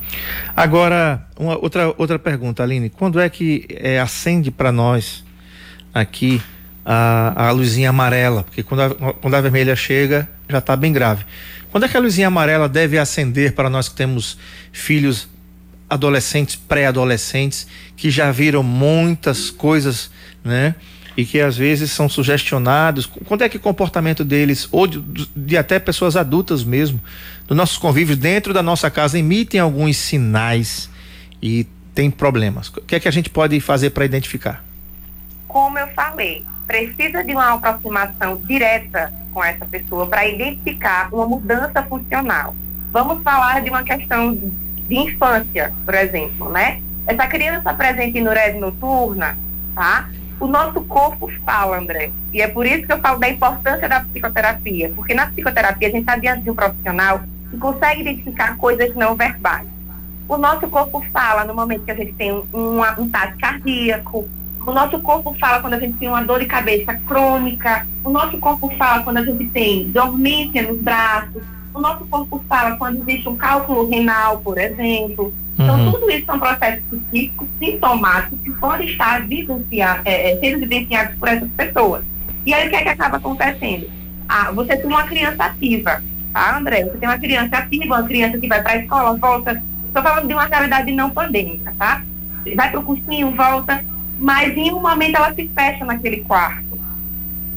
Agora, 0.54 1.26
uma 1.38 1.56
outra, 1.56 1.94
outra 1.96 2.18
pergunta, 2.18 2.62
Aline. 2.62 2.90
Quando 2.90 3.18
é 3.18 3.28
que 3.28 3.66
é, 3.70 3.98
acende 3.98 4.50
para 4.50 4.70
nós 4.70 5.24
aqui 5.94 6.42
a, 6.84 7.48
a 7.48 7.50
luzinha 7.50 7.88
amarela? 7.88 8.42
Porque 8.42 8.62
quando 8.62 8.82
a, 8.82 9.14
quando 9.14 9.34
a 9.34 9.40
vermelha 9.40 9.74
chega, 9.74 10.28
já 10.48 10.58
está 10.58 10.76
bem 10.76 10.92
grave. 10.92 11.24
Quando 11.70 11.84
é 11.84 11.88
que 11.88 11.96
a 11.96 12.00
luzinha 12.00 12.28
amarela 12.28 12.68
deve 12.68 12.98
acender 12.98 13.54
para 13.54 13.70
nós 13.70 13.88
que 13.88 13.94
temos 13.94 14.36
filhos 14.72 15.28
adolescentes, 15.88 16.56
pré-adolescentes, 16.56 17.66
que 17.96 18.10
já 18.10 18.30
viram 18.30 18.62
muitas 18.62 19.50
coisas, 19.50 20.10
né? 20.44 20.74
E 21.16 21.24
que 21.24 21.40
às 21.40 21.56
vezes 21.56 21.90
são 21.90 22.08
sugestionados. 22.08 23.06
Quando 23.06 23.42
é 23.42 23.48
que 23.48 23.56
o 23.56 23.60
comportamento 23.60 24.24
deles, 24.24 24.68
ou 24.70 24.86
de, 24.86 25.00
de 25.34 25.56
até 25.56 25.78
pessoas 25.78 26.16
adultas 26.16 26.62
mesmo, 26.62 27.00
dos 27.46 27.56
nossos 27.56 27.78
convívios 27.78 28.18
dentro 28.18 28.52
da 28.52 28.62
nossa 28.62 28.90
casa, 28.90 29.18
emitem 29.18 29.58
alguns 29.58 29.96
sinais 29.96 30.90
e 31.42 31.66
tem 31.94 32.10
problemas? 32.10 32.68
O 32.68 32.82
que 32.82 32.96
é 32.96 33.00
que 33.00 33.08
a 33.08 33.10
gente 33.10 33.30
pode 33.30 33.58
fazer 33.60 33.90
para 33.90 34.04
identificar? 34.04 34.62
Como 35.48 35.78
eu 35.78 35.88
falei, 35.88 36.44
precisa 36.66 37.24
de 37.24 37.32
uma 37.32 37.54
aproximação 37.54 38.36
direta 38.44 39.12
com 39.32 39.42
essa 39.42 39.64
pessoa 39.64 40.06
para 40.06 40.26
identificar 40.26 41.08
uma 41.12 41.26
mudança 41.26 41.82
funcional. 41.82 42.54
Vamos 42.92 43.22
falar 43.22 43.62
de 43.62 43.70
uma 43.70 43.82
questão 43.82 44.34
de 44.34 44.96
infância, 44.96 45.72
por 45.84 45.94
exemplo, 45.94 46.50
né? 46.50 46.80
Essa 47.06 47.26
criança 47.26 47.72
presente 47.72 48.18
em 48.18 48.22
nurese 48.22 48.58
noturna, 48.58 49.36
tá? 49.74 50.10
O 50.38 50.46
nosso 50.46 50.80
corpo 50.82 51.30
fala, 51.44 51.78
André. 51.78 52.10
E 52.32 52.42
é 52.42 52.48
por 52.48 52.66
isso 52.66 52.86
que 52.86 52.92
eu 52.92 53.00
falo 53.00 53.18
da 53.18 53.28
importância 53.28 53.88
da 53.88 54.00
psicoterapia. 54.00 54.92
Porque 54.94 55.14
na 55.14 55.26
psicoterapia 55.26 55.88
a 55.88 55.90
gente 55.90 56.00
está 56.00 56.16
diante 56.16 56.42
de 56.42 56.50
um 56.50 56.54
profissional 56.54 57.20
que 57.50 57.56
consegue 57.56 58.02
identificar 58.02 58.56
coisas 58.56 58.94
não 58.94 59.14
verbais. 59.14 59.66
O 60.28 60.36
nosso 60.36 60.68
corpo 60.68 61.04
fala 61.12 61.44
no 61.44 61.54
momento 61.54 61.84
que 61.84 61.90
a 61.90 61.94
gente 61.94 62.12
tem 62.14 62.32
um, 62.32 63.08
tato 63.10 63.38
cardíaco. 63.38 64.28
O 64.66 64.72
nosso 64.72 64.98
corpo 65.00 65.34
fala 65.38 65.60
quando 65.60 65.74
a 65.74 65.78
gente 65.78 65.96
tem 65.96 66.08
uma 66.08 66.22
dor 66.22 66.40
de 66.40 66.46
cabeça 66.46 66.94
crônica. 67.06 67.86
O 68.04 68.10
nosso 68.10 68.36
corpo 68.38 68.68
fala 68.76 69.02
quando 69.04 69.18
a 69.18 69.24
gente 69.24 69.46
tem 69.48 69.88
dormência 69.90 70.62
nos 70.62 70.80
braços 70.80 71.42
o 71.76 71.80
nosso 71.80 72.06
corpo 72.06 72.42
fala 72.48 72.74
quando 72.76 73.02
existe 73.02 73.28
um 73.28 73.36
cálculo 73.36 73.86
renal, 73.86 74.38
por 74.38 74.56
exemplo. 74.56 75.30
Então, 75.58 75.78
uhum. 75.78 75.92
tudo 75.92 76.10
isso 76.10 76.26
são 76.26 76.38
processos 76.38 76.82
psíquicos 77.10 77.48
sintomáticos 77.58 78.38
que 78.40 78.50
podem 78.52 78.88
estar 78.88 79.26
vivenciar, 79.26 80.02
é, 80.04 80.32
é, 80.32 80.38
sendo 80.38 80.60
vivenciados 80.60 81.16
por 81.16 81.28
essas 81.28 81.50
pessoas. 81.50 82.04
E 82.44 82.52
aí, 82.52 82.66
o 82.66 82.70
que 82.70 82.76
é 82.76 82.82
que 82.82 82.88
acaba 82.88 83.16
acontecendo? 83.16 83.88
Ah, 84.28 84.50
você 84.52 84.76
tem 84.76 84.86
uma 84.86 85.04
criança 85.04 85.44
ativa, 85.44 86.02
tá, 86.32 86.58
André? 86.58 86.84
Você 86.84 86.98
tem 86.98 87.08
uma 87.08 87.18
criança 87.18 87.56
ativa, 87.56 87.84
uma 87.86 88.02
criança 88.02 88.38
que 88.38 88.48
vai 88.48 88.62
para 88.62 88.72
a 88.72 88.76
escola, 88.76 89.16
volta. 89.16 89.62
Estou 89.86 90.02
falando 90.02 90.28
de 90.28 90.34
uma 90.34 90.44
realidade 90.44 90.92
não 90.92 91.10
pandêmica, 91.10 91.72
tá? 91.78 92.02
Vai 92.54 92.70
para 92.70 92.80
o 92.80 92.82
cursinho, 92.82 93.30
volta, 93.30 93.82
mas 94.18 94.54
em 94.56 94.72
um 94.72 94.80
momento 94.80 95.16
ela 95.16 95.32
se 95.32 95.48
fecha 95.48 95.84
naquele 95.84 96.18
quarto. 96.18 96.66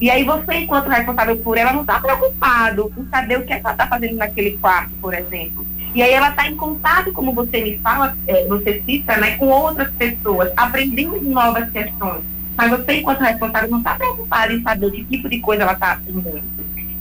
E 0.00 0.10
aí 0.10 0.24
você, 0.24 0.54
enquanto 0.54 0.88
responsável 0.88 1.36
por 1.36 1.58
ela, 1.58 1.74
não 1.74 1.82
está 1.82 2.00
preocupado 2.00 2.90
em 2.96 3.06
saber 3.10 3.38
o 3.38 3.44
que, 3.44 3.52
é 3.52 3.60
que 3.60 3.66
ela 3.66 3.72
está 3.72 3.86
fazendo 3.86 4.16
naquele 4.16 4.56
quarto, 4.56 4.90
por 5.00 5.12
exemplo. 5.12 5.66
E 5.94 6.02
aí 6.02 6.12
ela 6.12 6.30
está 6.30 6.46
em 6.48 6.56
contato, 6.56 7.12
como 7.12 7.32
você 7.32 7.60
me 7.60 7.78
fala, 7.78 8.16
é, 8.26 8.46
você 8.46 8.82
cita, 8.86 9.16
né, 9.16 9.36
com 9.36 9.46
outras 9.48 9.90
pessoas, 9.92 10.52
aprendendo 10.56 11.20
novas 11.22 11.68
questões. 11.70 12.22
Mas 12.56 12.70
você, 12.70 12.94
enquanto 12.94 13.20
responsável, 13.20 13.70
não 13.70 13.78
está 13.78 13.94
preocupado 13.94 14.52
em 14.52 14.62
saber 14.62 14.90
que 14.90 15.04
tipo 15.04 15.28
de 15.28 15.40
coisa 15.40 15.62
ela 15.62 15.72
está 15.72 15.92
aprendendo. 15.92 16.42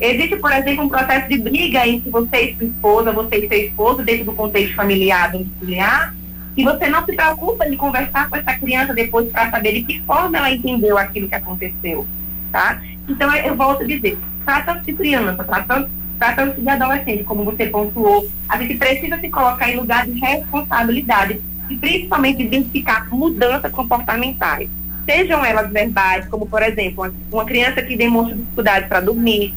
Existe, 0.02 0.38
por 0.38 0.52
exemplo, 0.52 0.86
um 0.86 0.89
processo 0.89 1.28
de 1.28 1.38
briga 1.38 1.86
entre 1.86 2.10
você 2.10 2.38
e 2.38 2.56
sua 2.56 2.65
esposa, 2.65 3.12
você 3.12 3.36
e 3.36 3.47
seu 3.47 3.60
esposo, 3.60 4.04
dentro 4.04 4.25
do 4.25 4.34
contexto 4.34 4.75
familiar, 4.75 5.32
domiciliar, 5.32 6.15
e 6.56 6.63
você 6.63 6.88
não 6.88 7.06
se 7.06 7.13
preocupa 7.13 7.69
de 7.69 7.75
conversar 7.75 8.30
com 8.30 8.38
essa 8.38 8.54
criança 8.56 8.93
depois 8.93 9.30
para 9.30 9.52
saber 9.52 9.73
de 9.73 9.84
que 9.84 10.02
forma 10.02 10.38
ela 10.38 10.52
entendeu 10.52 10.97
aquilo 10.97 11.28
que 11.28 11.36
aconteceu 11.36 12.08
tá? 12.52 12.82
Então, 13.08 13.34
eu 13.36 13.56
volto 13.56 13.84
a 13.84 13.88
dizer, 13.88 14.17
trata-se 14.45 14.86
de 14.86 14.93
criança, 14.93 15.43
tratando 15.43 15.89
tratando-se 16.19 16.62
de 16.62 16.69
adolescente, 16.69 17.23
como 17.23 17.45
você 17.45 17.65
pontuou, 17.67 18.27
a 18.47 18.58
gente 18.58 18.75
precisa 18.75 19.17
se 19.17 19.29
colocar 19.29 19.71
em 19.71 19.77
lugar 19.77 20.05
de 20.05 20.19
responsabilidade 20.19 21.41
e 21.69 21.77
principalmente 21.77 22.43
identificar 22.43 23.08
mudanças 23.10 23.71
comportamentais. 23.71 24.69
Sejam 25.05 25.43
elas 25.43 25.71
verbais, 25.71 26.27
como 26.27 26.45
por 26.45 26.62
exemplo, 26.62 27.12
uma 27.32 27.45
criança 27.45 27.82
que 27.82 27.95
demonstra 27.95 28.36
dificuldade 28.36 28.88
para 28.88 28.99
dormir, 28.99 29.55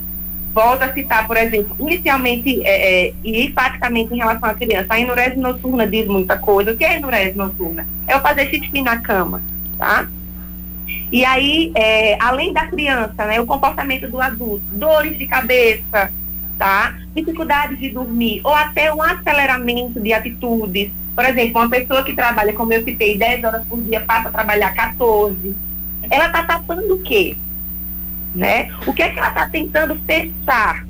volta 0.55 0.85
a 0.85 0.93
citar, 0.93 1.27
por 1.27 1.37
exemplo, 1.37 1.75
inicialmente 1.81 2.63
é, 2.65 3.09
é, 3.09 3.15
e 3.25 3.47
enfaticamente 3.47 4.15
em 4.15 4.19
relação 4.19 4.49
à 4.49 4.55
criança, 4.55 4.87
a 4.91 5.01
enurese 5.01 5.37
noturna 5.37 5.87
diz 5.87 6.07
muita 6.07 6.39
coisa. 6.39 6.73
O 6.73 6.77
que 6.77 6.85
é 6.85 6.97
enurese 6.97 7.37
noturna? 7.37 7.87
É 8.07 8.17
o 8.17 8.21
fazer 8.21 8.49
xixi 8.49 8.83
na 8.83 8.99
cama, 8.99 9.43
tá? 9.79 10.07
E 11.11 11.25
aí, 11.25 11.73
é, 11.75 12.17
além 12.21 12.53
da 12.53 12.67
criança, 12.67 13.25
né, 13.27 13.41
o 13.41 13.47
comportamento 13.47 14.09
do 14.09 14.21
adulto, 14.21 14.63
dores 14.73 15.19
de 15.19 15.27
cabeça, 15.27 16.11
tá? 16.59 16.95
Dificuldades 17.15 17.79
de 17.79 17.91
dormir, 17.91 18.41
ou 18.45 18.55
até 18.55 18.93
um 18.93 19.03
aceleramento 19.03 20.01
de 20.01 20.13
atitudes. 20.13 20.91
Por 21.15 21.25
exemplo, 21.25 21.61
uma 21.61 21.69
pessoa 21.69 22.03
que 22.03 22.15
trabalha, 22.15 22.53
como 22.53 22.73
eu 22.73 22.83
citei, 22.85 23.19
10 23.19 23.45
horas 23.45 23.65
por 23.67 23.81
dia, 23.83 24.01
passa 24.01 24.29
a 24.29 24.33
trabalhar 24.33 24.73
14. 24.75 25.55
Ela 26.11 26.27
está 26.27 26.43
tapando 26.43 26.95
o 26.95 27.03
quê? 27.03 27.37
Né? 28.35 28.71
O 28.87 28.93
que 28.93 29.03
é 29.03 29.11
que 29.11 29.19
ela 29.19 29.29
está 29.29 29.49
tentando 29.49 29.95
fechar 30.07 30.87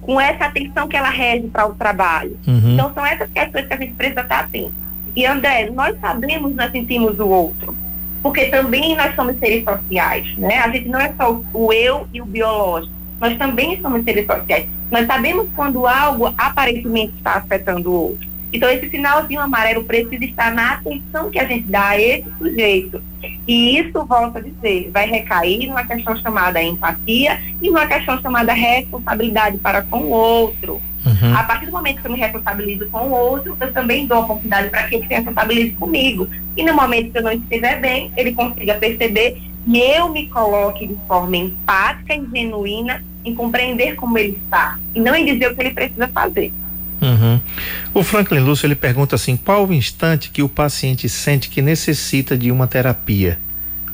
com 0.00 0.20
essa 0.20 0.44
atenção 0.44 0.88
que 0.88 0.96
ela 0.96 1.08
rege 1.08 1.46
para 1.48 1.66
o 1.66 1.74
trabalho? 1.74 2.38
Uhum. 2.46 2.74
Então, 2.74 2.92
são 2.92 3.06
essas 3.06 3.30
questões 3.30 3.66
que 3.66 3.72
a 3.72 3.76
gente 3.76 3.94
precisa 3.94 4.20
estar 4.20 4.40
atento. 4.40 4.74
E, 5.16 5.24
André, 5.24 5.70
nós 5.70 5.98
sabemos, 6.00 6.54
nós 6.54 6.70
sentimos 6.70 7.18
o 7.18 7.26
outro 7.26 7.74
porque 8.22 8.46
também 8.46 8.96
nós 8.96 9.14
somos 9.16 9.36
seres 9.38 9.64
sociais, 9.64 10.32
né? 10.38 10.58
A 10.58 10.68
gente 10.68 10.88
não 10.88 11.00
é 11.00 11.12
só 11.14 11.40
o 11.52 11.72
eu 11.72 12.06
e 12.14 12.22
o 12.22 12.24
biológico. 12.24 12.94
nós 13.20 13.36
também 13.36 13.80
somos 13.80 14.04
seres 14.04 14.24
sociais. 14.26 14.66
Nós 14.92 15.06
sabemos 15.06 15.48
quando 15.56 15.86
algo 15.86 16.26
aparentemente 16.36 17.14
está 17.16 17.36
afetando 17.36 17.90
o 17.90 17.94
outro. 17.94 18.28
Então, 18.52 18.68
esse 18.68 18.90
sinalzinho 18.90 19.40
amarelo 19.40 19.82
precisa 19.84 20.22
estar 20.22 20.52
na 20.52 20.74
atenção 20.74 21.30
que 21.30 21.38
a 21.38 21.46
gente 21.46 21.66
dá 21.68 21.88
a 21.88 22.00
esse 22.00 22.28
sujeito. 22.36 23.02
E 23.48 23.78
isso, 23.78 24.04
volto 24.04 24.36
a 24.36 24.40
dizer, 24.40 24.90
vai 24.92 25.08
recair 25.08 25.66
numa 25.66 25.86
questão 25.86 26.14
chamada 26.16 26.62
empatia 26.62 27.40
e 27.62 27.70
numa 27.70 27.86
questão 27.86 28.20
chamada 28.20 28.52
responsabilidade 28.52 29.56
para 29.56 29.80
com 29.80 30.00
o 30.00 30.10
outro. 30.10 30.82
Uhum. 31.06 31.34
A 31.34 31.42
partir 31.44 31.66
do 31.66 31.72
momento 31.72 32.02
que 32.02 32.06
eu 32.06 32.12
me 32.12 32.18
responsabilizo 32.18 32.86
com 32.90 32.98
o 32.98 33.10
outro, 33.10 33.56
eu 33.58 33.72
também 33.72 34.06
dou 34.06 34.18
a 34.18 34.20
oportunidade 34.20 34.68
para 34.68 34.82
que 34.84 34.96
ele 34.96 35.06
se 35.06 35.14
responsabilize 35.14 35.70
comigo. 35.70 36.28
E 36.54 36.62
no 36.62 36.74
momento 36.74 37.10
que 37.10 37.18
eu 37.18 37.22
não 37.22 37.32
estiver 37.32 37.80
bem, 37.80 38.12
ele 38.14 38.32
consiga 38.32 38.74
perceber 38.74 39.40
que 39.64 39.78
eu 39.78 40.10
me 40.10 40.26
coloque 40.28 40.86
de 40.86 40.96
forma 41.08 41.36
empática 41.38 42.14
e 42.14 42.26
genuína 42.30 43.02
em 43.24 43.34
compreender 43.34 43.94
como 43.94 44.18
ele 44.18 44.38
está 44.44 44.78
e 44.94 45.00
não 45.00 45.14
em 45.14 45.24
dizer 45.24 45.50
o 45.50 45.54
que 45.54 45.62
ele 45.62 45.70
precisa 45.70 46.08
fazer. 46.08 46.52
Uhum. 47.00 47.40
O 47.92 48.02
Franklin 48.04 48.38
Lúcio 48.38 48.66
ele 48.66 48.76
pergunta 48.76 49.16
assim: 49.16 49.36
qual 49.36 49.66
o 49.66 49.72
instante 49.72 50.30
que 50.30 50.42
o 50.42 50.48
paciente 50.48 51.08
sente 51.08 51.48
que 51.48 51.60
necessita 51.60 52.38
de 52.38 52.52
uma 52.52 52.66
terapia? 52.68 53.38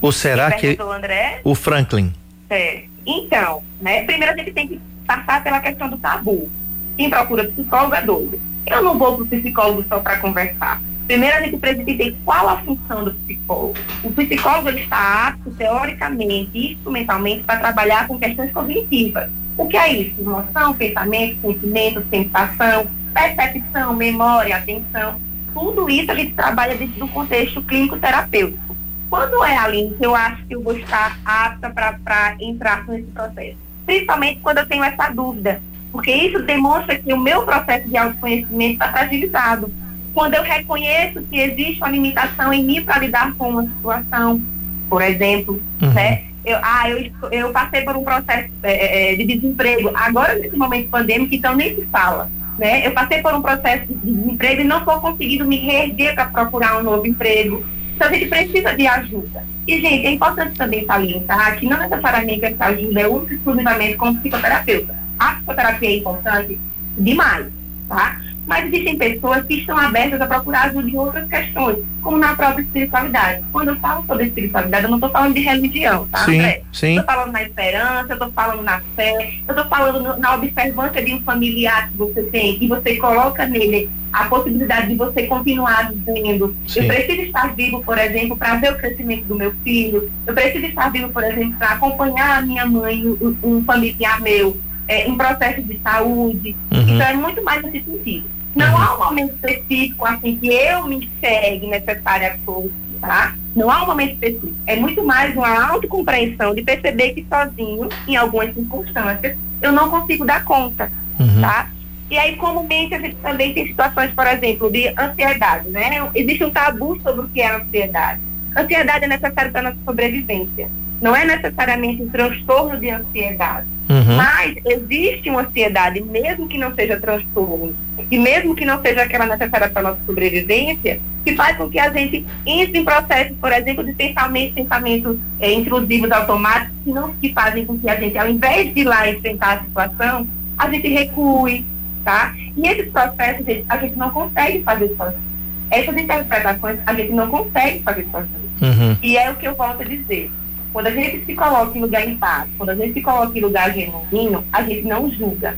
Ou 0.01 0.13
será 0.13 0.53
que 0.53 0.77
o 0.81 0.93
André? 0.93 1.41
O 1.43 1.55
Franklin. 1.55 2.13
É. 2.51 2.85
Então, 3.07 3.63
né? 3.81 4.05
Primeiro 4.05 4.35
a 4.35 4.37
gente 4.37 4.53
tem 4.53 4.69
que 4.69 4.81
passar 5.07 5.43
pela 5.43 5.61
questão 5.61 5.89
do 5.89 5.97
tabu. 5.97 6.51
Quem 6.97 7.09
procura 7.09 7.45
psicólogo 7.45 7.95
é 7.95 8.03
doido. 8.03 8.41
Eu 8.67 8.83
não 8.83 8.99
vou 8.99 9.15
para 9.15 9.25
o 9.25 9.27
psicólogo 9.27 9.85
só 9.89 9.99
para 9.99 10.19
conversar. 10.19 10.81
Primeiro 11.09 11.39
a 11.39 11.41
gente 11.41 11.57
precisa 11.57 11.81
entender 11.81 12.15
qual 12.23 12.51
a 12.51 12.59
função 12.59 13.03
do 13.03 13.15
psicólogo. 13.15 13.75
O 14.05 14.13
psicólogo 14.13 14.69
ele 14.69 14.83
está 14.83 15.29
apto, 15.29 15.51
teoricamente 15.53 16.51
e 16.53 16.75
instrumentalmente, 16.75 17.45
para 17.45 17.59
trabalhar 17.59 18.07
com 18.07 18.19
questões 18.19 18.53
cognitivas. 18.53 19.31
O 19.57 19.67
que 19.67 19.79
é 19.79 19.91
isso? 19.91 20.21
Emoção, 20.21 20.75
pensamento, 20.75 21.41
sentimento, 21.41 22.05
sensação, 22.11 22.87
percepção, 23.15 23.95
memória, 23.95 24.55
atenção, 24.55 25.19
tudo 25.55 25.89
isso 25.89 26.13
a 26.13 26.15
gente 26.15 26.35
trabalha 26.35 26.77
dentro 26.77 27.01
do 27.01 27.09
contexto 27.09 27.63
clínico 27.63 27.99
terapêutico. 27.99 28.77
Quando 29.09 29.43
é, 29.47 29.57
Aline, 29.57 29.95
que 29.95 30.05
eu 30.05 30.15
acho 30.15 30.45
que 30.45 30.55
eu 30.55 30.63
vou 30.63 30.77
estar 30.77 31.19
apta 31.25 31.71
para 31.71 32.37
entrar 32.39 32.87
nesse 32.87 33.11
processo? 33.13 33.57
Principalmente 33.87 34.41
quando 34.41 34.59
eu 34.59 34.67
tenho 34.67 34.85
essa 34.85 35.09
dúvida, 35.09 35.63
porque 35.91 36.13
isso 36.13 36.43
demonstra 36.43 36.99
que 36.99 37.11
o 37.15 37.19
meu 37.19 37.45
processo 37.45 37.89
de 37.89 37.97
autoconhecimento 37.97 38.75
está 38.75 38.93
fragilizado. 38.93 39.73
Quando 40.15 40.35
eu 40.35 40.43
reconheço 40.43 41.23
que 41.23 41.39
existe 41.39 41.79
uma 41.79 41.91
limitação 41.91 42.53
em 42.53 42.65
mim 42.65 42.83
para 42.83 42.99
lidar 42.99 43.35
com 43.35 43.51
uma 43.51 43.63
situação, 43.63 44.41
por 44.89 45.03
exemplo, 45.03 45.63
uhum. 45.81 45.93
né? 45.93 46.25
Eu, 46.45 46.59
ah, 46.63 46.89
eu, 46.89 47.11
eu 47.31 47.51
passei 47.51 47.83
por 47.83 47.97
um 47.97 48.05
processo 48.05 48.49
é, 48.63 49.13
é 49.13 49.17
de 49.17 49.25
desemprego, 49.25 49.91
agora 49.95 50.35
nesse 50.35 50.57
momento 50.57 50.89
pandêmico, 50.89 51.35
então 51.35 51.55
nem 51.55 51.75
se 51.75 51.85
fala 51.87 52.31
né? 52.59 52.85
Eu 52.85 52.91
passei 52.91 53.23
por 53.23 53.33
um 53.33 53.41
processo 53.41 53.87
de 53.87 54.13
desemprego 54.13 54.63
e 54.63 54.65
não 54.65 54.79
estou 54.79 55.01
conseguindo 55.01 55.47
me 55.47 55.57
reerguer 55.57 56.15
para 56.15 56.27
procurar 56.27 56.79
um 56.79 56.83
novo 56.83 57.07
emprego. 57.07 57.65
Então 57.95 58.09
a 58.09 58.13
gente 58.13 58.27
precisa 58.27 58.75
de 58.75 58.87
ajuda. 58.87 59.45
E, 59.67 59.81
gente, 59.81 60.07
é 60.07 60.11
importante 60.11 60.57
também 60.57 60.85
salientar 60.85 61.59
que 61.59 61.67
não 61.67 61.79
necessariamente 61.79 62.45
essa 62.45 62.67
ajuda 62.67 63.01
é 63.01 63.09
única 63.09 63.35
exclusivamente 63.35 63.97
como 63.97 64.19
psicoterapeuta. 64.19 64.97
A 65.19 65.35
psicoterapia 65.35 65.89
é 65.89 65.97
importante 65.97 66.61
demais, 66.97 67.47
tá? 67.89 68.21
Mas 68.49 68.67
existem 68.67 68.97
pessoas 68.97 69.45
que 69.45 69.57
estão 69.57 69.77
abertas 69.77 70.19
a 70.23 70.27
procurar 70.27 70.63
ajuda 70.63 70.89
em 70.89 70.97
outras 70.97 71.29
questões, 71.29 71.77
como 72.01 72.17
na 72.17 72.35
própria 72.35 72.63
espiritualidade. 72.63 73.45
Quando 73.53 73.69
eu 73.69 73.77
falo 73.77 74.05
sobre 74.07 74.25
espiritualidade, 74.25 74.85
eu 74.85 74.91
não 74.91 74.97
estou 74.97 75.11
falando 75.11 75.35
de 75.35 75.41
religião, 75.41 76.09
tá, 76.09 76.25
sim, 76.25 76.39
André? 76.39 76.63
Sim. 76.73 76.99
Estou 76.99 77.05
falando 77.05 77.33
na 77.33 77.43
esperança, 77.43 78.07
eu 78.09 78.15
estou 78.15 78.33
falando 78.33 78.63
na 78.63 78.81
fé, 78.97 79.35
eu 79.47 79.55
estou 79.55 79.69
falando 79.69 80.03
no, 80.03 80.17
na 80.17 80.35
observância 80.35 81.05
de 81.05 81.13
um 81.13 81.21
familiar 81.21 81.91
que 81.91 81.99
você 81.99 82.23
tem, 82.23 82.57
e 82.59 82.67
você 82.67 82.97
coloca 82.97 83.47
nele 83.47 83.91
a 84.11 84.25
possibilidade 84.25 84.89
de 84.89 84.95
você 84.95 85.25
continuar 85.25 85.93
vivendo. 85.93 86.57
Eu 86.75 86.87
preciso 86.87 87.21
estar 87.21 87.55
vivo, 87.55 87.85
por 87.85 87.99
exemplo, 87.99 88.35
para 88.35 88.55
ver 88.57 88.73
o 88.73 88.79
crescimento 88.79 89.27
do 89.27 89.35
meu 89.35 89.53
filho. 89.63 90.11
Eu 90.27 90.33
preciso 90.33 90.65
estar 90.65 90.91
vivo, 90.91 91.11
por 91.11 91.23
exemplo, 91.23 91.59
para 91.59 91.73
acompanhar 91.73 92.39
a 92.39 92.41
minha 92.41 92.65
mãe, 92.65 93.07
um, 93.07 93.37
um 93.43 93.63
familiar 93.63 94.23
meu, 94.23 94.59
é, 94.89 95.07
em 95.07 95.15
processo 95.19 95.63
de 95.63 95.79
saúde. 95.81 96.57
Uhum. 96.73 96.81
Então 96.81 97.07
é 97.07 97.13
muito 97.13 97.45
mais 97.45 97.63
nesse 97.63 97.85
sentido. 97.85 98.38
Não 98.55 98.77
há 98.77 98.97
um 98.97 99.05
momento 99.05 99.35
específico 99.35 100.05
assim 100.07 100.37
que 100.37 100.49
eu 100.49 100.87
me 100.87 100.97
enxergue 100.97 101.67
necessária 101.67 102.39
coisa, 102.45 102.73
tá? 103.01 103.35
Não 103.55 103.71
há 103.71 103.83
um 103.83 103.87
momento 103.87 104.13
específico. 104.13 104.55
É 104.67 104.77
muito 104.77 105.05
mais 105.05 105.35
uma 105.35 105.71
autocompreensão 105.71 106.55
de 106.55 106.63
perceber 106.63 107.11
que 107.11 107.27
sozinho, 107.29 107.89
em 108.07 108.17
algumas 108.17 108.55
circunstâncias, 108.55 109.37
eu 109.61 109.73
não 109.73 109.91
consigo 109.91 110.25
dar 110.25 110.45
conta, 110.45 110.91
uhum. 111.19 111.41
tá? 111.41 111.71
E 112.11 112.19
aí, 112.19 112.37
comumente, 112.37 112.95
a 112.95 113.01
gente 113.01 113.17
também 113.17 113.53
tem 113.53 113.67
situações, 113.67 114.11
por 114.13 114.27
exemplo, 114.27 114.71
de 114.71 114.89
ansiedade, 114.99 115.69
né? 115.69 116.09
Existe 116.15 116.43
um 116.43 116.51
tabu 116.51 116.99
sobre 117.03 117.27
o 117.27 117.29
que 117.29 117.41
é 117.41 117.55
ansiedade. 117.55 118.21
Ansiedade 118.57 119.05
é 119.05 119.09
necessária 119.09 119.51
para 119.51 119.61
a 119.61 119.65
nossa 119.65 119.79
sobrevivência. 119.85 120.71
Não 121.03 121.15
é 121.15 121.25
necessariamente 121.25 122.03
um 122.03 122.09
transtorno 122.09 122.79
de 122.79 122.91
ansiedade. 122.91 123.67
Uhum. 123.89 124.17
Mas 124.17 124.55
existe 124.67 125.31
uma 125.31 125.41
ansiedade, 125.41 126.03
mesmo 126.03 126.47
que 126.47 126.59
não 126.59 126.75
seja 126.75 127.01
transtorno, 127.01 127.75
e 128.11 128.19
mesmo 128.19 128.55
que 128.55 128.65
não 128.65 128.81
seja 128.83 129.03
aquela 129.03 129.25
necessária 129.25 129.69
para 129.69 129.81
a 129.81 129.91
nossa 129.91 130.05
sobrevivência, 130.05 131.01
que 131.25 131.35
faz 131.35 131.57
com 131.57 131.71
que 131.71 131.79
a 131.79 131.91
gente 131.91 132.25
entre 132.45 132.79
em 132.79 132.85
processos, 132.85 133.37
por 133.39 133.51
exemplo, 133.51 133.83
de 133.83 133.95
pensamentos, 133.95 134.55
pensamentos 134.55 135.17
é, 135.41 135.53
intrusivos 135.53 136.11
automáticos, 136.11 136.75
que, 136.85 136.91
não, 136.91 137.15
que 137.15 137.33
fazem 137.33 137.65
com 137.65 137.79
que 137.79 137.89
a 137.89 137.99
gente, 137.99 138.19
ao 138.19 138.29
invés 138.29 138.75
de 138.75 138.81
ir 138.81 138.85
lá 138.85 139.09
enfrentar 139.09 139.55
a 139.55 139.65
situação, 139.65 140.27
a 140.59 140.71
gente 140.71 140.89
recue, 140.89 141.65
tá? 142.05 142.35
E 142.57 142.69
esses 142.69 142.91
processos, 142.91 143.47
a 143.69 143.77
gente 143.79 143.97
não 143.97 144.11
consegue 144.11 144.63
fazer 144.63 144.95
sozinho. 144.97 145.29
Essas 145.71 145.97
interpretações 145.97 146.79
a 146.87 146.95
gente 146.95 147.13
não 147.13 147.29
consegue 147.29 147.83
fazer 147.83 148.07
sozinho. 148.11 148.49
Uhum. 148.61 148.97
E 149.03 149.17
é 149.17 149.31
o 149.31 149.37
que 149.37 149.47
eu 149.47 149.55
volto 149.55 149.83
a 149.83 149.85
dizer 149.85 150.31
quando 150.73 150.89
a 150.89 150.91
gente 150.91 151.25
se 151.25 151.35
coloca 151.35 151.77
em 151.77 151.81
lugar 151.81 152.07
em 152.07 152.17
paz, 152.17 152.49
quando 152.57 152.71
a 152.71 152.75
gente 152.75 152.95
se 152.95 153.01
coloca 153.01 153.37
em 153.37 153.43
lugar 153.43 153.73
genuíno, 153.73 154.45
a 154.53 154.63
gente 154.63 154.83
não 154.83 155.11
julga. 155.11 155.57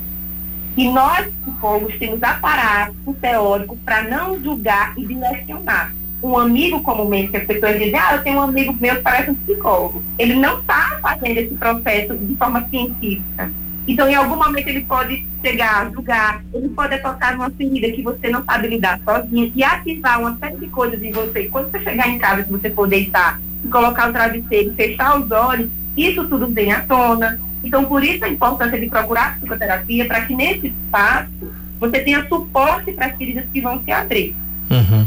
E 0.76 0.88
nós, 0.88 1.26
psicólogos, 1.44 1.98
temos 1.98 2.22
aparato 2.22 2.94
teórico 3.20 3.76
para 3.84 4.02
não 4.02 4.40
julgar 4.40 4.94
e 4.96 5.04
direcionar. 5.04 5.92
Um 6.22 6.38
amigo 6.38 6.80
comumente, 6.82 7.36
as 7.36 7.44
pessoas 7.44 7.78
dizem, 7.78 7.98
ah, 7.98 8.14
eu 8.14 8.22
tenho 8.22 8.38
um 8.38 8.42
amigo 8.42 8.76
meu 8.80 8.96
que 8.96 9.02
parece 9.02 9.30
um 9.30 9.34
psicólogo. 9.34 10.02
Ele 10.18 10.34
não 10.34 10.60
está 10.60 10.98
fazendo 11.02 11.38
esse 11.38 11.54
processo 11.54 12.16
de 12.16 12.36
forma 12.36 12.68
científica. 12.68 13.50
Então, 13.88 14.08
em 14.08 14.14
algum 14.14 14.36
momento, 14.36 14.68
ele 14.68 14.82
pode 14.82 15.26
chegar 15.42 15.86
a 15.86 15.90
julgar, 15.90 16.44
ele 16.52 16.68
pode 16.68 16.96
tocar 16.98 17.32
numa 17.32 17.50
ferida 17.50 17.90
que 17.90 18.02
você 18.02 18.28
não 18.28 18.44
sabe 18.44 18.68
lidar 18.68 19.00
sozinho 19.04 19.50
e 19.54 19.64
ativar 19.64 20.20
uma 20.20 20.36
série 20.38 20.58
de 20.58 20.66
coisas 20.68 21.02
em 21.02 21.10
você. 21.10 21.44
Quando 21.44 21.70
você 21.70 21.80
chegar 21.80 22.08
em 22.08 22.18
casa, 22.18 22.46
você 22.48 22.70
for 22.70 22.86
deitar 22.86 23.40
colocar 23.68 24.08
o 24.08 24.12
travesseiro, 24.12 24.74
fechar 24.74 25.20
os 25.20 25.30
olhos, 25.30 25.68
isso 25.96 26.24
tudo 26.26 26.48
vem 26.48 26.72
à 26.72 26.80
tona. 26.80 27.38
Então, 27.62 27.84
por 27.84 28.02
isso 28.02 28.24
a 28.24 28.28
importância 28.28 28.78
de 28.78 28.86
procurar 28.86 29.36
psicoterapia, 29.36 30.06
para 30.06 30.22
que 30.22 30.34
nesse 30.34 30.68
espaço 30.68 31.30
você 31.78 32.00
tenha 32.00 32.26
suporte 32.28 32.92
para 32.92 33.06
as 33.06 33.16
feridas 33.16 33.44
que 33.52 33.60
vão 33.60 33.82
se 33.82 33.90
abrir. 33.90 34.34
Uhum. 34.70 35.06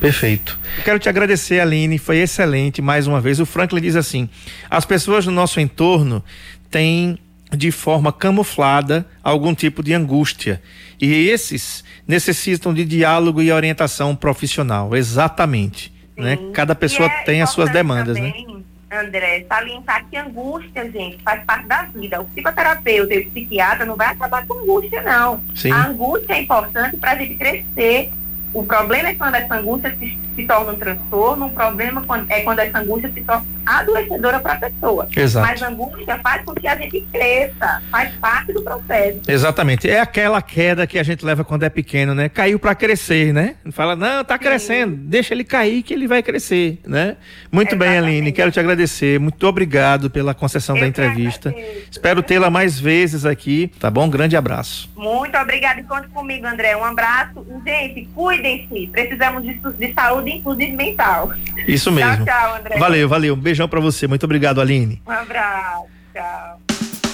Perfeito. 0.00 0.58
Quero 0.84 0.98
te 0.98 1.08
agradecer, 1.08 1.60
Aline, 1.60 1.98
foi 1.98 2.18
excelente 2.18 2.82
mais 2.82 3.06
uma 3.06 3.20
vez. 3.20 3.40
O 3.40 3.46
Franklin 3.46 3.80
diz 3.80 3.96
assim: 3.96 4.28
as 4.68 4.84
pessoas 4.84 5.24
no 5.26 5.32
nosso 5.32 5.58
entorno 5.58 6.22
têm 6.70 7.18
de 7.50 7.70
forma 7.70 8.12
camuflada 8.12 9.06
algum 9.22 9.54
tipo 9.54 9.82
de 9.82 9.94
angústia. 9.94 10.60
E 11.00 11.28
esses 11.28 11.84
necessitam 12.06 12.74
de 12.74 12.84
diálogo 12.84 13.40
e 13.40 13.50
orientação 13.50 14.14
profissional. 14.14 14.94
Exatamente 14.94 15.95
né? 16.16 16.38
Cada 16.52 16.74
pessoa 16.74 17.08
é 17.08 17.22
tem 17.24 17.42
as 17.42 17.50
suas 17.50 17.70
demandas, 17.70 18.18
né? 18.18 18.30
também, 18.30 18.46
né? 18.46 18.62
André, 18.88 19.44
salientar 19.48 20.06
que 20.08 20.16
angústia, 20.16 20.90
gente, 20.90 21.22
faz 21.22 21.44
parte 21.44 21.66
da 21.66 21.82
vida. 21.82 22.20
O 22.20 22.24
psicoterapeuta 22.26 23.14
e 23.14 23.18
o 23.18 23.30
psiquiatra 23.30 23.84
não 23.84 23.96
vai 23.96 24.08
acabar 24.08 24.46
com 24.46 24.54
angústia, 24.54 25.02
não. 25.02 25.42
Sim. 25.54 25.72
A 25.72 25.88
angústia 25.88 26.34
é 26.34 26.42
importante 26.42 26.96
para 26.96 27.12
a 27.12 27.16
gente 27.16 27.34
crescer. 27.34 28.12
O 28.54 28.64
problema 28.64 29.08
é 29.08 29.14
quando 29.14 29.34
essa 29.34 29.54
angústia 29.56 29.94
se, 29.98 30.18
se 30.36 30.46
torna 30.46 30.72
um 30.72 30.76
transtorno, 30.76 31.46
o 31.46 31.50
problema 31.50 32.04
é 32.28 32.40
quando 32.40 32.58
essa 32.58 32.78
angústia 32.78 33.10
se 33.12 33.20
torna 33.22 33.44
adoecedora 33.64 34.38
para 34.40 34.52
a 34.52 34.56
pessoa. 34.56 35.08
Exato. 35.16 35.46
Mas 35.46 35.62
a 35.62 35.68
angústia 35.68 36.18
faz 36.22 36.44
com 36.44 36.54
que 36.54 36.68
a 36.68 36.76
gente 36.76 37.00
cresça, 37.12 37.82
faz 37.90 38.14
parte 38.16 38.52
do 38.52 38.62
processo. 38.62 39.20
Exatamente. 39.26 39.88
É 39.88 40.00
aquela 40.00 40.40
queda 40.42 40.86
que 40.86 40.98
a 40.98 41.02
gente 41.02 41.24
leva 41.24 41.44
quando 41.44 41.64
é 41.64 41.68
pequeno, 41.70 42.14
né? 42.14 42.28
Caiu 42.28 42.58
para 42.58 42.74
crescer, 42.74 43.32
né? 43.32 43.56
Fala, 43.72 43.96
não, 43.96 44.24
tá 44.24 44.38
crescendo, 44.38 44.94
Sim. 44.94 45.02
deixa 45.04 45.34
ele 45.34 45.44
cair 45.44 45.82
que 45.82 45.94
ele 45.94 46.06
vai 46.06 46.22
crescer, 46.22 46.80
né? 46.86 47.16
Muito 47.50 47.74
Exatamente. 47.74 48.00
bem, 48.00 48.10
Aline, 48.12 48.32
quero 48.32 48.50
te 48.50 48.60
agradecer. 48.60 49.18
Muito 49.18 49.44
obrigado 49.46 50.10
pela 50.10 50.34
concessão 50.34 50.76
Eu 50.76 50.82
da 50.82 50.86
entrevista. 50.86 51.54
Espero 51.90 52.22
tê-la 52.22 52.50
mais 52.50 52.78
vezes 52.78 53.24
aqui, 53.24 53.70
tá 53.78 53.90
bom? 53.90 54.08
grande 54.16 54.36
abraço. 54.36 54.90
Muito 54.96 55.36
obrigada 55.36 55.80
e 55.80 55.84
conte 55.84 56.08
comigo, 56.08 56.46
André. 56.46 56.76
Um 56.76 56.84
abraço. 56.84 57.46
Gente, 57.64 58.08
cuidem-se. 58.14 58.86
Precisamos 58.88 59.42
de, 59.42 59.54
de 59.54 59.92
saúde, 59.92 60.25
saúde, 60.26 60.32
inclusive 60.32 60.72
mental. 60.72 61.32
Isso 61.66 61.90
mesmo. 61.92 62.24
Tchau, 62.24 62.26
tchau, 62.26 62.56
André. 62.56 62.78
Valeu, 62.78 63.08
valeu. 63.08 63.34
Um 63.34 63.38
beijão 63.38 63.68
para 63.68 63.80
você. 63.80 64.06
Muito 64.06 64.24
obrigado, 64.24 64.60
Aline. 64.60 65.00
Um 65.06 65.10
abraço. 65.10 65.84
Tchau. 66.12 66.60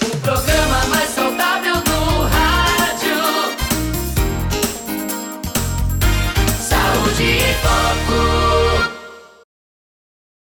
O 0.02 0.16
programa 0.18 0.86
mais 0.88 1.10
saudável 1.10 1.74
do 1.74 2.22
rádio. 2.22 3.22
Saúde 6.58 7.22
e 7.22 7.54
foco. 7.62 8.41